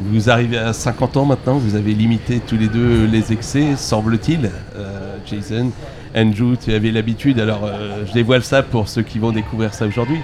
Vous 0.01 0.29
arrivez 0.29 0.57
à 0.57 0.71
50 0.73 1.17
ans 1.17 1.25
maintenant, 1.25 1.57
vous 1.57 1.75
avez 1.75 1.93
limité 1.93 2.39
tous 2.39 2.55
les 2.57 2.69
deux 2.69 3.05
les 3.05 3.31
excès, 3.33 3.75
semble-t-il. 3.75 4.49
Euh, 4.77 5.17
Jason, 5.25 5.71
Andrew, 6.15 6.55
tu 6.55 6.73
avais 6.73 6.89
l'habitude, 6.91 7.39
alors 7.39 7.65
euh, 7.65 8.05
je 8.07 8.13
dévoile 8.13 8.43
ça 8.43 8.63
pour 8.63 8.87
ceux 8.87 9.01
qui 9.03 9.19
vont 9.19 9.31
découvrir 9.31 9.73
ça 9.73 9.85
aujourd'hui. 9.85 10.19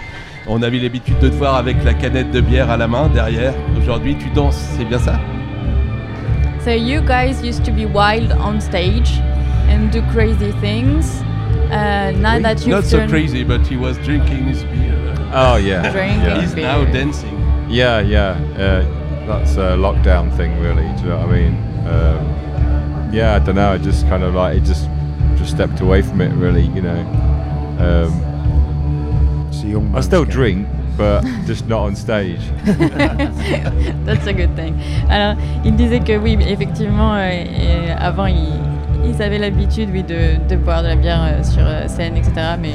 On 0.47 0.61
avait 0.61 0.77
l'habitude 0.77 1.17
de 1.19 1.29
te 1.29 1.35
voir 1.35 1.55
avec 1.55 1.83
la 1.83 1.95
canette 1.95 2.29
de 2.29 2.39
bière 2.39 2.69
à 2.69 2.77
la 2.77 2.87
main 2.87 3.09
derrière. 3.09 3.53
Aujourd'hui, 3.79 4.15
tu 4.15 4.29
danses, 4.29 4.55
c'est 4.77 4.85
bien 4.85 4.99
ça? 4.99 5.19
So 6.63 6.69
you 6.69 7.01
guys 7.01 7.41
used 7.43 7.63
to 7.65 7.71
be 7.71 7.85
wild 7.85 8.31
on 8.33 8.59
stage 8.59 9.19
and 9.67 9.91
do 9.91 10.01
crazy 10.13 10.51
things. 10.61 11.23
Uh, 11.71 12.11
now 12.19 12.39
that 12.39 12.59
you've 12.59 12.75
Not 12.75 12.83
so 12.83 13.07
crazy, 13.07 13.43
but 13.43 13.65
he 13.65 13.75
was 13.75 13.97
drinking 14.05 14.45
his 14.45 14.63
beer. 14.65 14.93
Oh, 15.33 15.55
yeah. 15.55 15.91
Drinking 15.91 16.21
yeah. 16.21 16.41
He's 16.41 16.53
beer. 16.53 16.67
now 16.67 16.85
dancing. 16.85 17.35
Yeah, 17.67 18.01
yeah. 18.01 18.37
Uh, 18.55 18.85
that's 19.25 19.55
a 19.55 19.75
lockdown 19.75 20.35
thing, 20.37 20.59
really. 20.59 20.87
Do 20.97 21.03
you 21.03 21.09
know 21.09 21.17
what 21.17 21.29
I 21.29 21.31
mean? 21.31 21.55
Um, 21.87 23.11
yeah, 23.11 23.33
I 23.33 23.39
don't 23.39 23.55
know. 23.55 23.71
I 23.71 23.79
just 23.79 24.07
kind 24.07 24.23
of 24.23 24.35
like 24.35 24.57
it. 24.57 24.63
Just 24.63 24.87
just 25.37 25.51
stepped 25.51 25.81
away 25.81 26.03
from 26.03 26.21
it, 26.21 26.31
really. 26.35 26.67
You 26.67 26.81
know. 26.83 26.99
Um, 27.79 28.34
a 29.65 29.69
young 29.69 29.87
I 29.87 29.91
man's 29.93 30.05
still 30.05 30.23
game. 30.25 30.33
drink, 30.33 30.67
but 30.97 31.21
just 31.47 31.67
not 31.67 31.81
on 31.83 31.95
stage. 31.95 32.39
That's 34.05 34.27
a 34.27 34.33
good 34.33 34.55
thing. 34.55 34.75
Alors, 35.09 35.35
il 35.63 35.75
disait 35.75 35.99
que 35.99 36.17
oui, 36.17 36.37
effectivement, 36.47 37.13
euh, 37.15 37.95
avant, 37.97 38.25
il, 38.27 38.53
ils 39.05 39.21
avaient 39.21 39.39
l'habitude, 39.39 39.89
oui, 39.91 40.03
de, 40.03 40.37
de 40.47 40.55
boire 40.55 40.83
de 40.83 40.87
la 40.89 40.95
bière 40.95 41.21
euh, 41.23 41.43
sur 41.43 41.63
euh, 41.65 41.87
scène, 41.87 42.17
etc. 42.17 42.33
Mais, 42.61 42.73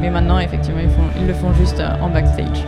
mais 0.00 0.10
maintenant, 0.10 0.38
effectivement, 0.38 0.80
ils, 0.82 0.90
font, 0.90 1.08
ils 1.20 1.26
le 1.26 1.34
font 1.34 1.52
juste 1.54 1.80
euh, 1.80 1.90
en 2.02 2.08
backstage. 2.08 2.64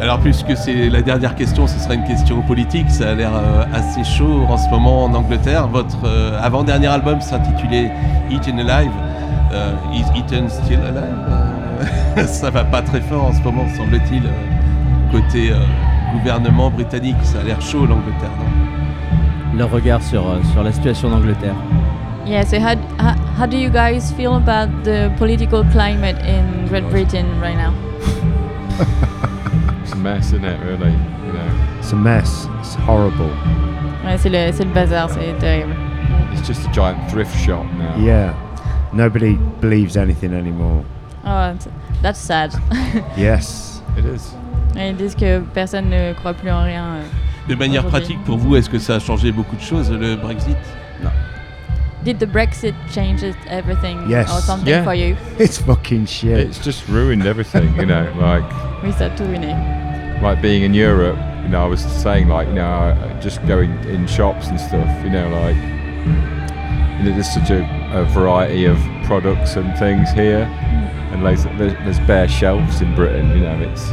Alors 0.00 0.18
puisque 0.18 0.56
c'est 0.56 0.88
la 0.88 1.00
dernière 1.00 1.36
question, 1.36 1.68
ce 1.68 1.78
sera 1.78 1.94
une 1.94 2.02
question 2.02 2.42
politique. 2.42 2.90
Ça 2.90 3.10
a 3.10 3.14
l'air 3.14 3.30
euh, 3.36 3.62
assez 3.72 4.02
chaud 4.02 4.44
en 4.48 4.56
ce 4.56 4.68
moment 4.68 5.04
en 5.04 5.14
Angleterre. 5.14 5.68
Votre 5.68 5.96
euh, 6.06 6.40
avant-dernier 6.42 6.88
album 6.88 7.20
s'intitulait 7.20 7.92
Eaten 8.28 8.58
Alive. 8.58 8.90
Euh, 9.52 9.70
Is 9.94 10.18
Eaten 10.18 10.48
Still 10.48 10.80
Alive? 10.80 11.51
Ça 12.26 12.50
va 12.50 12.64
pas 12.64 12.82
très 12.82 13.00
fort 13.00 13.26
en 13.26 13.32
ce 13.32 13.40
moment, 13.42 13.66
semble-t-il, 13.76 14.26
euh, 14.26 15.12
côté 15.12 15.50
euh, 15.52 15.56
gouvernement 16.12 16.70
britannique. 16.70 17.16
Ça 17.22 17.40
a 17.40 17.42
l'air 17.42 17.60
chaud 17.60 17.86
l'Angleterre, 17.86 18.30
non? 18.38 19.58
Leur 19.58 19.70
regard 19.70 20.02
sur, 20.02 20.26
euh, 20.28 20.40
sur 20.52 20.62
la 20.62 20.72
situation 20.72 21.10
d'Angleterre. 21.10 21.54
Yeah, 22.26 22.44
so 22.44 22.58
how, 22.58 22.76
how, 22.98 23.14
how 23.38 23.46
do 23.46 23.56
you 23.56 23.68
guys 23.68 24.12
feel 24.12 24.34
about 24.34 24.68
the 24.84 25.10
political 25.18 25.64
climate 25.72 26.16
in 26.24 26.66
Great 26.68 26.88
Britain 26.90 27.26
right 27.40 27.56
now? 27.56 27.72
It's 29.82 29.92
a 29.92 29.96
mess, 29.96 30.32
isn't 30.32 30.44
it? 30.44 30.58
Really, 30.60 30.92
you 30.92 31.32
know. 31.32 31.50
It's 31.78 31.92
a 31.92 31.96
mess. 31.96 32.48
It's 32.60 32.74
horrible. 32.74 33.30
Ouais, 34.04 34.16
c'est 34.18 34.30
le, 34.30 34.52
c'est 34.52 34.64
le 34.64 34.72
bazar, 34.72 35.10
c'est 35.10 35.38
terrible. 35.38 35.74
It's 36.32 36.46
just 36.46 36.66
a 36.66 36.72
giant 36.72 36.96
thrift 37.10 37.36
shop 37.36 37.64
now. 37.78 37.96
Yeah. 37.98 38.34
Nobody 38.92 39.38
believes 39.60 39.96
anything 39.96 40.32
anymore. 40.32 40.84
Oh, 41.24 41.54
that's 42.02 42.18
sad. 42.20 42.52
Yes. 43.16 43.80
It 43.96 44.04
is. 44.04 44.34
Et 44.76 44.88
Ils 44.88 44.96
disent 44.96 45.14
que 45.14 45.40
personne 45.54 45.90
ne 45.90 46.12
croit 46.14 46.34
plus 46.34 46.50
en 46.50 46.62
rien. 46.64 46.84
euh. 46.84 47.02
De 47.48 47.54
manière 47.56 47.84
Aujourd'hui. 47.84 48.14
pratique 48.14 48.24
pour 48.24 48.38
vous, 48.38 48.56
est-ce 48.56 48.70
que 48.70 48.78
ça 48.78 48.94
a 48.96 48.98
changé 49.00 49.32
beaucoup 49.32 49.56
de 49.56 49.60
choses 49.60 49.90
le 49.90 50.16
Brexit 50.16 50.56
Did 52.04 52.18
the 52.18 52.26
Brexit 52.26 52.74
change 52.92 53.22
everything 53.48 54.08
Yes. 54.08 54.28
or 54.32 54.40
something 54.40 54.68
Yeah. 54.68 54.82
for 54.82 54.94
you? 54.94 55.14
It's 55.38 55.58
fucking 55.58 56.06
shit. 56.06 56.38
It's 56.48 56.58
just 56.64 56.88
ruined 56.88 57.26
everything, 57.26 57.74
you 57.76 57.86
know. 57.86 58.06
Like, 58.20 58.44
Oui, 58.82 58.92
ça 58.92 59.06
a 59.06 59.10
tout 59.10 59.24
ruiné. 59.24 59.54
like 60.22 60.40
being 60.42 60.64
in 60.64 60.74
Europe. 60.74 61.16
You 61.44 61.48
know, 61.50 61.64
I 61.64 61.68
was 61.68 61.80
saying 61.80 62.28
like, 62.28 62.48
you 62.48 62.54
know, 62.54 62.62
uh, 62.62 63.20
just 63.20 63.40
going 63.46 63.70
in 63.88 64.06
shops 64.08 64.48
and 64.48 64.58
stuff. 64.58 64.88
You 65.04 65.10
know, 65.10 65.28
like, 65.28 65.56
you 66.98 67.04
know, 67.04 67.14
there's 67.14 67.32
such 67.32 67.50
a, 67.50 67.62
a 67.92 68.04
variety 68.04 68.64
of 68.66 68.78
products 69.04 69.56
and 69.56 69.76
things 69.78 70.10
here, 70.12 70.46
mm. 70.46 70.88
And 71.12 71.22
like, 71.22 71.38
there's, 71.58 71.74
there's 71.84 72.00
bare 72.06 72.28
shelves 72.28 72.80
in 72.80 72.94
Britain. 72.94 73.28
You 73.36 73.44
know, 73.44 73.60
it's 73.70 73.92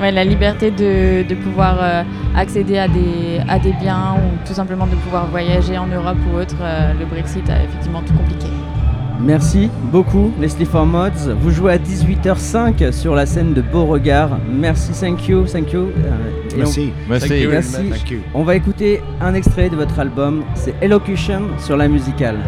Ouais, 0.00 0.10
la 0.10 0.24
liberté 0.24 0.70
de, 0.72 1.22
de 1.28 1.34
pouvoir 1.36 1.76
euh, 1.80 2.02
accéder 2.34 2.76
à 2.78 2.88
des, 2.88 3.40
à 3.48 3.58
des 3.60 3.72
biens 3.74 4.16
ou 4.16 4.46
tout 4.48 4.52
simplement 4.54 4.86
de 4.88 4.96
pouvoir 4.96 5.26
voyager 5.26 5.78
en 5.78 5.86
Europe 5.86 6.16
ou 6.32 6.38
autre, 6.38 6.56
euh, 6.60 6.92
le 6.98 7.06
Brexit 7.06 7.48
a 7.48 7.62
effectivement 7.62 8.02
tout 8.02 8.14
compliqué. 8.14 8.46
Merci 9.20 9.70
beaucoup, 9.92 10.32
Leslie 10.40 10.64
for 10.64 10.84
Mods. 10.86 11.32
Vous 11.40 11.50
jouez 11.52 11.74
à 11.74 11.78
18h05 11.78 12.90
sur 12.90 13.14
la 13.14 13.26
scène 13.26 13.52
de 13.54 13.60
Beauregard. 13.62 14.30
Merci, 14.50 14.90
thank 14.98 15.28
you, 15.28 15.44
thank 15.44 15.72
you. 15.72 15.90
Euh, 16.04 16.10
on- 16.54 16.56
Merci. 16.58 16.92
Merci. 17.08 17.46
Merci. 17.48 17.88
Thank 17.90 18.10
you. 18.10 18.18
On 18.34 18.42
va 18.42 18.56
écouter 18.56 19.00
un 19.20 19.34
extrait 19.34 19.68
de 19.68 19.76
votre 19.76 20.00
album, 20.00 20.42
c'est 20.54 20.74
Elocution 20.82 21.42
sur 21.58 21.76
la 21.76 21.86
musicale. 21.86 22.38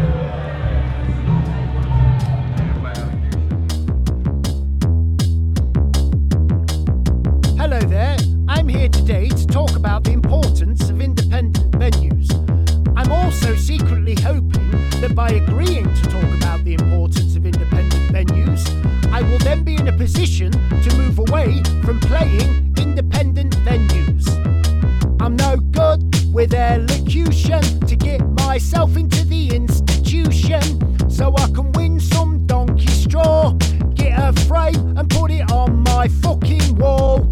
My 36.05 36.11
fucking 36.21 36.75
wall. 36.75 37.31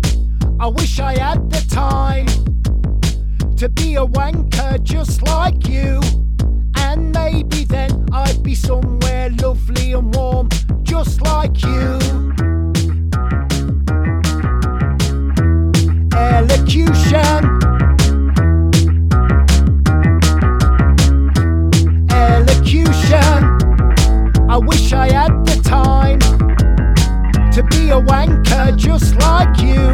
I 0.59 0.67
wish 0.67 0.99
I 0.99 1.19
had 1.19 1.47
the 1.51 1.63
time 1.69 2.25
to 3.57 3.69
be 3.69 3.95
a 3.95 4.05
wanker 4.05 4.81
just 4.81 5.21
like 5.27 5.67
you. 5.67 6.01
And 6.77 7.13
maybe 7.13 7.65
then 7.65 8.07
I'd 8.11 8.41
be 8.41 8.55
somewhere 8.55 9.29
lovely 9.29 9.91
and 9.93 10.15
warm 10.15 10.49
just 10.81 11.21
like 11.21 11.61
you. 11.61 11.99
Elocution. 16.17 17.52
Just 28.83 29.15
like 29.21 29.61
you. 29.61 29.93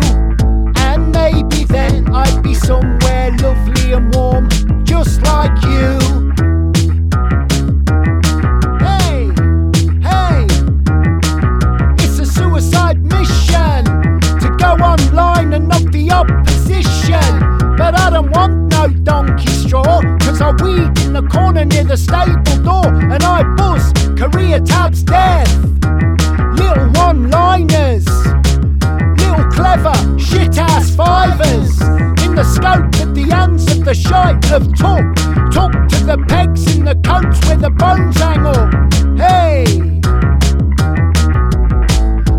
And 0.88 1.12
maybe 1.12 1.64
then 1.64 2.12
I'd 2.14 2.42
be 2.42 2.56
somewhere 2.56 3.32
lovely 3.38 3.94
and 3.94 4.14
warm 4.16 4.50
just 4.84 5.22
like 5.22 5.56
you. 5.64 5.90
Hey, 8.80 9.30
hey, 10.10 10.46
it's 12.04 12.18
a 12.20 12.26
suicide 12.26 13.00
mission 13.04 13.84
to 14.42 14.56
go 14.58 14.72
online 14.84 15.54
and 15.54 15.68
knock 15.68 15.86
the 15.92 16.10
opposition. 16.12 17.30
But 17.78 17.94
I 17.98 18.10
don't 18.10 18.32
want 18.36 18.72
no 18.74 18.88
donkey 19.04 19.48
straw, 19.50 20.02
cause 20.20 20.42
I 20.42 20.52
weed 20.64 20.98
in 21.06 21.14
the 21.14 21.28
corner 21.32 21.64
near 21.64 21.84
the 21.84 21.98
stable 21.98 22.58
door 22.64 22.88
and 22.88 23.24
I 23.24 23.44
buzz 23.56 23.94
career 24.18 24.60
tabs 24.60 25.04
death. 25.04 25.70
Fivers. 31.00 31.80
In 32.26 32.36
the 32.36 32.44
scope 32.44 32.92
that 32.98 33.12
the 33.16 33.32
ends 33.32 33.72
of 33.72 33.86
the 33.86 33.94
shite 33.94 34.44
have 34.46 34.68
took, 34.74 35.06
took 35.56 35.72
to 35.94 36.00
the 36.12 36.18
pegs 36.28 36.76
in 36.76 36.84
the 36.84 36.96
coats 37.08 37.40
where 37.48 37.56
the 37.56 37.70
bones 37.70 38.18
hang 38.18 38.46
up. 38.46 38.70
Hey, 39.18 39.64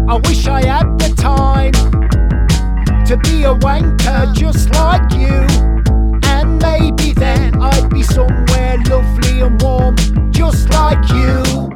I 0.07 0.17
wish 0.29 0.47
I 0.47 0.61
had 0.67 0.99
the 0.99 1.11
time 1.17 1.73
to 3.07 3.17
be 3.17 3.45
a 3.45 3.55
wanker 3.67 4.35
just 4.35 4.69
like 4.75 5.11
you. 5.15 5.39
And 6.29 6.61
maybe 6.61 7.15
then 7.15 7.59
I'd 7.63 7.89
be 7.89 8.03
somewhere 8.03 8.77
lovely 8.91 9.41
and 9.41 9.61
warm 9.63 9.97
just 10.33 10.69
like 10.69 11.03
you. 11.09 11.70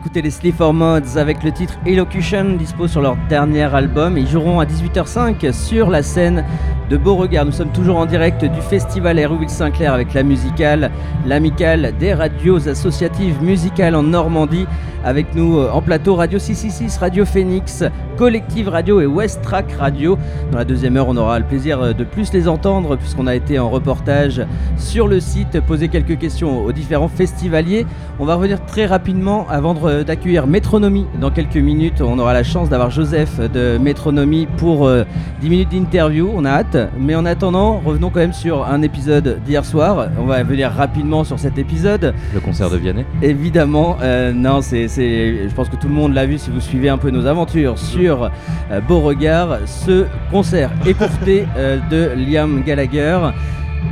D'écouter 0.00 0.22
les 0.22 0.30
Sleeper 0.30 0.72
Mods 0.72 1.18
avec 1.18 1.42
le 1.42 1.52
titre 1.52 1.74
Elocution, 1.84 2.56
dispo 2.56 2.88
sur 2.88 3.02
leur 3.02 3.18
dernier 3.28 3.64
album. 3.74 4.16
Ils 4.16 4.26
joueront 4.26 4.58
à 4.58 4.64
18h05 4.64 5.52
sur 5.52 5.90
la 5.90 6.02
scène 6.02 6.46
de 6.90 6.96
Beauregard. 6.96 7.44
Nous 7.46 7.52
sommes 7.52 7.70
toujours 7.70 7.96
en 7.96 8.04
direct 8.06 8.44
du 8.44 8.60
festival 8.60 9.18
Hérouville 9.18 9.48
Saint-Clair 9.48 9.94
avec 9.94 10.12
la 10.12 10.22
musicale, 10.24 10.90
l'amicale 11.26 11.92
des 11.98 12.12
radios 12.12 12.68
associatives 12.68 13.40
musicales 13.42 13.94
en 13.94 14.02
Normandie. 14.02 14.66
Avec 15.02 15.34
nous 15.34 15.56
euh, 15.58 15.70
en 15.72 15.80
plateau 15.80 16.14
Radio 16.16 16.38
666, 16.38 16.98
Radio 16.98 17.24
Phoenix, 17.24 17.82
Collective 18.18 18.68
Radio 18.68 19.00
et 19.00 19.06
West 19.06 19.40
Track 19.40 19.72
Radio. 19.78 20.18
Dans 20.52 20.58
la 20.58 20.66
deuxième 20.66 20.94
heure, 20.98 21.08
on 21.08 21.16
aura 21.16 21.38
le 21.38 21.46
plaisir 21.46 21.80
euh, 21.80 21.92
de 21.94 22.04
plus 22.04 22.30
les 22.34 22.46
entendre 22.48 22.96
puisqu'on 22.96 23.26
a 23.26 23.34
été 23.34 23.58
en 23.58 23.70
reportage 23.70 24.42
sur 24.76 25.08
le 25.08 25.18
site, 25.20 25.58
poser 25.62 25.88
quelques 25.88 26.18
questions 26.18 26.62
aux 26.62 26.72
différents 26.72 27.08
festivaliers. 27.08 27.86
On 28.18 28.26
va 28.26 28.34
revenir 28.34 28.62
très 28.66 28.84
rapidement 28.84 29.46
avant 29.48 29.72
de- 29.72 30.02
d'accueillir 30.02 30.46
Métronomie. 30.46 31.06
Dans 31.18 31.30
quelques 31.30 31.56
minutes, 31.56 32.02
on 32.02 32.18
aura 32.18 32.34
la 32.34 32.42
chance 32.42 32.68
d'avoir 32.68 32.90
Joseph 32.90 33.40
de 33.40 33.78
Métronomie 33.78 34.48
pour 34.58 34.86
euh, 34.86 35.04
10 35.40 35.48
minutes 35.48 35.70
d'interview. 35.72 36.30
On 36.36 36.44
a 36.44 36.50
hâte. 36.50 36.76
Mais 36.98 37.14
en 37.14 37.24
attendant, 37.24 37.80
revenons 37.84 38.10
quand 38.10 38.20
même 38.20 38.32
sur 38.32 38.66
un 38.66 38.82
épisode 38.82 39.40
d'hier 39.44 39.64
soir. 39.64 40.08
On 40.18 40.24
va 40.24 40.42
venir 40.42 40.70
rapidement 40.70 41.24
sur 41.24 41.38
cet 41.38 41.58
épisode. 41.58 42.14
Le 42.34 42.40
concert 42.40 42.70
de 42.70 42.76
Vianney 42.76 43.04
Évidemment, 43.22 43.96
euh, 44.02 44.32
non, 44.32 44.60
c'est, 44.60 44.88
je 44.88 45.54
pense 45.54 45.68
que 45.68 45.76
tout 45.76 45.88
le 45.88 45.94
monde 45.94 46.14
l'a 46.14 46.26
vu 46.26 46.38
si 46.38 46.50
vous 46.50 46.60
suivez 46.60 46.88
un 46.88 46.98
peu 46.98 47.10
nos 47.10 47.26
aventures 47.26 47.78
sur 47.78 48.30
euh, 48.70 48.80
Beauregard. 48.80 49.58
Ce 49.66 50.06
concert 50.30 50.70
écourté 50.86 51.46
euh, 51.56 51.78
de 51.90 52.10
Liam 52.16 52.62
Gallagher. 52.62 53.18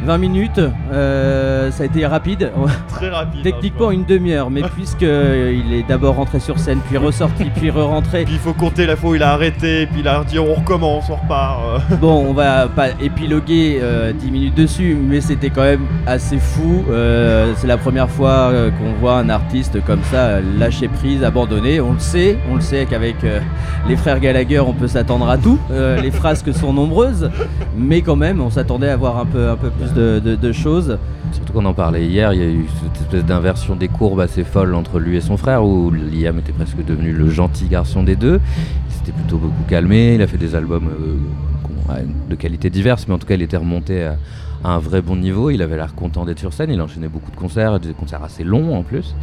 20 0.05 0.18
minutes, 0.18 0.61
euh, 0.93 1.70
ça 1.70 1.82
a 1.82 1.86
été 1.86 2.07
rapide. 2.07 2.51
Très 2.89 3.09
rapide. 3.11 3.43
Techniquement 3.43 3.91
une 3.91 4.05
demi-heure, 4.05 4.51
mais 4.51 4.62
puisqu'il 4.62 5.72
est 5.72 5.86
d'abord 5.89 6.16
rentré 6.16 6.41
sur 6.41 6.59
scène, 6.59 6.78
puis 6.89 6.97
ressorti, 6.97 7.45
puis 7.55 7.70
re-rentré. 7.70 8.24
Puis 8.24 8.34
il 8.34 8.39
faut 8.41 8.53
compter 8.55 8.86
la 8.86 8.97
fois 8.97 9.11
où 9.11 9.14
il 9.14 9.22
a 9.22 9.32
arrêté, 9.32 9.86
puis 9.86 10.01
il 10.01 10.09
a 10.09 10.22
dit 10.24 10.39
on 10.39 10.55
recommence, 10.55 11.05
on 11.11 11.16
repart. 11.16 11.61
euh. 11.93 11.97
Bon, 12.01 12.24
on 12.28 12.32
va 12.32 12.68
pas 12.68 12.89
épiloguer 13.01 13.78
euh, 13.82 14.12
10 14.12 14.30
minutes 14.30 14.55
dessus, 14.55 14.97
mais 15.01 15.20
c'était 15.20 15.51
quand 15.51 15.62
même 15.62 15.86
assez 16.07 16.39
fou. 16.39 16.84
Euh, 16.91 17.53
c'est 17.57 17.66
la 17.66 17.76
première 17.76 18.09
fois 18.09 18.30
euh, 18.53 18.70
qu'on 18.70 18.93
voit 19.01 19.16
un 19.18 19.28
artiste 19.28 19.82
comme 19.84 20.03
ça 20.05 20.16
euh, 20.28 20.43
lâcher 20.59 20.89
prise, 20.89 21.22
abandonner. 21.24 21.80
On 21.80 21.93
le 21.93 21.99
sait, 21.99 22.39
on 22.51 22.55
le 22.55 22.61
sait 22.61 22.86
qu'avec 22.89 23.16
euh, 23.24 23.41
les 23.89 23.97
frères 23.97 24.20
Gallagher, 24.20 24.61
on 24.61 24.72
peut 24.72 24.89
s'attendre 24.89 25.28
à 25.28 25.36
tout. 25.39 25.59
Euh, 25.70 26.01
les 26.01 26.11
frasques 26.11 26.55
sont 26.55 26.72
nombreuses, 26.72 27.30
mais 27.76 28.03
quand 28.03 28.16
même, 28.16 28.41
on 28.41 28.51
s'attendait 28.51 28.89
à 28.91 28.97
voir 28.97 29.18
un 29.18 29.26
peu, 29.26 29.49
un 29.51 29.57
peu 29.57 29.70
de, 29.79 30.53
choses. 30.53 30.99
Surtout 31.33 31.53
qu'on 31.53 31.64
en 31.64 31.74
parlait 31.74 32.07
hier, 32.07 32.33
il 32.33 32.41
y 32.41 32.43
a 32.43 32.49
eu 32.49 32.66
cette 32.83 33.03
espèce 33.03 33.24
d'inversion 33.24 33.76
des 33.76 33.89
courbes 33.89 34.20
assez 34.20 34.45
folle 34.45 34.74
entre 34.74 34.99
lui 34.99 35.16
et 35.16 35.20
son 35.20 35.37
frère, 35.37 35.64
où 35.64 35.91
Liam 35.91 36.39
était 36.39 36.53
presque 36.53 36.85
devenu 36.85 37.12
le 37.12 37.29
gentil 37.29 37.66
garçon 37.66 38.03
des 38.03 38.16
deux. 38.16 38.41
Il 38.89 38.95
s'était 38.95 39.12
plutôt 39.12 39.39
beaucoup 39.39 39.62
calmé, 39.68 40.14
il 40.14 40.22
a 40.22 40.26
fait 40.26 40.39
des 40.39 40.55
albums 40.55 40.89
euh, 40.89 42.03
de 42.29 42.35
qualité 42.35 42.70
diverse, 42.70 43.07
mais 43.09 43.14
en 43.14 43.18
tout 43.18 43.26
cas 43.26 43.35
il 43.35 43.43
était 43.43 43.57
remonté 43.57 44.05
à, 44.05 44.16
un 44.64 44.79
vrai 44.79 45.03
bon 45.03 45.14
niveau, 45.14 45.51
il 45.51 45.62
avait 45.62 45.76
l'air 45.76 45.95
content 45.95 46.24
d'être 46.24 46.41
sur 46.41 46.53
scène, 46.53 46.70
il 46.70 46.81
enchaînait 46.81 47.09
beaucoup 47.09 47.31
de 47.31 47.37
concerts, 47.37 47.79
des 47.79 47.93
concerts 47.93 48.24
assez 48.24 48.43
longs 48.43 48.76
en 48.76 48.83
plus. 48.83 49.14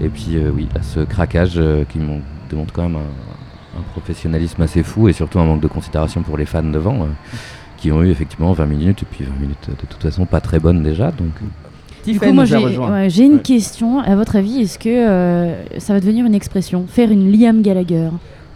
Et 0.00 0.08
puis 0.08 0.32
euh, 0.34 0.50
oui, 0.52 0.68
là, 0.74 0.82
ce 0.82 1.00
craquage 1.00 1.54
euh, 1.56 1.84
qui 1.84 1.98
mon- 2.00 2.22
démontre 2.48 2.72
quand 2.72 2.88
même 2.88 2.96
un 2.96 3.82
professionnalisme 3.92 4.60
assez 4.62 4.82
fou 4.82 5.08
et 5.08 5.12
surtout 5.12 5.38
un 5.38 5.44
manque 5.44 5.60
de 5.60 5.68
considération 5.68 6.22
pour 6.22 6.36
les 6.36 6.46
fans 6.46 6.62
devant. 6.62 7.06
Euh, 7.80 7.82
qui 7.82 7.92
ont 7.92 8.02
eu 8.02 8.10
effectivement 8.10 8.52
20 8.52 8.66
minutes 8.66 9.02
et 9.02 9.06
puis 9.10 9.24
20 9.24 9.40
minutes 9.40 9.56
euh, 9.68 9.72
de 9.72 9.86
toute 9.86 10.02
façon 10.02 10.26
pas 10.26 10.40
très 10.40 10.58
bonnes 10.58 10.82
déjà 10.82 11.10
donc 11.10 11.30
Du 12.06 12.18
coup, 12.18 12.32
moi, 12.32 12.44
j'ai 12.46 12.56
ouais, 12.56 13.08
une 13.18 13.40
question. 13.40 14.00
À 14.00 14.16
votre 14.16 14.36
avis, 14.36 14.60
est-ce 14.62 14.78
que 14.78 14.88
euh, 14.88 15.52
ça 15.78 15.92
va 15.92 16.00
devenir 16.00 16.24
une 16.26 16.34
expression 16.34 16.86
Faire 16.88 17.10
une 17.10 17.30
Liam 17.30 17.60
Gallagher? 17.62 18.08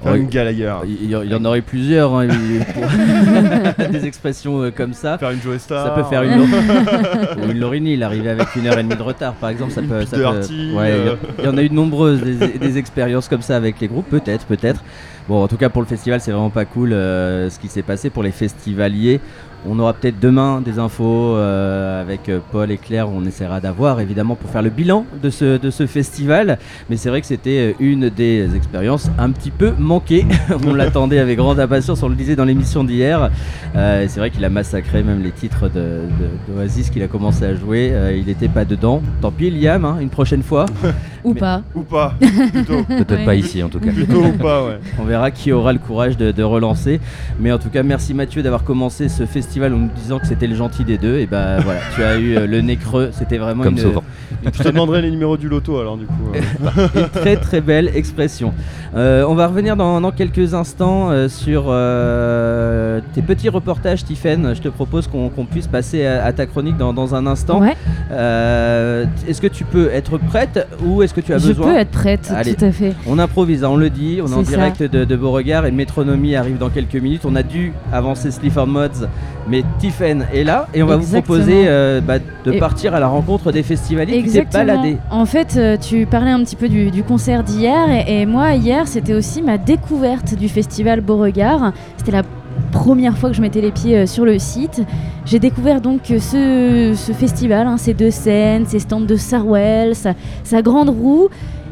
Faire 0.02 0.14
une 0.16 0.28
Gallagher. 0.28 0.74
Il 0.86 1.10
y, 1.10 1.14
il 1.14 1.30
y 1.30 1.34
en 1.34 1.44
aurait 1.46 1.62
plusieurs, 1.62 2.14
hein, 2.14 2.26
des 3.90 4.06
expressions 4.06 4.60
euh, 4.62 4.70
comme 4.70 4.92
ça. 4.92 5.16
Faire 5.18 5.30
une 5.30 5.40
Joe 5.40 5.58
Star. 5.58 5.86
Ça 5.86 5.90
peut 5.92 6.02
faire 6.04 6.22
une, 6.22 6.40
Ou 7.46 7.50
une 7.50 7.58
Lorini, 7.58 7.94
il 7.94 8.02
arrivait 8.02 8.30
avec 8.30 8.54
une 8.56 8.66
heure 8.66 8.78
et 8.78 8.82
demie 8.82 8.96
de 8.96 9.02
retard, 9.02 9.32
par 9.34 9.48
exemple. 9.50 9.72
Ça 9.72 9.80
Une 9.80 9.88
peut, 9.88 10.04
ça 10.04 10.16
peut- 10.16 10.24
ouais, 10.24 10.32
il 10.32 10.76
y 10.76 10.78
a- 10.78 10.84
euh. 11.12 11.16
il 11.38 11.44
y 11.44 11.48
en 11.48 11.56
a 11.56 11.62
eu 11.62 11.68
de 11.70 11.74
nombreuses 11.74 12.22
des, 12.22 12.58
des 12.58 12.78
expériences 12.78 13.28
comme 13.28 13.42
ça 13.42 13.56
avec 13.56 13.80
les 13.80 13.88
groupes, 13.88 14.08
peut-être, 14.10 14.44
peut-être. 14.46 14.82
Bon, 15.26 15.42
en 15.42 15.48
tout 15.48 15.56
cas 15.56 15.70
pour 15.70 15.80
le 15.80 15.88
festival, 15.88 16.20
c'est 16.20 16.32
vraiment 16.32 16.50
pas 16.50 16.66
cool 16.66 16.92
euh, 16.92 17.48
ce 17.48 17.58
qui 17.58 17.68
s'est 17.68 17.82
passé 17.82 18.10
pour 18.10 18.22
les 18.22 18.30
festivaliers. 18.30 19.20
On 19.66 19.78
aura 19.78 19.94
peut-être 19.94 20.20
demain 20.20 20.60
des 20.60 20.78
infos 20.78 21.36
euh, 21.36 22.02
avec 22.02 22.28
euh, 22.28 22.38
Paul 22.52 22.70
et 22.70 22.76
Claire, 22.76 23.08
on 23.08 23.24
essaiera 23.24 23.60
d'avoir 23.60 23.98
évidemment 24.00 24.34
pour 24.36 24.50
faire 24.50 24.60
le 24.60 24.68
bilan 24.68 25.06
de 25.22 25.30
ce, 25.30 25.56
de 25.56 25.70
ce 25.70 25.86
festival. 25.86 26.58
Mais 26.90 26.96
c'est 26.98 27.08
vrai 27.08 27.22
que 27.22 27.26
c'était 27.26 27.72
euh, 27.72 27.72
une 27.80 28.10
des 28.10 28.54
expériences 28.54 29.10
un 29.18 29.30
petit 29.30 29.50
peu 29.50 29.72
manquées. 29.78 30.26
on 30.66 30.74
l'attendait 30.74 31.18
avec 31.18 31.38
grande 31.38 31.58
impatience, 31.60 32.02
on 32.02 32.08
le 32.10 32.14
disait 32.14 32.36
dans 32.36 32.44
l'émission 32.44 32.84
d'hier. 32.84 33.30
Euh, 33.74 34.04
c'est 34.06 34.20
vrai 34.20 34.30
qu'il 34.30 34.44
a 34.44 34.50
massacré 34.50 35.02
même 35.02 35.22
les 35.22 35.30
titres 35.32 35.68
de, 35.70 35.80
de- 35.80 36.52
d'Oasis 36.52 36.90
qu'il 36.90 37.02
a 37.02 37.08
commencé 37.08 37.44
à 37.46 37.54
jouer. 37.54 37.90
Euh, 37.92 38.14
il 38.14 38.26
n'était 38.26 38.48
pas 38.48 38.66
dedans. 38.66 39.00
Tant 39.22 39.30
pis, 39.30 39.50
Liam, 39.50 39.84
hein, 39.86 39.96
une 40.00 40.10
prochaine 40.10 40.42
fois. 40.42 40.66
Ou 41.24 41.32
pas. 41.32 41.62
Ou 41.74 41.80
pas, 41.80 42.14
peut-être 42.20 43.12
Ouais. 43.14 43.24
pas 43.24 43.34
ici 43.34 43.62
en 43.62 43.70
tout 43.70 43.80
cas 43.80 43.92
Plutôt 43.92 44.22
ou 44.24 44.32
pas, 44.32 44.62
ouais. 44.66 44.78
On 44.98 45.04
verra 45.04 45.30
qui 45.30 45.52
aura 45.52 45.72
le 45.72 45.78
courage 45.78 46.18
de, 46.18 46.32
de 46.32 46.42
relancer. 46.42 47.00
Mais 47.40 47.50
en 47.50 47.58
tout 47.58 47.70
cas, 47.70 47.82
merci 47.82 48.12
Mathieu 48.12 48.42
d'avoir 48.42 48.62
commencé 48.62 49.08
ce 49.08 49.24
festival 49.24 49.53
en 49.62 49.70
nous 49.70 49.90
disant 49.94 50.18
que 50.18 50.26
c'était 50.26 50.46
le 50.46 50.54
gentil 50.54 50.84
des 50.84 50.98
deux. 50.98 51.18
Et 51.18 51.26
bah 51.26 51.58
voilà, 51.60 51.80
tu 51.94 52.02
as 52.02 52.16
eu 52.18 52.36
euh, 52.36 52.46
le 52.46 52.60
nez 52.60 52.76
creux. 52.76 53.10
C'était 53.12 53.38
vraiment 53.38 53.62
Comme 53.62 53.74
une, 53.74 53.78
souvent. 53.80 54.02
Je 54.44 54.62
te 54.62 54.68
demanderai 54.68 55.00
les 55.02 55.10
numéros 55.10 55.36
du 55.36 55.48
loto 55.48 55.78
alors 55.78 55.96
du 55.96 56.06
coup. 56.06 56.12
euh. 56.34 56.88
une 56.94 57.08
très 57.08 57.36
très 57.36 57.60
belle 57.60 57.90
expression. 57.94 58.52
Euh, 58.94 59.24
on 59.28 59.34
va 59.34 59.46
revenir 59.46 59.76
dans, 59.76 60.00
dans 60.00 60.10
quelques 60.12 60.54
instants 60.54 61.10
euh, 61.10 61.28
sur 61.28 61.64
euh, 61.68 63.00
tes 63.14 63.22
petits 63.22 63.48
reportages, 63.48 64.04
Tiffen. 64.04 64.54
Je 64.54 64.60
te 64.60 64.68
propose 64.68 65.06
qu'on 65.08 65.44
puisse 65.44 65.66
passer 65.66 66.04
à, 66.06 66.24
à 66.24 66.32
ta 66.32 66.46
chronique 66.46 66.76
dans, 66.76 66.92
dans 66.92 67.14
un 67.14 67.26
instant. 67.26 67.60
Ouais. 67.60 67.76
Euh, 68.10 69.04
est-ce 69.28 69.40
que 69.40 69.46
tu 69.46 69.64
peux 69.64 69.90
être 69.90 70.18
prête 70.18 70.66
ou 70.84 71.02
est-ce 71.02 71.14
que 71.14 71.20
tu 71.20 71.32
as 71.32 71.38
Je 71.38 71.48
besoin 71.48 71.72
peux 71.72 71.76
être 71.78 71.90
prête, 71.90 72.32
Allez. 72.34 72.54
tout 72.54 72.64
à 72.64 72.72
fait. 72.72 72.94
On 73.06 73.18
improvise, 73.18 73.64
hein, 73.64 73.68
on 73.72 73.76
le 73.76 73.90
dit, 73.90 74.20
on 74.22 74.28
est, 74.28 74.34
en 74.34 74.44
ça. 74.44 74.50
direct 74.50 74.82
de, 74.82 75.04
de 75.04 75.16
Beauregard 75.16 75.66
et 75.66 75.70
Métronomie 75.70 76.36
arrive 76.36 76.58
dans 76.58 76.70
quelques 76.70 76.94
minutes. 76.96 77.22
On 77.24 77.36
a 77.36 77.42
dû 77.42 77.72
avancer 77.92 78.30
Sleaford 78.30 78.66
Mods, 78.66 79.08
mais 79.48 79.62
Tiffen 79.78 80.26
est 80.32 80.44
là 80.44 80.68
et 80.74 80.82
on 80.82 80.86
va 80.86 80.96
Exactement. 80.96 81.20
vous 81.20 81.42
proposer 81.42 81.64
euh, 81.68 82.00
bah, 82.00 82.18
de 82.44 82.52
Et- 82.52 82.58
partir 82.58 82.94
à 82.94 83.00
la 83.00 83.08
rencontre 83.08 83.52
des 83.52 83.62
festivaliers 83.62 84.22
qui 84.22 84.30
s'est 84.30 84.46
baladé. 84.52 84.96
En 85.10 85.26
fait, 85.26 85.54
euh, 85.56 85.76
tu 85.76 86.06
parlais 86.06 86.30
un 86.30 86.42
petit 86.42 86.56
peu 86.56 86.68
du, 86.68 86.90
du 86.90 87.02
concert 87.02 87.42
d'hier 87.42 87.90
et, 87.90 88.22
et 88.22 88.26
moi 88.26 88.54
hier 88.54 88.86
c'était 88.88 89.14
aussi 89.14 89.42
ma 89.42 89.58
découverte 89.58 90.34
du 90.34 90.48
festival 90.48 91.00
Beauregard. 91.00 91.72
C'était 91.96 92.12
la 92.12 92.22
première 92.70 93.18
fois 93.18 93.30
que 93.30 93.36
je 93.36 93.40
mettais 93.42 93.60
les 93.60 93.72
pieds 93.72 93.98
euh, 93.98 94.06
sur 94.06 94.24
le 94.24 94.38
site. 94.38 94.82
J'ai 95.26 95.38
découvert 95.38 95.80
donc 95.80 96.00
ce, 96.06 96.92
ce 96.94 97.12
festival, 97.12 97.66
hein, 97.66 97.76
ces 97.78 97.94
deux 97.94 98.10
scènes, 98.10 98.66
ces 98.66 98.78
stands 98.78 99.00
de 99.00 99.16
Sarwell, 99.16 99.94
sa, 99.94 100.12
sa 100.42 100.62
grande 100.62 100.90
roue. 100.90 101.28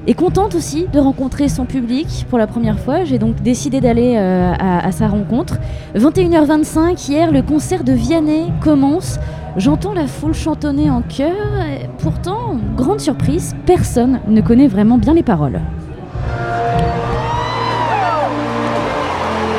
Et 0.07 0.14
contente 0.14 0.57
aussi 0.57 0.88
de 0.92 0.98
rencontrer 0.98 1.48
son 1.48 1.64
public 1.64 2.26
pour 2.28 2.38
la 2.38 2.48
première 2.48 2.78
fois. 2.80 3.05
J'ai 3.05 3.18
donc 3.18 3.36
décidé 3.36 3.80
d'aller 3.80 4.16
euh, 4.16 4.53
à, 4.59 4.84
à 4.84 4.90
sa 4.92 5.07
rencontre. 5.07 5.55
21h25, 5.94 7.09
hier, 7.09 7.30
le 7.30 7.42
concert 7.42 7.84
de 7.84 7.92
Vianney 7.92 8.50
commence. 8.61 9.18
J'entends 9.57 9.92
la 9.92 10.07
foule 10.09 10.34
chantonner 10.34 10.90
en 10.90 11.03
chœur. 11.03 11.36
et 11.70 11.86
pourtant, 11.98 12.57
grande 12.76 13.00
surprise, 13.00 13.55
personne 13.64 14.20
ne 14.26 14.40
connaît 14.40 14.66
vraiment 14.66 14.98
bien 14.98 15.14
les 15.14 15.22
paroles. 15.22 15.61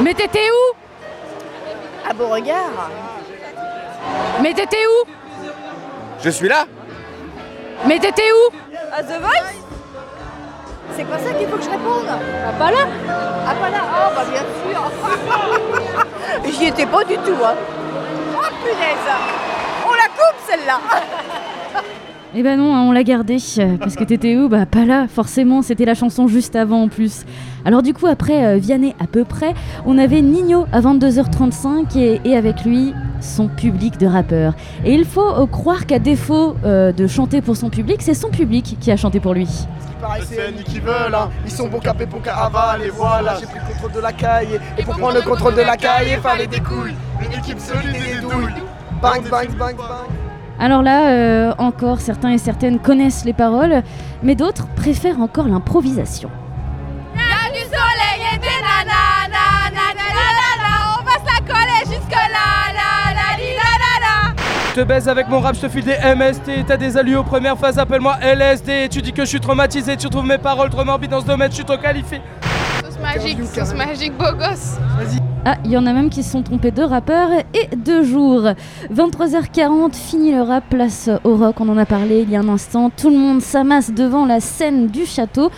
Mais 0.03 0.13
t'étais 0.13 0.39
où? 0.39 2.09
À 2.09 2.13
Beauregard 2.13 2.89
Mais 4.41 4.53
t'étais 4.53 4.75
où? 4.75 5.07
Je 6.21 6.29
suis 6.29 6.49
là 6.49 6.65
Mais 7.87 7.97
t'étais 7.97 8.23
où? 8.23 8.55
À 8.95 9.01
The 9.01 9.21
Voice 9.21 9.62
C'est 10.95 11.05
pas 11.05 11.17
ça 11.17 11.33
qu'il 11.33 11.47
faut 11.47 11.57
que 11.57 11.63
je 11.63 11.69
réponde. 11.69 12.07
Ah, 12.07 12.51
pas 12.57 12.71
là. 12.71 12.87
Ah, 13.47 13.55
pas 13.55 13.69
là. 13.69 13.79
Oh, 13.83 14.11
bah 14.15 14.25
bien 14.31 14.43
sûr. 14.63 14.91
J'y 16.51 16.65
étais 16.67 16.85
pas 16.85 17.03
du 17.03 17.15
tout, 17.17 17.37
hein. 17.43 17.55
Oh, 18.35 18.47
punaise. 18.63 19.09
On 19.85 19.93
la 19.93 20.07
coupe, 20.09 20.39
celle-là 20.47 20.79
Eh 22.35 22.41
ben 22.41 22.57
non, 22.57 22.75
hein, 22.75 22.81
on 22.81 22.91
l'a 22.91 23.03
gardé. 23.03 23.37
euh, 23.59 23.77
Parce 23.77 23.95
que 23.95 24.03
t'étais 24.03 24.35
où? 24.35 24.49
Bah 24.49 24.65
pas 24.65 24.85
là, 24.85 25.07
forcément, 25.07 25.61
c'était 25.61 25.85
la 25.85 25.93
chanson 25.93 26.27
juste 26.27 26.55
avant 26.55 26.81
en 26.83 26.87
plus. 26.87 27.25
Alors 27.63 27.83
du 27.83 27.93
coup, 27.93 28.07
après 28.07 28.43
euh, 28.45 28.57
Vianney 28.57 28.95
à 28.99 29.05
peu 29.05 29.23
près, 29.23 29.53
on 29.85 29.99
avait 29.99 30.21
Nino 30.21 30.65
à 30.71 30.81
22h35 30.81 31.95
et, 31.97 32.21
et 32.25 32.35
avec 32.35 32.65
lui 32.65 32.93
son 33.21 33.47
public 33.49 33.99
de 33.99 34.07
rappeurs. 34.07 34.53
Et 34.83 34.95
il 34.95 35.05
faut 35.05 35.21
euh, 35.21 35.45
croire 35.45 35.85
qu'à 35.85 35.99
défaut 35.99 36.55
euh, 36.65 36.91
de 36.91 37.05
chanter 37.05 37.41
pour 37.41 37.55
son 37.55 37.69
public, 37.69 38.01
c'est 38.01 38.15
son 38.15 38.29
public 38.29 38.77
qui 38.79 38.91
a 38.91 38.97
chanté 38.97 39.19
pour 39.19 39.35
lui. 39.35 39.47
C'est 40.27 40.63
qui 40.65 40.79
veulent, 40.79 41.13
hein. 41.15 41.29
ils 41.45 41.51
sont 41.51 41.67
bons 41.69 41.79
capés 41.79 42.07
pour 42.07 42.21
caraval, 42.21 42.81
et 42.81 42.89
voilà, 42.89 43.37
j'ai 43.39 43.45
pris 43.45 43.59
le 43.59 43.73
contrôle 43.73 43.91
de 43.93 43.99
la 44.01 44.11
caille, 44.11 44.59
et 44.77 44.83
pour 44.83 44.97
prendre 44.97 45.13
le 45.15 45.21
contrôle 45.21 45.55
de 45.55 45.61
la 45.61 45.77
caille, 45.77 46.07
il 46.17 46.19
fallait 46.19 46.47
des 46.47 46.59
couilles, 46.59 46.93
une 47.21 47.31
équipe 47.39 47.57
solide 47.59 47.95
et 47.95 48.15
des 48.15 48.21
douilles. 48.21 48.53
Bang, 49.01 49.21
bang, 49.29 49.47
bang, 49.57 49.77
bang. 49.77 50.22
Alors 50.59 50.81
là, 50.81 51.09
euh, 51.09 51.53
encore, 51.57 51.99
certains 51.99 52.31
et 52.31 52.37
certaines 52.37 52.79
connaissent 52.79 53.25
les 53.25 53.33
paroles, 53.33 53.83
mais 54.21 54.35
d'autres 54.35 54.67
préfèrent 54.75 55.19
encore 55.19 55.47
l'improvisation. 55.47 56.29
Y'a 57.15 57.51
du 57.51 57.63
soleil 57.65 58.33
et 58.33 58.37
des 58.37 58.47
nanas, 58.47 59.27
nanas, 59.29 59.71
nanas, 59.73 60.23
nanas, 60.29 60.99
on 60.99 61.03
va 61.03 61.11
se 61.13 61.25
la 61.25 61.53
coller 61.53 61.95
jusque 61.97 62.11
là, 62.11 62.73
là, 62.73 63.13
là, 63.13 63.33
je 64.75 64.81
te 64.81 64.87
baise 64.87 65.07
avec 65.07 65.27
mon 65.29 65.39
rap, 65.39 65.53
je 65.53 65.61
te 65.61 65.69
file 65.69 65.83
des 65.83 65.97
MST. 66.15 66.65
T'as 66.65 66.77
des 66.77 66.97
alus 66.97 67.17
aux 67.17 67.23
premières 67.23 67.59
phases, 67.59 67.77
appelle-moi 67.77 68.17
LSD. 68.19 68.89
Tu 68.89 69.03
dis 69.03 69.13
que 69.13 69.21
je 69.21 69.29
suis 69.29 69.39
traumatisé, 69.39 69.95
tu 69.97 70.09
trouves 70.09 70.25
mes 70.25 70.39
paroles 70.39 70.71
trop 70.71 70.83
morbides 70.83 71.11
dans 71.11 71.21
ce 71.21 71.27
domaine, 71.27 71.51
je 71.51 71.57
suis 71.57 71.63
trop 71.63 71.77
qualifié. 71.77 72.21
Magique, 73.15 73.37
sauce 73.53 73.73
magique, 73.75 74.13
beau 74.17 74.31
gosse. 74.37 74.77
Ah, 75.45 75.55
il 75.65 75.71
y 75.71 75.77
en 75.77 75.85
a 75.85 75.93
même 75.93 76.09
qui 76.09 76.23
se 76.23 76.31
sont 76.31 76.41
trompés 76.41 76.71
de 76.71 76.81
rappeurs 76.81 77.29
et 77.53 77.75
de 77.75 78.01
jours. 78.01 78.43
23h40, 78.93 79.93
fini 79.93 80.31
le 80.33 80.41
rap, 80.41 80.63
place 80.69 81.09
au 81.23 81.35
rock, 81.35 81.55
on 81.59 81.69
en 81.69 81.77
a 81.77 81.85
parlé 81.85 82.21
il 82.21 82.29
y 82.31 82.35
a 82.35 82.39
un 82.39 82.49
instant. 82.49 82.89
Tout 82.89 83.09
le 83.09 83.17
monde 83.17 83.41
s'amasse 83.41 83.91
devant 83.91 84.25
la 84.25 84.39
scène 84.39 84.87
du 84.87 85.05
château. 85.05 85.51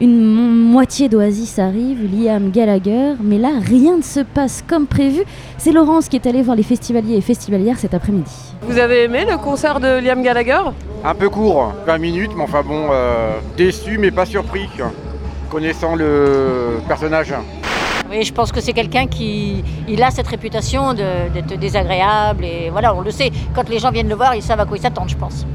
Une 0.00 0.20
mo- 0.34 0.72
moitié 0.72 1.08
d'Oasis 1.08 1.58
arrive, 1.60 1.98
Liam 2.12 2.50
Gallagher, 2.50 3.12
mais 3.22 3.38
là 3.38 3.50
rien 3.62 3.98
ne 3.98 4.02
se 4.02 4.20
passe 4.20 4.64
comme 4.66 4.86
prévu. 4.86 5.22
C'est 5.58 5.70
Laurence 5.72 6.08
qui 6.08 6.16
est 6.16 6.26
allée 6.26 6.42
voir 6.42 6.56
les 6.56 6.64
festivaliers 6.64 7.16
et 7.16 7.20
festivalières 7.20 7.78
cet 7.78 7.94
après-midi. 7.94 8.32
Vous 8.62 8.78
avez 8.78 9.04
aimé 9.04 9.24
le 9.30 9.36
concert 9.36 9.78
de 9.80 10.00
Liam 10.00 10.22
Gallagher? 10.22 10.62
Un 11.04 11.14
peu 11.14 11.28
court, 11.28 11.72
20 11.86 11.98
minutes, 11.98 12.32
mais 12.36 12.42
enfin 12.42 12.62
bon, 12.66 12.88
euh, 12.90 13.30
déçu 13.56 13.96
mais 13.98 14.10
pas 14.10 14.26
surpris, 14.26 14.68
connaissant 15.50 15.94
le 15.94 16.80
personnage. 16.86 17.34
Oui, 18.10 18.22
je 18.22 18.32
pense 18.32 18.52
que 18.52 18.60
c'est 18.60 18.72
quelqu'un 18.72 19.06
qui 19.06 19.64
il 19.88 20.02
a 20.02 20.10
cette 20.10 20.28
réputation 20.28 20.94
d'être 20.94 21.58
désagréable 21.58 22.44
et 22.44 22.70
voilà, 22.70 22.94
on 22.94 23.00
le 23.00 23.10
sait. 23.10 23.30
Quand 23.54 23.68
les 23.68 23.78
gens 23.78 23.90
viennent 23.90 24.08
le 24.08 24.14
voir, 24.14 24.34
ils 24.34 24.42
savent 24.42 24.60
à 24.60 24.64
quoi 24.64 24.76
ils 24.76 24.82
s'attendent, 24.82 25.08
je 25.08 25.16
pense. 25.16 25.46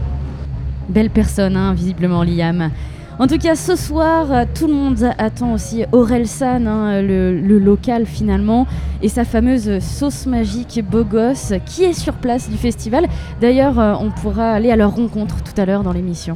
Belle 0.90 1.10
personne, 1.10 1.56
hein, 1.56 1.74
visiblement, 1.74 2.24
Liam. 2.24 2.72
En 3.20 3.28
tout 3.28 3.38
cas, 3.38 3.56
ce 3.56 3.76
soir, 3.76 4.46
tout 4.56 4.68
le 4.68 4.74
monde 4.74 5.12
attend 5.18 5.54
aussi 5.54 5.86
Aurel 5.92 6.28
San, 6.28 6.68
hein, 6.68 7.02
le, 7.02 7.40
le 7.40 7.60
local 7.60 8.06
finalement, 8.06 8.66
et 9.02 9.10
sa 9.10 9.26
fameuse 9.26 9.80
sauce 9.80 10.26
magique 10.26 10.84
beau 10.84 11.04
gosse 11.04 11.54
qui 11.66 11.84
est 11.84 11.94
sur 11.94 12.14
place 12.14 12.50
du 12.50 12.58
festival. 12.58 13.08
D'ailleurs, 13.40 13.80
euh, 13.80 13.94
on 14.00 14.10
pourra 14.10 14.52
aller 14.52 14.72
à 14.72 14.76
leur 14.76 14.96
rencontre 14.96 15.44
tout 15.44 15.54
à 15.62 15.66
l'heure 15.66 15.84
dans 15.84 15.94
l'émission. 15.94 16.36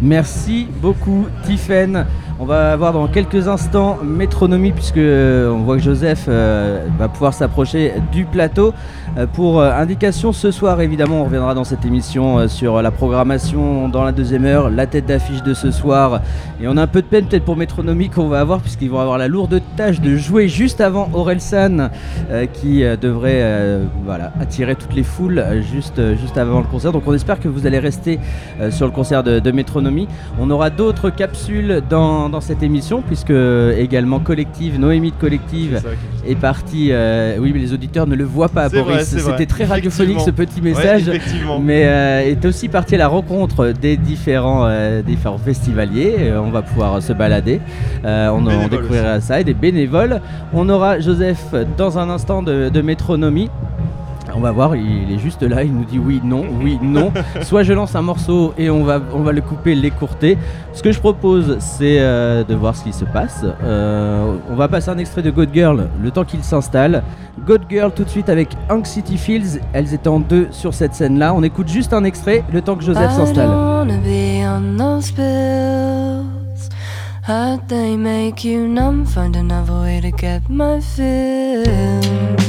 Merci 0.00 0.66
beaucoup, 0.80 1.26
Tiffen. 1.44 2.06
On 2.40 2.44
va 2.44 2.72
avoir 2.72 2.92
dans 2.92 3.06
quelques 3.06 3.46
instants 3.46 3.98
Métronomie, 4.02 4.72
puisque 4.72 4.96
euh, 4.96 5.50
on 5.50 5.62
voit 5.62 5.76
que 5.76 5.82
Joseph 5.82 6.24
euh, 6.28 6.86
va 6.98 7.08
pouvoir 7.08 7.34
s'approcher 7.34 7.92
du 8.10 8.24
plateau. 8.24 8.72
Euh, 9.18 9.26
pour 9.26 9.60
euh, 9.60 9.70
indication, 9.72 10.32
ce 10.32 10.50
soir, 10.50 10.80
évidemment, 10.80 11.20
on 11.20 11.24
reviendra 11.24 11.54
dans 11.54 11.64
cette 11.64 11.84
émission 11.84 12.38
euh, 12.38 12.48
sur 12.48 12.80
la 12.80 12.90
programmation 12.90 13.88
dans 13.88 14.04
la 14.04 14.12
deuxième 14.12 14.46
heure, 14.46 14.70
la 14.70 14.86
tête 14.86 15.06
d'affiche 15.06 15.42
de 15.42 15.52
ce 15.52 15.70
soir. 15.70 16.22
Et 16.62 16.68
on 16.68 16.76
a 16.76 16.82
un 16.82 16.86
peu 16.86 17.02
de 17.02 17.06
peine 17.06 17.26
peut-être 17.26 17.44
pour 17.44 17.56
Métronomie 17.56 18.08
qu'on 18.08 18.28
va 18.28 18.40
avoir, 18.40 18.60
puisqu'ils 18.60 18.88
vont 18.90 19.00
avoir 19.00 19.18
la 19.18 19.28
lourde 19.28 19.60
tâche 19.76 20.00
de 20.00 20.16
jouer 20.16 20.48
juste 20.48 20.80
avant 20.80 21.10
Orelsan, 21.12 21.90
qui 22.52 22.84
devrait 23.00 23.80
voilà, 24.04 24.32
attirer 24.40 24.76
toutes 24.76 24.94
les 24.94 25.02
foules 25.02 25.44
juste, 25.72 26.00
juste 26.16 26.38
avant 26.38 26.60
le 26.60 26.66
concert. 26.66 26.92
Donc 26.92 27.02
on 27.06 27.14
espère 27.14 27.40
que 27.40 27.48
vous 27.48 27.66
allez 27.66 27.80
rester 27.80 28.20
sur 28.70 28.86
le 28.86 28.92
concert 28.92 29.24
de, 29.24 29.40
de 29.40 29.50
Métronomie. 29.50 30.06
On 30.38 30.50
aura 30.50 30.70
d'autres 30.70 31.10
capsules 31.10 31.82
dans, 31.90 32.28
dans 32.28 32.40
cette 32.40 32.62
émission, 32.62 33.02
puisque 33.02 33.32
également 33.76 34.20
Collective, 34.20 34.78
Noémie 34.78 35.10
de 35.10 35.16
Collective 35.16 35.80
C'est 35.82 35.88
ça, 35.88 36.30
est 36.30 36.36
partie. 36.36 36.92
euh, 37.02 37.36
oui, 37.38 37.50
mais 37.52 37.60
les 37.60 37.72
auditeurs 37.72 38.06
ne 38.06 38.14
le 38.14 38.24
voient 38.24 38.48
pas, 38.48 38.68
Boris. 38.68 38.84
vrai. 38.84 39.01
C'était 39.04 39.46
très 39.46 39.64
radiophonique 39.64 40.20
ce 40.20 40.30
petit 40.30 40.60
message. 40.60 41.10
mais 41.60 41.84
euh, 41.86 42.30
est 42.30 42.44
aussi 42.44 42.68
partie 42.68 42.94
à 42.94 42.98
la 42.98 43.08
rencontre 43.08 43.68
des 43.68 43.96
différents, 43.96 44.66
euh, 44.66 45.02
différents 45.02 45.38
festivaliers. 45.38 46.16
Euh, 46.18 46.40
on 46.40 46.50
va 46.50 46.62
pouvoir 46.62 47.02
se 47.02 47.12
balader. 47.12 47.60
On, 48.04 48.68
découvrira 48.68 49.20
ça 49.20 49.40
et 49.40 49.44
des 49.44 49.54
bénévoles. 49.54 50.20
On 50.52 50.68
aura 50.68 51.00
Joseph 51.00 51.54
dans 51.76 51.98
un 51.98 52.10
instant 52.10 52.42
de, 52.42 52.68
de 52.68 52.82
métronomie. 52.82 53.50
On 54.34 54.40
va 54.40 54.50
voir, 54.50 54.76
il 54.76 55.12
est 55.12 55.18
juste 55.18 55.42
là, 55.42 55.62
il 55.62 55.74
nous 55.74 55.84
dit 55.84 55.98
oui, 55.98 56.20
non, 56.24 56.44
oui, 56.62 56.78
non. 56.82 57.12
Soit 57.42 57.62
je 57.62 57.72
lance 57.72 57.94
un 57.94 58.02
morceau 58.02 58.54
et 58.56 58.70
on 58.70 58.84
va, 58.84 59.00
on 59.14 59.20
va 59.20 59.32
le 59.32 59.40
couper, 59.40 59.74
l'écourter. 59.74 60.38
Ce 60.72 60.82
que 60.82 60.92
je 60.92 61.00
propose, 61.00 61.56
c'est 61.58 61.98
euh, 62.00 62.44
de 62.44 62.54
voir 62.54 62.74
ce 62.76 62.84
qui 62.84 62.92
se 62.92 63.04
passe. 63.04 63.44
Euh, 63.62 64.36
on 64.50 64.54
va 64.54 64.68
passer 64.68 64.90
un 64.90 64.98
extrait 64.98 65.22
de 65.22 65.30
God 65.30 65.50
Girl 65.52 65.88
le 66.02 66.10
temps 66.10 66.24
qu'il 66.24 66.42
s'installe. 66.42 67.02
God 67.46 67.62
Girl 67.68 67.92
tout 67.92 68.04
de 68.04 68.08
suite 68.08 68.28
avec 68.28 68.48
Anxiety 68.70 69.18
Fields. 69.18 69.60
Elles 69.72 69.94
étaient 69.94 70.08
en 70.08 70.20
deux 70.20 70.48
sur 70.50 70.74
cette 70.74 70.94
scène-là. 70.94 71.34
On 71.34 71.42
écoute 71.42 71.68
juste 71.68 71.92
un 71.92 72.04
extrait 72.04 72.44
le 72.52 72.62
temps 72.62 72.76
que 72.76 72.84
Joseph 72.84 73.10
s'installe. 73.12 73.48
don't 73.48 73.88
wanna 73.88 73.98
be 73.98 74.44
on 74.44 74.76
those 74.76 75.10
pills. 75.10 76.42
How'd 77.24 77.68
they 77.68 77.96
make 77.96 78.44
you 78.44 78.66
numb? 78.66 79.04
Find 79.06 79.36
another 79.36 79.74
way 79.82 80.00
to 80.00 80.10
get 80.10 80.48
my 80.48 80.80
fill. 80.80 82.41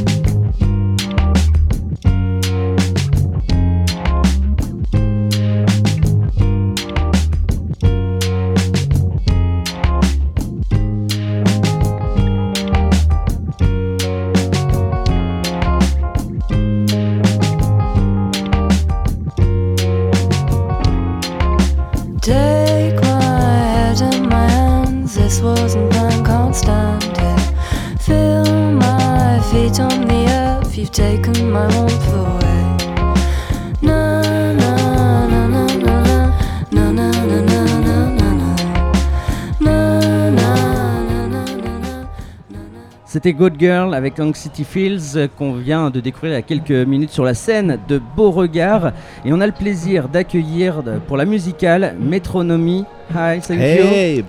C'était 43.23 43.37
God 43.37 43.53
Girl 43.57 43.93
avec 43.93 44.19
Anxiety 44.19 44.65
Fields 44.65 45.15
euh, 45.15 45.27
qu'on 45.37 45.53
vient 45.53 45.89
de 45.89 46.01
découvrir 46.01 46.33
il 46.33 46.35
y 46.35 46.39
a 46.39 46.41
quelques 46.41 46.85
minutes 46.85 47.11
sur 47.11 47.23
la 47.23 47.33
scène 47.33 47.79
de 47.87 48.01
Beauregard. 48.17 48.91
Et 49.23 49.31
on 49.31 49.39
a 49.39 49.45
le 49.45 49.53
plaisir 49.53 50.09
d'accueillir 50.09 50.83
pour 51.07 51.15
la 51.15 51.23
musicale 51.23 51.95
Métronomie. 52.01 52.83
Hi, 53.15 53.39
thank 53.39 53.59
Hey, 53.61 54.17
you. 54.17 54.23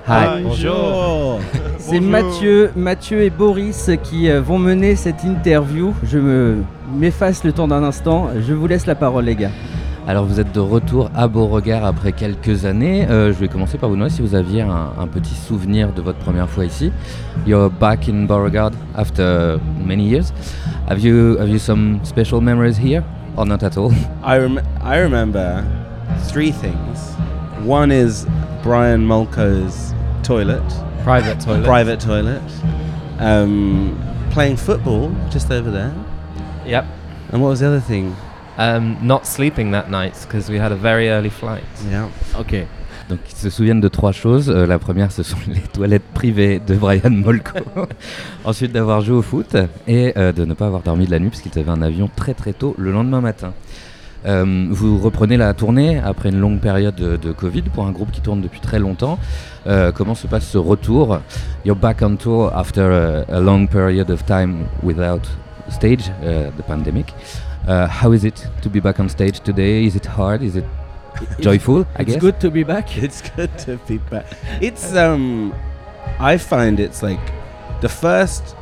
bonjour. 0.44 1.40
C'est. 1.78 1.98
Mathieu, 1.98 2.70
Mathieu 2.76 3.22
et 3.22 3.30
Boris 3.30 3.90
qui 4.04 4.30
euh, 4.30 4.40
vont 4.40 4.60
mener 4.60 4.94
cette 4.94 5.24
interview. 5.24 5.92
Je 6.04 6.20
me 6.20 6.62
m'efface 6.94 7.42
le 7.42 7.50
temps 7.50 7.66
d'un 7.66 7.82
instant. 7.82 8.28
Je 8.46 8.54
vous 8.54 8.68
laisse 8.68 8.86
la 8.86 8.94
parole, 8.94 9.24
les 9.24 9.34
gars. 9.34 9.50
Alors 10.06 10.26
vous 10.26 10.38
êtes 10.38 10.52
de 10.52 10.60
retour 10.60 11.10
à 11.14 11.28
Beauregard 11.28 11.82
après 11.84 12.12
quelques 12.12 12.66
années. 12.66 13.06
Euh, 13.08 13.32
je 13.32 13.38
vais 13.38 13.48
commencer 13.48 13.78
par 13.78 13.88
vous 13.88 13.94
demander 13.94 14.12
si 14.12 14.20
vous 14.20 14.34
aviez 14.34 14.60
un, 14.60 14.90
un 14.98 15.06
petit 15.06 15.34
souvenir 15.34 15.92
de 15.94 16.02
votre 16.02 16.18
première 16.18 16.48
fois 16.48 16.66
ici. 16.66 16.92
You're 17.46 17.70
back 17.70 18.06
in 18.08 18.26
Beauregard 18.26 18.72
after 18.94 19.58
many 19.82 20.02
years. 20.06 20.30
Have 20.90 21.00
you 21.00 21.38
have 21.38 21.48
you 21.48 21.58
some 21.58 22.00
special 22.04 22.42
memories 22.42 22.76
here? 22.76 23.02
Or 23.36 23.46
not 23.46 23.62
at 23.62 23.78
all? 23.78 23.92
I, 24.22 24.36
rem- 24.38 24.60
I 24.82 24.98
remember 24.98 25.64
three 26.28 26.52
things. 26.52 27.14
One 27.64 27.90
is 27.90 28.26
Brian 28.62 29.06
Mulco's 29.06 29.94
toilet. 30.22 30.62
Private 31.02 31.40
toilet. 31.40 31.64
Private 31.64 32.00
toilet. 32.00 32.42
Um, 33.20 33.98
playing 34.30 34.56
football 34.58 35.10
just 35.30 35.50
over 35.50 35.70
there. 35.70 35.94
Yep. 36.66 36.84
And 37.32 37.40
what 37.42 37.48
was 37.48 37.60
the 37.60 37.68
other 37.68 37.80
thing? 37.80 38.14
Um, 38.56 38.96
not 39.02 39.26
sleeping 39.26 39.72
that 39.72 39.90
night 39.90 40.14
because 40.22 40.48
we 40.48 40.58
had 40.58 40.70
a 40.70 40.76
very 40.76 41.08
early 41.08 41.30
flight. 41.30 41.64
Yeah. 41.90 42.08
Ok. 42.38 42.54
Donc 43.08 43.18
ils 43.28 43.36
se 43.36 43.50
souviennent 43.50 43.80
de 43.80 43.88
trois 43.88 44.12
choses. 44.12 44.48
Euh, 44.48 44.66
la 44.66 44.78
première, 44.78 45.10
ce 45.10 45.22
sont 45.22 45.36
les 45.48 45.60
toilettes 45.60 46.06
privées 46.14 46.60
de 46.64 46.74
Brian 46.74 47.10
Molko. 47.10 47.58
Ensuite, 48.44 48.72
d'avoir 48.72 49.00
joué 49.00 49.16
au 49.16 49.22
foot 49.22 49.56
et 49.86 50.12
euh, 50.16 50.32
de 50.32 50.44
ne 50.44 50.54
pas 50.54 50.66
avoir 50.66 50.82
dormi 50.82 51.06
de 51.06 51.10
la 51.10 51.18
nuit 51.18 51.30
parce 51.30 51.42
qu'ils 51.42 51.58
avaient 51.58 51.70
un 51.70 51.82
avion 51.82 52.08
très 52.14 52.34
très 52.34 52.52
tôt 52.52 52.74
le 52.78 52.92
lendemain 52.92 53.20
matin. 53.20 53.52
Euh, 54.26 54.66
vous 54.70 54.98
reprenez 54.98 55.36
la 55.36 55.52
tournée 55.52 55.98
après 55.98 56.30
une 56.30 56.38
longue 56.38 56.60
période 56.60 56.94
de, 56.94 57.16
de 57.16 57.32
Covid 57.32 57.62
pour 57.62 57.86
un 57.86 57.90
groupe 57.90 58.10
qui 58.10 58.20
tourne 58.20 58.40
depuis 58.40 58.60
très 58.60 58.78
longtemps. 58.78 59.18
Euh, 59.66 59.92
comment 59.92 60.14
se 60.14 60.26
passe 60.26 60.46
ce 60.46 60.58
retour? 60.58 61.20
You're 61.64 61.76
back 61.76 62.02
on 62.02 62.16
tour 62.16 62.56
after 62.56 63.24
a, 63.28 63.36
a 63.36 63.40
long 63.40 63.66
period 63.66 64.10
of 64.10 64.24
time 64.24 64.64
without 64.82 65.22
stage, 65.70 66.10
uh, 66.22 66.50
the 66.56 66.62
pandemic. 66.66 67.14
Uh, 67.66 67.86
how 67.86 68.12
is 68.12 68.24
it 68.24 68.46
to 68.62 68.68
be 68.68 68.80
back 68.80 69.00
on 69.00 69.08
stage 69.08 69.40
today? 69.40 69.84
Is 69.86 69.96
it 69.96 70.04
hard? 70.06 70.42
Is 70.42 70.56
it 70.56 70.64
joyful? 71.40 71.86
I 71.96 72.02
It's 72.02 72.12
guess. 72.12 72.20
good 72.20 72.40
to 72.40 72.50
be 72.50 72.62
back. 72.62 72.96
It's 73.02 73.22
good 73.36 73.56
to 73.60 73.78
be 73.88 73.98
back. 73.98 74.26
It's 74.60 74.94
um, 74.94 75.54
I 76.18 76.36
find 76.36 76.78
it's 76.80 77.02
like 77.02 77.20
the 77.80 77.88
first. 77.88 78.54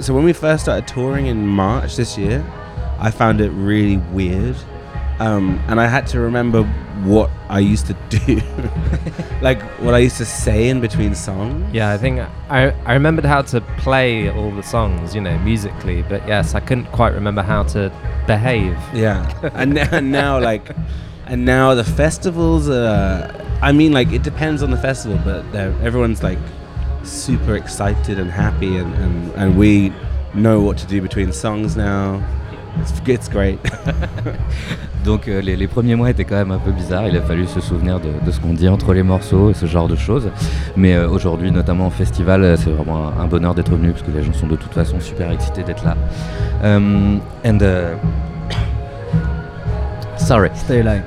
So 0.00 0.14
when 0.14 0.24
we 0.24 0.32
first 0.32 0.64
started 0.64 0.86
touring 0.88 1.26
in 1.26 1.46
March 1.46 1.96
this 1.96 2.16
year, 2.18 2.44
I 2.98 3.10
found 3.10 3.40
it 3.40 3.50
really 3.50 3.96
weird, 4.12 4.56
um, 5.18 5.60
and 5.68 5.80
I 5.80 5.86
had 5.86 6.06
to 6.08 6.20
remember 6.20 6.62
what 7.04 7.30
I 7.48 7.60
used 7.60 7.86
to 7.86 7.94
do, 8.08 8.40
like 9.42 9.60
what 9.80 9.94
I 9.94 9.98
used 9.98 10.16
to 10.18 10.24
say 10.24 10.68
in 10.68 10.80
between 10.80 11.14
songs. 11.14 11.72
Yeah, 11.72 11.90
I 11.90 11.98
think 11.98 12.20
I, 12.48 12.70
I 12.84 12.92
remembered 12.94 13.24
how 13.24 13.42
to 13.42 13.60
play 13.78 14.30
all 14.30 14.50
the 14.50 14.62
songs, 14.62 15.14
you 15.14 15.20
know, 15.20 15.38
musically, 15.38 16.02
but 16.02 16.26
yes, 16.26 16.54
I 16.54 16.60
couldn't 16.60 16.86
quite 16.86 17.14
remember 17.14 17.42
how 17.42 17.64
to 17.64 17.92
behave. 18.26 18.78
Yeah, 18.94 19.32
and, 19.54 19.78
and 19.78 20.12
now 20.12 20.40
like, 20.40 20.70
and 21.26 21.44
now 21.44 21.74
the 21.74 21.84
festivals. 21.84 22.68
Uh, 22.68 23.38
I 23.62 23.72
mean, 23.72 23.92
like 23.92 24.12
it 24.12 24.22
depends 24.22 24.62
on 24.62 24.70
the 24.70 24.76
festival, 24.76 25.20
but 25.24 25.44
everyone's 25.54 26.22
like 26.22 26.38
super 27.04 27.56
excited 27.56 28.18
and 28.18 28.30
happy, 28.30 28.76
and, 28.76 28.94
and, 28.94 29.32
and 29.32 29.58
we 29.58 29.92
know 30.34 30.60
what 30.60 30.78
to 30.78 30.86
do 30.86 31.00
between 31.00 31.32
songs 31.32 31.76
now. 31.76 32.24
It's, 33.06 33.28
great. 33.28 33.58
Donc 35.04 35.28
euh, 35.28 35.40
les, 35.42 35.56
les 35.56 35.66
premiers 35.66 35.94
mois 35.94 36.10
étaient 36.10 36.24
quand 36.24 36.36
même 36.36 36.52
un 36.52 36.58
peu 36.58 36.70
bizarres, 36.70 37.06
il 37.08 37.16
a 37.16 37.20
fallu 37.20 37.46
se 37.46 37.60
souvenir 37.60 38.00
de, 38.00 38.08
de 38.24 38.30
ce 38.30 38.40
qu'on 38.40 38.54
dit 38.54 38.68
entre 38.68 38.94
les 38.94 39.02
morceaux 39.02 39.50
et 39.50 39.54
ce 39.54 39.66
genre 39.66 39.88
de 39.88 39.96
choses. 39.96 40.30
Mais 40.76 40.94
euh, 40.94 41.08
aujourd'hui, 41.08 41.50
notamment 41.50 41.86
en 41.86 41.90
festival, 41.90 42.42
euh, 42.44 42.56
c'est 42.56 42.70
vraiment 42.70 43.08
un, 43.08 43.22
un 43.22 43.26
bonheur 43.26 43.54
d'être 43.54 43.72
venu 43.72 43.90
parce 43.92 44.02
que 44.02 44.10
les 44.10 44.22
gens 44.22 44.32
sont 44.32 44.46
de 44.46 44.56
toute 44.56 44.72
façon 44.72 45.00
super 45.00 45.30
excités 45.30 45.62
d'être 45.64 45.84
là. 45.84 45.96
Um, 46.64 47.20
and 47.44 47.58
uh, 47.60 47.96
sorry, 50.16 50.50
stay 50.54 50.80
alive. 50.80 51.02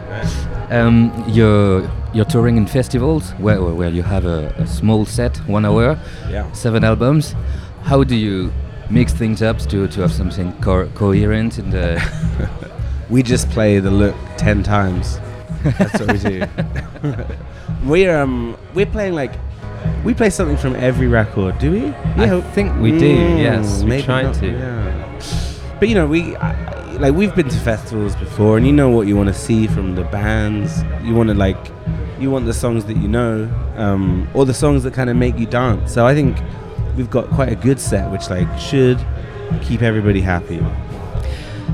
Um, 0.72 1.11
you're 1.28 1.84
you're 2.13 2.26
touring 2.28 2.57
in 2.57 2.66
festivals 2.68 3.34
where 3.39 3.61
where- 3.61 3.74
where 3.76 3.89
you 3.91 4.03
have 4.03 4.26
a, 4.26 4.51
a 4.59 4.66
small 4.68 5.05
set, 5.05 5.39
one 5.47 5.66
hour, 5.66 5.97
Yeah. 6.30 6.43
seven 6.53 6.84
albums. 6.84 7.36
How 7.89 8.03
do 8.03 8.16
you 8.16 8.51
mix 8.89 9.13
things 9.13 9.41
up 9.41 9.57
to 9.59 9.88
to 9.88 10.01
have 10.01 10.11
something 10.11 10.51
co- 10.61 10.88
coherent 10.89 11.57
in 11.59 11.69
the 11.69 11.99
we 13.09 13.23
just 13.23 13.49
play 13.49 13.79
the 13.79 13.91
look 13.91 14.15
ten 14.38 14.63
times. 14.63 15.19
That's 15.63 15.99
what 15.99 16.11
we 16.13 16.17
do. 16.19 16.45
we're 17.83 18.15
um 18.17 18.57
we're 18.73 18.86
playing 18.86 19.13
like 19.13 19.33
we 20.03 20.13
play 20.13 20.29
something 20.29 20.57
from 20.57 20.75
every 20.75 21.07
record, 21.07 21.57
do 21.59 21.71
we? 21.71 21.88
I 22.21 22.41
think 22.53 22.75
we 22.79 22.91
do, 22.97 23.07
yes, 23.07 23.83
we 23.83 24.01
try 24.01 24.31
to. 24.31 24.47
Yeah. 24.47 25.21
But 25.79 25.89
you 25.89 25.95
know, 25.95 26.07
we 26.07 26.36
I- 26.38 26.73
like 26.97 27.13
we've 27.13 27.36
been 27.36 27.49
to 27.49 27.57
festivals 27.59 28.15
before, 28.15 28.57
and 28.57 28.65
you 28.65 28.71
know 28.71 28.89
what 28.89 29.05
you 29.07 29.17
want 29.17 29.27
to 29.27 29.33
see 29.33 29.67
from 29.67 29.95
the 29.95 30.03
bands. 30.05 30.83
You 31.03 31.13
want 31.13 31.27
to 31.29 31.36
like 31.36 31.57
you 32.19 32.31
want 32.31 32.45
the 32.45 32.53
songs 32.53 32.86
that 32.86 32.95
you 32.97 33.07
know, 33.09 33.49
um, 33.75 34.27
or 34.33 34.45
the 34.45 34.53
songs 34.53 34.83
that 34.83 34.93
kind 34.93 35.09
of 35.09 35.17
make 35.17 35.38
you 35.38 35.45
dance. 35.45 35.93
So 35.93 36.05
I 36.07 36.13
think 36.15 36.38
we've 36.95 37.09
got 37.09 37.29
quite 37.29 37.51
a 37.51 37.55
good 37.55 37.79
set, 37.79 38.09
which 38.11 38.29
like 38.29 38.47
should 38.59 38.99
keep 39.61 39.81
everybody 39.81 40.21
happy. 40.21 40.59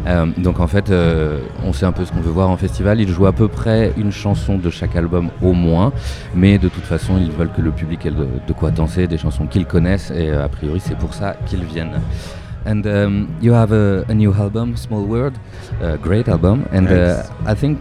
Euh, 0.07 0.25
donc 0.37 0.59
en 0.59 0.67
fait, 0.67 0.89
euh, 0.89 1.39
on 1.63 1.73
sait 1.73 1.85
un 1.85 1.91
peu 1.91 2.05
ce 2.05 2.11
qu'on 2.11 2.21
veut 2.21 2.31
voir 2.31 2.49
en 2.49 2.57
festival. 2.57 2.99
Ils 2.99 3.09
jouent 3.09 3.27
à 3.27 3.33
peu 3.33 3.47
près 3.47 3.91
une 3.97 4.11
chanson 4.11 4.57
de 4.57 4.69
chaque 4.69 4.95
album 4.95 5.29
au 5.41 5.53
moins, 5.53 5.91
mais 6.33 6.57
de 6.57 6.69
toute 6.69 6.83
façon, 6.83 7.17
ils 7.19 7.31
veulent 7.31 7.51
que 7.51 7.61
le 7.61 7.71
public 7.71 8.05
ait 8.05 8.11
de, 8.11 8.27
de 8.47 8.53
quoi 8.53 8.71
danser, 8.71 9.07
des 9.07 9.17
chansons 9.17 9.45
qu'ils 9.45 9.65
connaissent, 9.65 10.11
et 10.11 10.29
euh, 10.29 10.45
a 10.45 10.49
priori, 10.49 10.79
c'est 10.79 10.97
pour 10.97 11.13
ça 11.13 11.35
qu'ils 11.45 11.63
viennent. 11.63 11.99
And 12.65 12.85
um, 12.85 13.27
you 13.41 13.53
have 13.53 13.71
a, 13.71 14.03
a 14.07 14.13
new 14.13 14.31
album, 14.33 14.77
Small 14.77 15.03
World, 15.03 15.33
a 15.81 15.97
great 15.97 16.27
album, 16.27 16.63
and 16.71 16.87
uh. 16.87 17.23
I 17.47 17.55
think, 17.55 17.79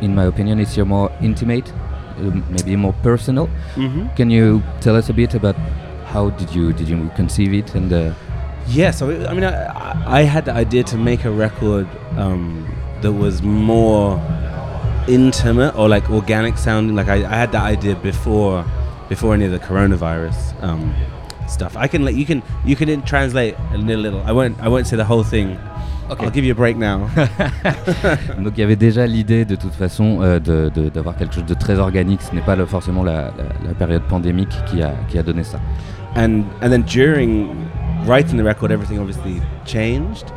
in 0.00 0.14
my 0.14 0.24
opinion, 0.24 0.58
it's 0.58 0.76
your 0.76 0.86
more 0.86 1.10
intimate, 1.22 1.70
um, 2.18 2.42
maybe 2.50 2.74
more 2.76 2.94
personal. 3.02 3.48
Mhm. 3.76 4.08
Can 4.16 4.30
you 4.30 4.62
tell 4.80 4.96
us 4.96 5.10
a 5.10 5.12
bit 5.12 5.34
about 5.34 5.56
how 6.14 6.30
did 6.38 6.50
you 6.54 6.72
did 6.72 6.88
you 6.88 7.10
conceive 7.16 7.52
it 7.60 7.74
and 7.74 7.92
uh, 7.92 8.12
Yeah, 8.68 8.92
so 8.92 9.10
it, 9.10 9.26
I 9.28 9.34
mean, 9.34 9.44
I, 9.44 10.20
I- 10.20 10.26
had 10.34 10.44
the 10.46 10.54
idea 10.64 10.82
to 10.84 10.96
make 10.96 11.26
a 11.26 11.30
record 11.30 11.86
um, 12.16 12.64
that 13.02 13.12
was 13.12 13.42
more 13.42 14.16
intimate 15.06 15.74
or 15.76 15.86
like 15.88 16.08
organic 16.10 16.56
sounding. 16.56 16.96
Like 16.96 17.08
I, 17.10 17.16
I 17.26 17.36
had 17.42 17.52
that 17.52 17.64
idea 17.64 17.94
before, 17.96 18.64
before 19.10 19.34
any 19.34 19.44
of 19.44 19.52
the 19.52 19.58
coronavirus 19.58 20.34
um, 20.62 20.94
stuff. 21.46 21.76
I 21.76 21.88
can 21.88 22.04
let 22.06 22.14
you 22.14 22.24
can 22.24 22.42
you 22.64 22.74
can 22.76 23.02
translate 23.02 23.54
a 23.74 23.76
little. 23.78 24.22
I 24.24 24.32
won't 24.32 24.56
I 24.62 24.68
won't 24.68 24.86
say 24.86 24.96
the 24.96 25.04
whole 25.04 25.24
thing. 25.24 25.58
I'll 26.08 26.30
give 26.30 26.44
you 26.46 26.52
a 26.52 26.54
break 26.64 26.76
now. 26.76 27.08
Donc 28.44 28.52
il 28.56 28.60
y 28.60 28.62
avait 28.62 28.76
déjà 28.76 29.06
l'idée 29.06 29.44
de 29.44 29.56
toute 29.56 29.74
façon 29.74 30.18
euh, 30.22 30.38
de- 30.38 30.70
de- 30.74 30.88
d'avoir 30.90 31.16
quelque 31.16 31.34
chose 31.34 31.46
de 31.46 31.54
très 31.54 31.78
organique. 31.78 32.20
Ce 32.22 32.34
n'est 32.34 32.42
pas 32.44 32.56
le- 32.56 32.66
forcément 32.66 33.02
la, 33.04 33.32
la- 33.38 33.68
la 33.68 33.74
période 33.74 34.02
pandémique 34.08 34.54
qui 34.66 34.82
a, 34.82 34.92
qui 35.08 35.18
a 35.18 35.22
donné 35.22 35.44
ça. 35.44 35.58
And 36.14 36.44
and 36.60 36.72
then 36.72 36.82
during 36.82 37.68
writing 38.06 38.36
the 38.36 38.44
record 38.44 38.70
everything 38.70 38.98
obviously 38.98 39.40
changed. 39.64 40.32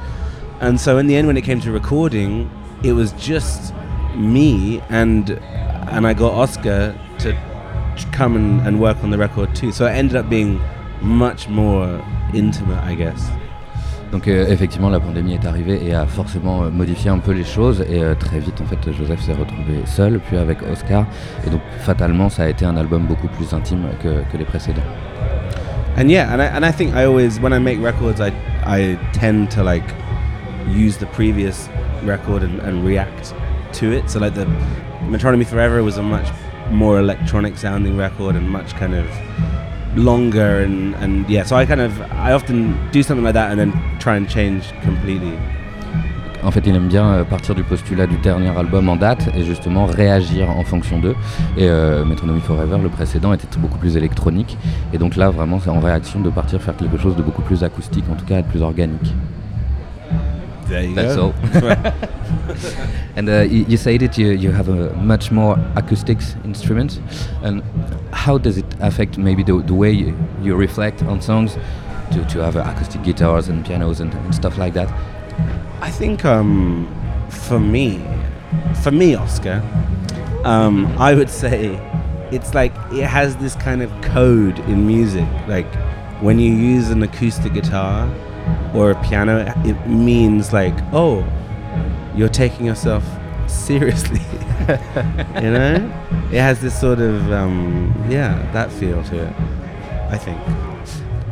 And 0.59 0.79
so 0.79 0.97
in 0.97 1.07
the 1.07 1.15
end 1.15 1.27
when 1.27 1.37
it 1.37 1.43
came 1.43 1.61
to 1.61 1.71
recording 1.71 2.49
it 2.83 2.93
was 2.93 3.11
just 3.13 3.73
me 4.15 4.81
and 4.89 5.29
and 5.91 6.07
i 6.07 6.13
got 6.13 6.33
oscar 6.33 6.97
to 7.19 7.37
come 8.11 8.35
and, 8.35 8.67
and 8.67 8.79
work 8.81 8.97
on 9.03 9.09
the 9.09 9.17
record 9.17 9.55
too. 9.55 9.71
So 9.71 9.85
it 9.85 9.91
ended 9.91 10.15
up 10.15 10.29
being 10.29 10.59
much 11.01 11.47
more 11.47 12.03
intimate 12.33 12.83
i 12.83 12.95
guess. 12.95 13.29
Donc 14.11 14.27
euh, 14.27 14.47
effectivement 14.47 14.89
la 14.89 14.99
pandémie 14.99 15.33
est 15.33 15.45
arrivée 15.45 15.85
et 15.85 15.93
a 15.93 16.05
forcément 16.05 16.63
euh, 16.63 16.69
modifié 16.69 17.09
un 17.09 17.19
peu 17.19 17.33
les 17.33 17.43
choses. 17.43 17.83
Et 17.89 18.01
euh, 18.01 18.15
très 18.15 18.39
vite 18.39 18.61
en 18.61 18.65
fait 18.65 18.91
Joseph 18.93 19.19
s'est 19.21 19.33
retrouvé 19.33 19.81
seul 19.85 20.19
puis 20.19 20.37
avec 20.37 20.59
Oscar. 20.71 21.05
Et 21.45 21.49
donc 21.49 21.61
fatalement 21.79 22.29
ça 22.29 22.43
a 22.43 22.47
été 22.47 22.65
un 22.65 22.77
album 22.77 23.05
beaucoup 23.05 23.27
plus 23.27 23.53
intime 23.53 23.87
que, 24.01 24.23
que 24.31 24.37
les 24.37 24.45
précédents. 24.45 24.81
And 25.97 26.09
yeah 26.09 26.31
and 26.31 26.41
I, 26.41 26.45
and 26.45 26.65
I 26.65 26.71
think 26.71 26.93
i 26.93 27.05
always 27.05 27.39
when 27.39 27.53
i 27.53 27.59
make 27.59 27.79
records 27.79 28.21
i 28.21 28.27
i 28.65 28.99
tend 29.13 29.51
to 29.51 29.63
like 29.63 29.83
use 30.69 30.97
the 30.97 31.07
previous 31.07 31.67
record 32.03 32.43
and, 32.43 32.59
and 32.59 32.85
react 32.85 33.33
to 33.73 33.91
it. 33.91 34.09
So 34.09 34.19
like 34.19 34.33
the 34.33 34.45
metronomy 35.05 35.45
forever 35.45 35.83
was 35.83 35.97
a 35.97 36.03
much 36.03 36.27
more 36.71 36.99
electronic 36.99 37.57
sounding 37.57 37.97
record 37.97 38.35
and 38.35 38.49
much 38.49 38.73
kind 38.73 38.93
of 38.93 39.07
longer 39.97 40.59
and 40.59 40.93
and 40.95 41.27
yeah 41.27 41.43
so 41.43 41.55
i 41.55 41.65
kind 41.65 41.81
of 41.81 41.99
i 42.11 42.33
often 42.33 42.77
do 42.91 43.01
something 43.01 43.23
like 43.23 43.33
that 43.33 43.49
and 43.49 43.59
then 43.59 43.99
try 43.99 44.15
and 44.17 44.29
change 44.29 44.69
completely 44.81 45.39
En 46.47 46.51
fait, 46.51 46.65
il 46.65 46.73
aime 46.73 46.87
bien 46.87 47.05
euh, 47.07 47.23
partir 47.25 47.55
du 47.55 47.63
postulat 47.63 48.07
du 48.07 48.15
dernier 48.19 48.47
album 48.57 48.87
en 48.87 48.95
date 48.95 49.27
et 49.35 49.43
justement 49.43 49.85
réagir 49.85 50.49
en 50.49 50.63
fonction 50.63 50.97
d'eux. 50.97 51.15
Et 51.57 51.67
euh, 51.67 52.05
Metronomy 52.05 52.39
Forever, 52.39 52.77
le 52.81 52.87
précédent, 52.87 53.33
était 53.33 53.47
beaucoup 53.57 53.77
plus 53.77 53.97
électronique. 53.97 54.57
Et 54.93 54.97
donc 54.97 55.17
là, 55.17 55.29
vraiment, 55.29 55.59
c'est 55.59 55.69
en 55.69 55.81
réaction 55.81 56.21
de 56.21 56.29
partir 56.29 56.61
faire 56.61 56.77
quelque 56.77 56.97
chose 56.97 57.17
de 57.17 57.21
beaucoup 57.21 57.41
plus 57.41 57.65
acoustique, 57.65 58.05
en 58.09 58.15
tout 58.15 58.23
cas, 58.23 58.41
de 58.41 58.47
plus 58.47 58.61
organique. 58.61 59.13
That's 60.95 61.17
all. 61.17 61.33
and 63.17 63.27
uh, 63.27 63.43
you, 63.43 63.65
you 63.67 63.75
say 63.75 63.97
that 63.97 64.17
you, 64.17 64.31
you 64.31 64.51
have 64.51 64.69
a 64.69 64.93
much 65.03 65.31
more 65.31 65.57
acoustic 65.75 66.19
instruments. 66.45 67.01
And 67.43 67.61
how 68.13 68.37
does 68.37 68.57
it 68.57 68.65
affect 68.79 69.17
maybe 69.17 69.43
the, 69.43 69.61
the 69.65 69.73
way 69.73 69.91
you, 69.91 70.13
you 70.41 70.55
reflect 70.55 71.03
on 71.03 71.19
songs? 71.19 71.57
To, 72.13 72.23
to 72.23 72.41
have 72.41 72.55
uh, 72.55 72.63
acoustic 72.65 73.03
guitars 73.03 73.49
and 73.49 73.65
pianos 73.65 73.99
and, 73.99 74.13
and 74.13 74.33
stuff 74.33 74.57
like 74.57 74.73
that? 74.75 74.89
I 75.81 75.91
think 75.91 76.25
um, 76.25 76.87
for 77.29 77.59
me, 77.59 78.03
for 78.81 78.91
me, 78.91 79.15
Oscar, 79.15 79.61
um, 80.43 80.87
I 80.97 81.13
would 81.13 81.29
say 81.29 81.75
it's 82.31 82.53
like 82.53 82.73
it 82.91 83.05
has 83.05 83.37
this 83.37 83.55
kind 83.55 83.81
of 83.81 83.91
code 84.01 84.59
in 84.59 84.87
music. 84.87 85.27
Like 85.47 85.71
when 86.21 86.39
you 86.39 86.51
use 86.51 86.89
an 86.89 87.03
acoustic 87.03 87.53
guitar 87.53 88.11
or 88.73 88.91
a 88.91 89.03
piano, 89.03 89.53
it 89.65 89.87
means 89.87 90.51
like, 90.51 90.75
oh, 90.93 91.25
you're 92.15 92.29
taking 92.29 92.65
yourself 92.65 93.03
seriously. 93.47 94.21
you 95.35 95.51
know, 95.51 95.75
it 96.31 96.41
has 96.41 96.59
this 96.59 96.79
sort 96.79 96.99
of 96.99 97.31
um, 97.31 97.93
yeah, 98.09 98.49
that 98.51 98.71
feel 98.71 99.03
to 99.03 99.27
it. 99.27 99.33
I 100.09 100.17
think. 100.17 100.76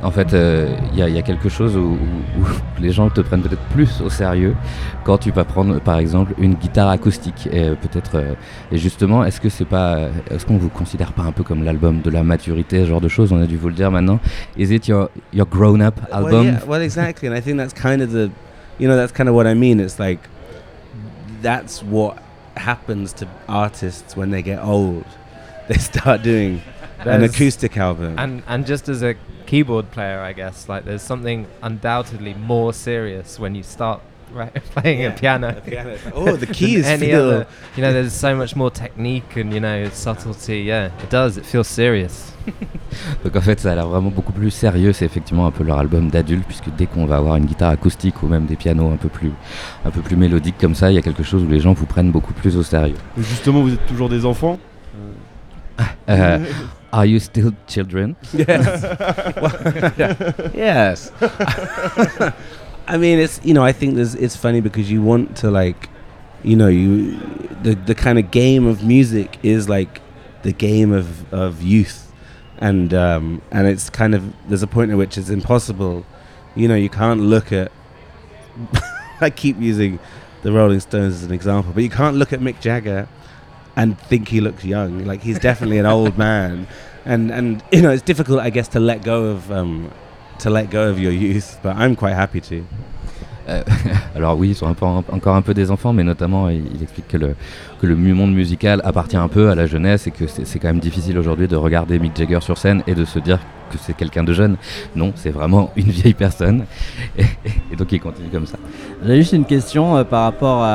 En 0.05 0.11
fait, 0.11 0.33
euh, 0.33 0.69
il 0.93 0.99
y, 0.99 1.01
a- 1.01 1.09
il 1.09 1.15
y 1.15 1.17
a 1.17 1.23
quelque 1.23 1.49
chose 1.49 1.75
où, 1.75 1.79
où- 1.79 2.41
où 2.41 2.45
les 2.79 2.91
gens 2.91 3.09
te 3.09 3.21
prennent 3.21 3.41
peut-être 3.41 3.67
plus 3.73 4.01
au 4.01 4.09
sérieux 4.09 4.55
quand 5.03 5.17
tu 5.17 5.31
vas 5.31 5.43
prendre, 5.45 5.79
par 5.81 5.97
exemple, 5.97 6.33
une 6.37 6.53
guitare 6.53 6.89
acoustique. 6.89 7.49
Et 7.51 7.63
euh, 7.69 7.75
peut-être. 7.75 8.15
euh, 8.15 8.33
et 8.71 8.77
justement, 8.77 9.25
est-ce 9.25 9.41
que 9.41 9.49
c'est 9.49 9.65
pas, 9.65 9.97
est-ce 10.29 10.45
qu'on 10.45 10.57
vous 10.57 10.69
considère 10.69 11.11
pas 11.13 11.23
un 11.23 11.31
peu 11.31 11.43
comme 11.43 11.63
l'album 11.63 12.01
de 12.01 12.11
la 12.11 12.23
maturité, 12.23 12.81
ce 12.81 12.85
genre 12.89 13.01
de 13.01 13.07
choses? 13.09 13.33
On 13.33 13.41
a 13.41 13.47
dû 13.47 13.57
vous 13.57 13.69
le 13.69 13.73
dire 13.73 13.89
maintenant. 13.89 14.19
Is 14.57 14.71
it 14.73 14.87
your 14.87 15.09
your 15.33 15.47
grown-up 15.47 15.95
album 16.11 16.31
Well, 16.31 16.43
yeah, 16.45 16.59
well, 16.67 16.81
exactly, 16.83 17.27
and 17.27 17.35
I 17.35 17.41
think 17.41 17.57
that's 17.57 17.73
kind 17.73 18.01
of 18.01 18.11
the, 18.11 18.29
you 18.79 18.87
know, 18.87 18.95
that's 18.95 19.11
kind 19.11 19.27
of 19.27 19.33
what 19.35 19.47
I 19.47 19.55
mean. 19.55 19.79
It's 19.79 19.97
like 19.99 20.19
that's 21.41 21.81
what 21.83 22.17
happens 22.55 23.13
to 23.15 23.25
artists 23.47 24.15
when 24.15 24.29
they 24.31 24.43
get 24.43 24.59
old. 24.63 25.03
They 25.67 25.79
start 25.79 26.21
doing 26.21 26.61
an 27.05 27.23
acoustic 27.23 27.75
album. 27.75 28.13
And 28.19 28.43
and 28.47 28.67
just 28.67 28.87
as 28.87 29.01
a 29.01 29.15
keyboard 29.45 29.91
player, 29.91 30.19
I 30.19 30.33
guess 30.33 30.67
like 30.69 30.85
there's 30.85 31.01
something 31.03 31.45
undoubtedly 31.61 32.33
more 32.33 32.73
serious 32.73 33.39
when 33.39 33.55
you 33.55 33.63
start 33.63 34.01
right, 34.33 34.53
playing 34.75 35.05
a 35.05 35.11
piano. 35.11 35.49
A 35.49 35.61
piano. 35.61 35.95
Oh, 36.13 36.35
the 36.35 36.47
keys 36.53 36.85
Any 36.85 37.07
feel- 37.07 37.21
other, 37.21 37.47
you 37.75 37.81
know, 37.83 37.93
there's 37.93 38.13
so 38.13 38.35
much 38.35 38.55
more 38.55 38.71
technique 38.71 39.37
and 39.37 39.53
you 39.53 39.59
know 39.59 39.89
subtlety. 39.93 40.61
Yeah, 40.63 40.89
it 41.03 41.09
does. 41.09 41.37
It 41.37 41.45
feels 41.45 41.67
serious. 41.67 42.31
Donc 43.23 43.35
en 43.35 43.41
fait, 43.41 43.59
ça 43.59 43.71
a 43.71 43.75
l'air 43.75 43.87
vraiment 43.87 44.11
beaucoup 44.11 44.31
plus 44.33 44.51
sérieux. 44.51 44.93
C'est 44.93 45.05
effectivement 45.05 45.47
un 45.47 45.51
peu 45.51 45.63
leur 45.63 45.79
album 45.79 46.09
d'adulte, 46.09 46.45
puisque 46.45 46.69
dès 46.77 46.85
qu'on 46.85 47.05
va 47.07 47.17
avoir 47.17 47.35
une 47.37 47.45
guitare 47.45 47.71
acoustique 47.71 48.21
ou 48.23 48.27
même 48.27 48.45
des 48.45 48.55
pianos 48.55 48.91
un 48.91 48.97
peu 48.97 49.09
plus, 49.09 49.31
un 49.83 49.89
peu 49.89 50.01
plus 50.01 50.15
mélodiques 50.15 50.57
comme 50.59 50.75
ça, 50.75 50.91
il 50.91 50.95
y 50.95 50.97
a 50.97 51.01
quelque 51.01 51.23
chose 51.23 51.43
où 51.43 51.47
les 51.47 51.59
gens 51.59 51.73
vous 51.73 51.87
prennent 51.87 52.11
beaucoup 52.11 52.33
plus 52.33 52.55
au 52.55 52.61
sérieux. 52.63 52.95
Justement, 53.17 53.61
vous 53.61 53.73
êtes 53.73 53.85
toujours 53.87 54.09
des 54.09 54.25
enfants? 54.25 54.59
Euh, 56.07 56.37
are 56.95 57.05
you 57.05 57.19
still 57.19 57.53
children? 57.67 58.15
Yes. 58.33 58.83
Yes. 60.55 61.11
I 62.87 62.97
mean, 62.97 63.19
it's 63.19 63.41
you 63.43 63.53
know, 63.53 63.63
I 63.63 63.71
think 63.73 63.95
there's 63.95 64.15
it's 64.15 64.35
funny 64.35 64.61
because 64.61 64.89
you 64.89 65.01
want 65.01 65.35
to 65.37 65.51
like, 65.51 65.89
you 66.43 66.55
know, 66.55 66.67
you 66.67 67.17
the 67.63 67.75
the 67.75 67.95
kind 67.95 68.17
of 68.17 68.31
game 68.31 68.65
of 68.65 68.83
music 68.83 69.37
is 69.43 69.67
like 69.67 70.01
the 70.43 70.53
game 70.53 70.91
of 70.93 71.33
of 71.33 71.61
youth, 71.61 72.11
and 72.59 72.93
um 72.93 73.41
and 73.51 73.67
it's 73.67 73.89
kind 73.89 74.15
of 74.15 74.21
there's 74.47 74.63
a 74.63 74.67
point 74.67 74.91
at 74.91 74.97
which 74.97 75.17
it's 75.17 75.29
impossible, 75.29 76.05
you 76.55 76.67
know, 76.67 76.75
you 76.75 76.89
can't 76.89 77.21
look 77.21 77.51
at. 77.51 77.71
I 79.19 79.29
keep 79.31 79.59
using 79.59 79.99
the 80.43 80.51
Rolling 80.51 80.79
Stones 80.79 81.15
as 81.15 81.23
an 81.23 81.31
example, 81.33 81.73
but 81.73 81.83
you 81.83 81.89
can't 81.89 82.15
look 82.17 82.31
at 82.31 82.39
Mick 82.39 82.61
Jagger 82.61 83.07
and 83.75 83.99
think 83.99 84.27
he 84.27 84.41
looks 84.41 84.63
young. 84.63 85.05
Like 85.05 85.21
he's 85.21 85.39
definitely 85.39 85.77
an 85.77 85.85
old 85.85 86.17
man, 86.17 86.67
and 87.05 87.31
and 87.31 87.63
you 87.71 87.81
know 87.81 87.91
it's 87.91 88.03
difficult, 88.03 88.39
I 88.39 88.49
guess, 88.49 88.67
to 88.69 88.79
let 88.79 89.03
go 89.03 89.25
of 89.25 89.51
um, 89.51 89.91
to 90.39 90.49
let 90.49 90.69
go 90.69 90.89
of 90.89 90.99
your 90.99 91.11
youth. 91.11 91.59
But 91.61 91.75
I'm 91.75 91.95
quite 91.95 92.13
happy 92.13 92.41
to. 92.41 92.65
Euh, 93.47 93.63
alors 94.15 94.37
oui, 94.37 94.49
ils 94.49 94.55
sont 94.55 94.67
encore 94.67 95.35
un 95.35 95.41
peu 95.41 95.53
des 95.53 95.71
enfants, 95.71 95.93
mais 95.93 96.03
notamment 96.03 96.49
il, 96.49 96.81
explique 96.81 97.07
que 97.07 97.17
le, 97.17 97.95
monde 97.95 98.33
musical 98.33 98.81
appartient 98.83 99.17
un 99.17 99.27
peu 99.27 99.49
à 99.49 99.55
la 99.55 99.67
jeunesse 99.67 100.07
et 100.07 100.11
que 100.11 100.25
c'est 100.27 100.59
quand 100.59 100.67
même 100.67 100.79
difficile 100.79 101.17
aujourd'hui 101.19 101.47
de 101.47 101.55
regarder 101.55 101.99
Mick 101.99 102.17
Jagger 102.17 102.41
sur 102.41 102.57
scène 102.57 102.81
et 102.87 102.95
de 102.95 103.05
se 103.05 103.19
dire 103.19 103.39
que 103.71 103.77
c'est 103.79 103.95
quelqu'un 103.95 104.23
de 104.23 104.33
jeune. 104.33 104.57
Non, 104.95 105.11
c'est 105.15 105.29
vraiment 105.29 105.71
une 105.75 105.89
vieille 105.89 106.13
personne. 106.13 106.65
Et, 107.17 107.75
donc 107.75 107.91
il 107.91 107.99
continue 107.99 108.29
comme 108.29 108.45
ça. 108.45 108.57
J'ai 109.05 109.17
juste 109.17 109.33
une 109.33 109.45
question 109.45 109.97
euh, 109.97 110.03
par 110.03 110.23
rapport 110.23 110.65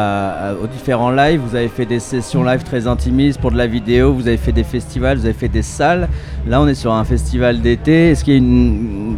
aux 0.63 0.67
différents 0.67 1.11
lives. 1.11 1.41
Vous 1.41 1.57
avez 1.57 1.69
fait 1.69 1.87
des 1.87 2.01
sessions 2.01 2.43
live 2.45 2.63
très 2.63 2.87
intimistes 2.87 3.41
pour 3.41 3.51
de 3.51 3.57
la 3.57 3.67
vidéo, 3.67 4.13
vous 4.13 4.27
avez 4.29 4.37
fait 4.37 4.53
des 4.53 4.65
festivals, 4.65 5.19
vous 5.19 5.25
avez 5.25 5.35
fait 5.35 5.49
des 5.49 5.63
salles. 5.63 6.09
Là, 6.47 6.61
on 6.61 6.69
est 6.69 6.75
sur 6.75 6.93
un 6.93 7.05
festival 7.05 7.61
d'été. 7.61 8.11
Est-ce 8.11 8.25
qu'il 8.25 8.35
y 8.35 8.37
a 8.37 8.39
une, 8.39 9.17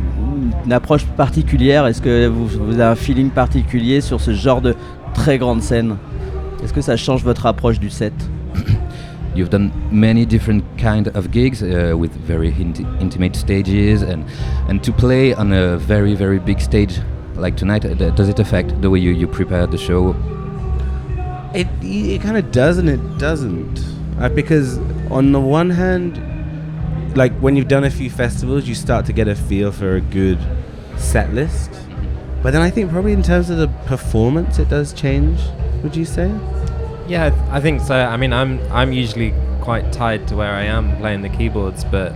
une 0.64 0.72
approche 0.72 1.04
particulière? 1.04 1.86
Est-ce 1.86 2.02
que 2.02 2.26
vous, 2.26 2.46
vous 2.46 2.74
avez 2.74 2.92
un 2.92 2.94
feeling 2.94 3.30
particulier 3.30 4.00
sur 4.00 4.20
ce 4.20 4.32
genre 4.32 4.60
de 4.60 4.74
très 5.14 5.38
grande 5.38 5.62
scène? 5.62 5.96
Est-ce 6.62 6.72
que 6.72 6.80
ça 6.80 6.96
change 6.96 7.24
votre 7.24 7.46
approche 7.46 7.78
du 7.78 7.90
set? 7.90 8.12
You've 9.34 9.50
done 9.50 9.70
many 9.90 10.26
different 10.26 10.62
kind 10.76 11.10
of 11.14 11.30
gigs 11.32 11.62
uh, 11.62 11.94
with 11.96 12.10
very 12.26 12.52
inti- 12.52 12.86
intimate 13.00 13.34
stages, 13.34 14.02
and 14.02 14.24
and 14.68 14.78
to 14.82 14.92
play 14.92 15.34
on 15.34 15.52
a 15.52 15.76
very 15.78 16.14
very 16.14 16.38
big 16.38 16.60
stage 16.60 17.00
like 17.36 17.56
tonight, 17.56 17.84
uh, 17.84 18.10
does 18.10 18.28
it 18.28 18.38
affect 18.38 18.80
the 18.82 18.90
way 18.90 18.98
you, 18.98 19.10
you 19.10 19.26
prepare 19.26 19.66
the 19.66 19.78
show? 19.78 20.14
It 21.54 21.66
it 21.82 22.22
kind 22.22 22.36
of 22.36 22.50
does 22.50 22.78
and 22.78 22.88
it 22.88 23.00
doesn't, 23.18 23.80
uh, 24.20 24.28
because 24.28 24.78
on 25.10 25.32
the 25.32 25.40
one 25.40 25.70
hand, 25.70 26.20
like 27.16 27.32
when 27.40 27.56
you've 27.56 27.68
done 27.68 27.84
a 27.84 27.90
few 27.90 28.10
festivals, 28.10 28.66
you 28.66 28.74
start 28.74 29.06
to 29.06 29.12
get 29.12 29.28
a 29.28 29.34
feel 29.34 29.72
for 29.72 29.96
a 29.96 30.00
good 30.00 30.38
set 30.96 31.32
list. 31.32 31.70
But 32.42 32.52
then 32.52 32.62
I 32.62 32.70
think 32.70 32.90
probably 32.90 33.12
in 33.12 33.22
terms 33.22 33.50
of 33.50 33.58
the 33.58 33.68
performance, 33.86 34.58
it 34.58 34.68
does 34.68 34.92
change. 34.92 35.40
Would 35.82 35.96
you 35.96 36.04
say? 36.04 36.28
Yeah, 37.06 37.34
I 37.50 37.60
think 37.60 37.80
so. 37.80 37.94
I 37.94 38.16
mean, 38.16 38.32
I'm 38.32 38.60
I'm 38.72 38.92
usually 38.92 39.34
quite 39.60 39.92
tied 39.92 40.26
to 40.28 40.36
where 40.36 40.52
I 40.52 40.64
am 40.64 40.96
playing 40.96 41.22
the 41.22 41.28
keyboards, 41.28 41.84
but 41.84 42.14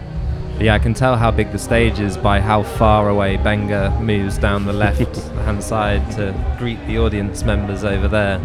yeah, 0.58 0.74
I 0.74 0.78
can 0.78 0.94
tell 0.94 1.16
how 1.16 1.30
big 1.30 1.52
the 1.52 1.58
stage 1.58 2.00
is 2.00 2.16
by 2.16 2.40
how 2.40 2.62
far 2.62 3.08
away 3.08 3.36
Benga 3.36 3.98
moves 4.00 4.38
down 4.38 4.64
the 4.64 4.72
left 4.72 5.16
hand 5.44 5.62
side 5.62 6.10
to 6.12 6.34
greet 6.58 6.84
the 6.86 6.98
audience 6.98 7.44
members 7.44 7.84
over 7.84 8.08
there. 8.08 8.40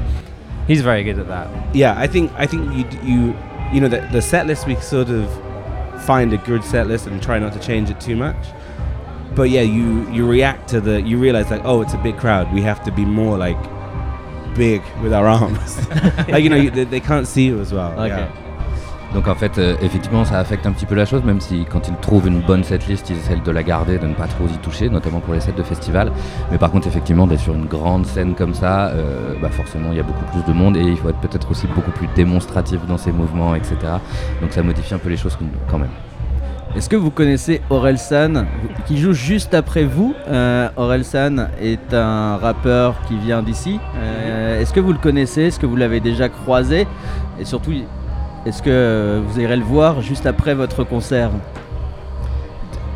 He's 0.68 0.82
very 0.82 1.04
good 1.04 1.20
at 1.20 1.28
that. 1.28 1.76
yeah, 1.76 1.98
I 1.98 2.08
think 2.08 2.32
I 2.36 2.46
think 2.46 2.74
you 2.74 3.00
you 3.02 3.38
you 3.74 3.82
know 3.82 3.88
the 3.88 4.08
the 4.12 4.22
set 4.22 4.46
list 4.46 4.68
we 4.68 4.76
sort 4.76 5.10
of 5.10 5.30
find 6.12 6.34
a 6.34 6.38
good 6.40 6.62
set 6.62 6.88
list 6.88 7.08
and 7.08 7.24
try 7.24 7.40
not 7.40 7.54
to 7.54 7.60
change 7.60 7.90
it 7.90 7.98
too 8.02 8.18
much. 8.18 8.36
But 9.34 9.44
yeah, 9.44 9.62
you 9.62 9.88
you 10.12 10.28
react 10.28 10.68
to 10.72 10.82
the 10.82 11.02
you 11.02 11.18
realize 11.18 11.50
like 11.50 11.62
oh 11.64 11.82
it's 11.82 11.94
a 11.94 11.98
big 12.00 12.18
crowd 12.18 12.52
we 12.54 12.62
have 12.64 12.84
to 12.84 12.92
be 12.92 13.06
more 13.06 13.38
like 13.38 13.62
big 14.58 14.82
with 15.02 15.14
our 15.14 15.28
arms 15.40 15.88
like 16.28 16.44
you 16.44 16.50
know 16.50 16.58
you, 16.58 16.70
they, 16.70 16.84
they 16.84 17.00
can't 17.00 17.28
see 17.28 17.46
you 17.46 17.62
as 17.62 17.72
well. 17.72 17.92
Yeah. 18.06 18.28
Donc 19.14 19.28
en 19.28 19.36
fait, 19.36 19.58
euh, 19.58 19.76
effectivement, 19.82 20.24
ça 20.24 20.40
affecte 20.40 20.66
un 20.66 20.72
petit 20.72 20.86
peu 20.86 20.96
la 20.96 21.06
chose, 21.06 21.24
même 21.24 21.42
si 21.42 21.66
quand 21.66 21.88
ils 21.90 21.96
trouvent 21.96 22.28
une 22.28 22.40
bonne 22.40 22.64
setlist, 22.64 23.10
ils 23.10 23.18
essaient 23.18 23.36
de 23.36 23.52
la 23.52 23.64
garder, 23.64 23.98
de 23.98 24.08
ne 24.08 24.14
pas 24.14 24.28
trop 24.28 24.46
y 24.48 24.58
toucher, 24.60 24.90
notamment 24.90 25.20
pour 25.20 25.34
les 25.34 25.42
sets 25.42 25.52
de 25.52 25.64
festival. 25.64 26.12
Mais 26.50 26.58
par 26.58 26.72
contre, 26.72 26.88
effectivement, 26.88 27.28
d'être 27.28 27.42
sur 27.42 27.54
une 27.54 27.66
grande 27.66 28.06
scène 28.06 28.36
comme 28.36 28.54
ça, 28.54 28.88
euh, 28.88 29.34
bah 29.42 29.50
forcément, 29.50 29.90
il 29.92 29.98
y 29.98 30.00
a 30.00 30.04
beaucoup 30.04 30.26
plus 30.32 30.44
de 30.44 30.58
monde 30.58 30.78
et 30.78 30.82
il 30.82 30.98
faut 30.98 31.10
être 31.10 31.20
peut-être 31.20 31.52
aussi 31.52 31.68
beaucoup 31.68 31.92
plus 31.92 32.08
démonstratif 32.16 32.80
dans 32.88 32.98
ses 32.98 33.12
mouvements, 33.12 33.54
etc. 33.54 33.76
Donc 34.42 34.54
ça 34.54 34.64
modifie 34.64 34.94
un 34.94 35.00
peu 35.00 35.10
les 35.10 35.18
choses 35.18 35.38
quand 35.70 35.78
même. 35.78 35.90
Est-ce 36.74 36.88
que 36.88 36.96
vous 36.96 37.12
connaissez 37.12 37.60
Orelsan, 37.70 38.46
qui 38.86 38.98
joue 38.98 39.12
juste 39.12 39.54
après 39.54 39.84
vous? 39.84 40.16
Euh, 40.30 40.70
Orelsan 40.78 41.50
est 41.62 41.94
un 41.94 42.38
rappeur 42.38 42.96
qui 43.10 43.18
vient 43.18 43.44
d'ici. 43.44 43.78
Euh, 43.98 44.62
Est-ce 44.62 44.72
que 44.72 44.80
vous 44.80 44.94
le 44.94 44.98
connaissez? 44.98 45.42
Est-ce 45.42 45.60
que 45.60 45.66
vous 45.66 45.76
l'avez 45.76 46.00
déjà 46.00 46.30
croisé? 46.30 46.88
Et 47.42 47.44
surtout, 47.44 47.74
est-ce 48.46 48.62
que 48.62 49.22
vous 49.26 49.40
irez 49.40 49.56
le 49.58 49.64
voir 49.64 50.02
juste 50.02 50.26
après 50.26 50.54
votre 50.54 50.84
concert? 50.84 51.32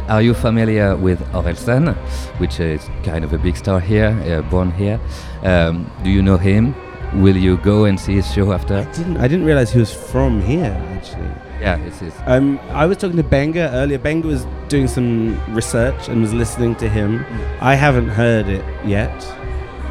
Are 0.08 0.22
you 0.22 0.34
familiar 0.36 0.96
with 0.96 1.20
Orelsan, 1.34 1.96
which 2.40 2.60
is 2.60 2.90
kind 3.04 3.24
of 3.24 3.34
a 3.34 3.38
big 3.38 3.56
star 3.58 3.80
here, 3.80 4.16
uh, 4.28 4.42
born 4.52 4.72
here? 4.72 5.00
Um, 5.44 5.90
do 6.04 6.10
you 6.10 6.22
know 6.22 6.38
him? 6.38 6.76
Will 7.16 7.38
you 7.38 7.58
go 7.58 7.86
and 7.86 8.00
see 8.00 8.14
his 8.16 8.32
show 8.32 8.52
after? 8.52 8.76
I 8.76 8.84
didn't. 8.96 9.18
I 9.18 9.28
didn't 9.28 9.46
realize 9.46 9.72
he 9.72 9.80
was 9.80 9.94
from 9.94 10.42
here 10.42 10.76
actually. 10.94 11.30
Yeah, 11.60 11.78
it's, 11.88 12.02
it's 12.02 12.16
Um, 12.28 12.60
I 12.72 12.86
was 12.86 12.98
talking 12.98 13.18
to 13.18 13.24
Benga 13.24 13.72
earlier. 13.74 13.98
Benga 13.98 14.28
was 14.28 14.46
doing 14.68 14.88
some 14.88 15.40
research 15.56 16.10
and 16.10 16.22
was 16.22 16.34
listening 16.34 16.76
to 16.76 16.90
him. 16.90 17.26
I 17.62 17.76
haven't 17.76 18.10
heard 18.10 18.48
it 18.48 18.64
yet, 18.86 19.16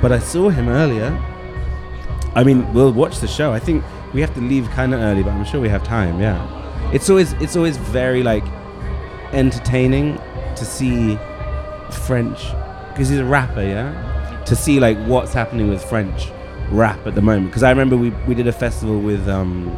but 0.03 0.13
I 0.13 0.19
saw 0.19 0.49
him 0.51 0.69
earlier. 0.69 1.17
I 2.37 2.45
mean, 2.45 2.73
we'll 2.75 2.93
watch 2.93 3.19
the 3.19 3.29
show. 3.29 3.53
I 3.53 3.59
think 3.59 3.83
we 4.15 4.21
have 4.21 4.33
to 4.35 4.41
leave 4.41 4.69
kind 4.71 4.95
of 4.95 5.01
early, 5.01 5.23
but 5.23 5.31
I'm 5.33 5.45
sure 5.45 5.61
we 5.61 5.69
have 5.69 5.83
time. 5.85 6.21
Yeah, 6.21 6.39
it's 6.93 7.11
always 7.11 7.33
it's 7.35 7.57
always 7.57 7.77
very 7.77 8.23
like 8.23 8.45
entertaining 9.33 10.19
to 10.57 10.65
see 10.65 11.19
French 11.91 12.51
because 12.93 13.09
he's 13.09 13.19
a 13.19 13.25
rapper. 13.25 13.63
Yeah, 13.63 14.43
to 14.47 14.57
see 14.57 14.81
like 14.81 14.97
what's 15.07 15.33
happening 15.33 15.69
with 15.69 15.85
French 15.85 16.31
rap 16.71 17.07
at 17.07 17.15
the 17.15 17.23
moment. 17.23 17.47
Because 17.49 17.63
I 17.63 17.71
remember 17.71 17.97
we 17.97 18.11
we 18.29 18.35
did 18.35 18.47
a 18.47 18.53
festival 18.53 19.01
with 19.01 19.29
um, 19.29 19.71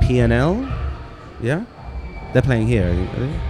PNL. 0.00 0.68
Yeah, 1.40 1.64
they're 2.32 2.42
playing 2.42 2.66
here. 2.66 2.88
Are 2.88 3.20
they? 3.20 3.40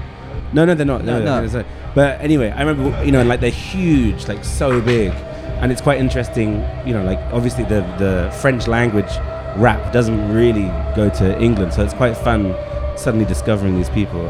No, 0.53 0.65
no, 0.67 0.75
they're 0.75 0.85
not. 0.87 1.05
No, 1.05 1.19
No, 1.19 1.45
no. 1.45 1.47
no. 1.47 1.65
But 1.95 2.21
anyway, 2.21 2.51
I 2.51 2.63
remember 2.63 3.05
you 3.05 3.13
know 3.13 3.23
like 3.23 3.41
they're 3.41 3.51
huge, 3.51 4.29
like 4.29 4.45
so 4.45 4.81
big, 4.81 5.11
and 5.61 5.73
it's 5.73 5.81
quite 5.81 5.99
interesting. 5.99 6.63
You 6.87 6.95
know, 6.95 7.05
like 7.05 7.19
obviously 7.33 7.65
the 7.65 7.81
the 7.99 8.31
French 8.41 8.67
language 8.69 9.11
rap 9.59 9.93
doesn't 9.93 10.33
really 10.33 10.71
go 10.97 11.09
to 11.11 11.39
England, 11.41 11.73
so 11.73 11.83
it's 11.83 11.95
quite 11.95 12.17
fun 12.17 12.55
suddenly 12.97 13.25
discovering 13.27 13.77
these 13.77 13.91
people. 13.91 14.21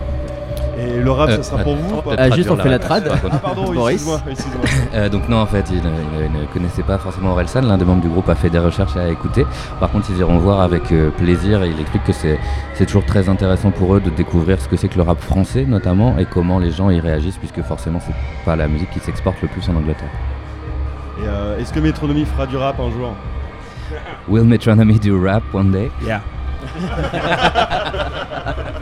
Et 0.79 1.01
le 1.01 1.11
rap, 1.11 1.29
Euh, 1.29 1.37
ça 1.37 1.43
sera 1.43 1.62
pour 1.62 1.77
vous 1.77 1.99
ou 1.99 2.01
pas 2.01 2.14
Ah, 2.16 2.31
juste 2.31 2.51
on 2.51 2.57
fait 2.57 2.70
la 2.70 2.79
trad. 2.79 3.05
Ah, 3.31 3.39
pardon, 3.39 3.73
excuse-moi, 3.89 4.20
excuse-moi. 4.29 4.64
Euh, 4.95 5.09
donc 5.09 5.29
non, 5.29 5.39
en 5.39 5.47
fait, 5.47 5.64
ils 5.70 5.77
ne, 5.83 5.91
ils 6.25 6.33
ne 6.41 6.47
connaissaient 6.53 6.83
pas 6.83 6.99
forcément 6.99 7.31
Orelsan. 7.33 7.61
L'un 7.62 7.77
des 7.79 7.85
membres 7.85 8.01
du 8.03 8.09
groupe 8.09 8.29
a 8.29 8.35
fait 8.35 8.49
des 8.51 8.59
recherches 8.59 8.97
et 8.97 9.01
a 9.01 9.09
écouté. 9.09 9.45
Par 9.81 9.91
contre, 9.91 10.07
ils 10.11 10.18
iront 10.18 10.39
voir 10.39 10.61
avec 10.61 10.91
euh, 10.93 11.11
plaisir 11.11 11.62
et 11.62 11.68
il 11.68 11.81
explique 11.81 12.05
que 12.05 12.12
c'est 12.12 12.39
c'est 12.75 12.87
toujours 12.87 13.05
très 13.05 13.29
intéressant 13.29 13.70
pour 13.70 13.95
eux 13.95 14.01
de 14.01 14.11
découvrir 14.11 14.61
ce 14.61 14.68
que 14.68 14.77
c'est 14.77 14.89
que 14.89 14.97
le 14.97 15.03
rap 15.03 15.20
français, 15.20 15.64
notamment, 15.66 16.16
et 16.18 16.25
comment 16.25 16.59
les 16.59 16.70
gens 16.70 16.89
y 16.91 17.01
réagissent, 17.01 17.39
puisque 17.39 17.62
forcément, 17.62 18.01
c'est 18.05 18.14
pas 18.45 18.57
la 18.57 18.66
musique 18.66 18.91
qui 18.91 19.01
s'exporte 19.01 19.41
le 19.43 19.49
plus 19.49 19.68
en 19.68 19.77
Angleterre. 19.77 20.11
Et 21.23 21.27
euh, 21.27 21.59
est-ce 21.59 21.73
que 21.73 21.81
Métronomie 21.81 22.25
fera 22.25 22.47
du 22.47 22.57
rap 22.57 22.81
un 22.81 22.91
jour? 22.91 23.12
Will 24.28 24.45
Metronomy 24.45 24.99
do 24.99 25.18
rap 25.18 25.43
one 25.53 25.70
day? 25.72 25.90
Yeah. 26.05 26.20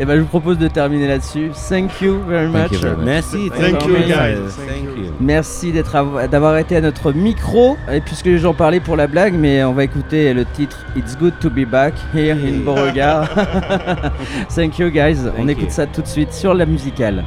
Et 0.00 0.04
ben, 0.04 0.16
je 0.16 0.22
vous 0.22 0.26
propose 0.26 0.58
de 0.58 0.66
terminer 0.66 1.06
là-dessus. 1.06 1.52
Thank 1.68 2.00
you 2.00 2.18
very 2.28 2.50
Thank 2.50 2.62
much. 2.64 2.72
you 2.72 2.78
very 2.80 2.96
much. 2.96 3.04
Merci, 3.04 3.48
Thank 3.50 3.78
thank 3.78 3.84
you, 3.84 3.90
you 3.96 4.02
guys. 4.08 4.56
thank 4.66 4.82
you. 4.98 5.12
Merci 5.20 5.72
d'avoir 5.72 6.58
été 6.58 6.76
à 6.76 6.80
notre 6.80 7.12
micro. 7.12 7.76
Et 7.92 8.00
puisque 8.00 8.26
les 8.26 8.38
gens 8.38 8.54
parlaient 8.54 8.80
pour 8.80 8.96
la 8.96 9.06
blague, 9.06 9.34
mais 9.34 9.62
on 9.62 9.72
va 9.72 9.84
écouter 9.84 10.34
le 10.34 10.44
titre 10.46 10.84
It's 10.96 11.16
Good 11.16 11.34
to 11.40 11.48
Be 11.48 11.64
Back 11.64 11.94
Here 12.12 12.36
in 12.36 12.64
Beauregard. 12.64 13.28
Thank 14.54 14.80
you 14.80 14.90
guys. 14.90 15.28
on 15.28 15.46
Thank 15.46 15.50
écoute 15.50 15.64
you. 15.66 15.70
ça 15.70 15.86
tout 15.86 16.02
de 16.02 16.08
suite 16.08 16.32
sur 16.32 16.54
la 16.54 16.66
musicale. 16.66 17.22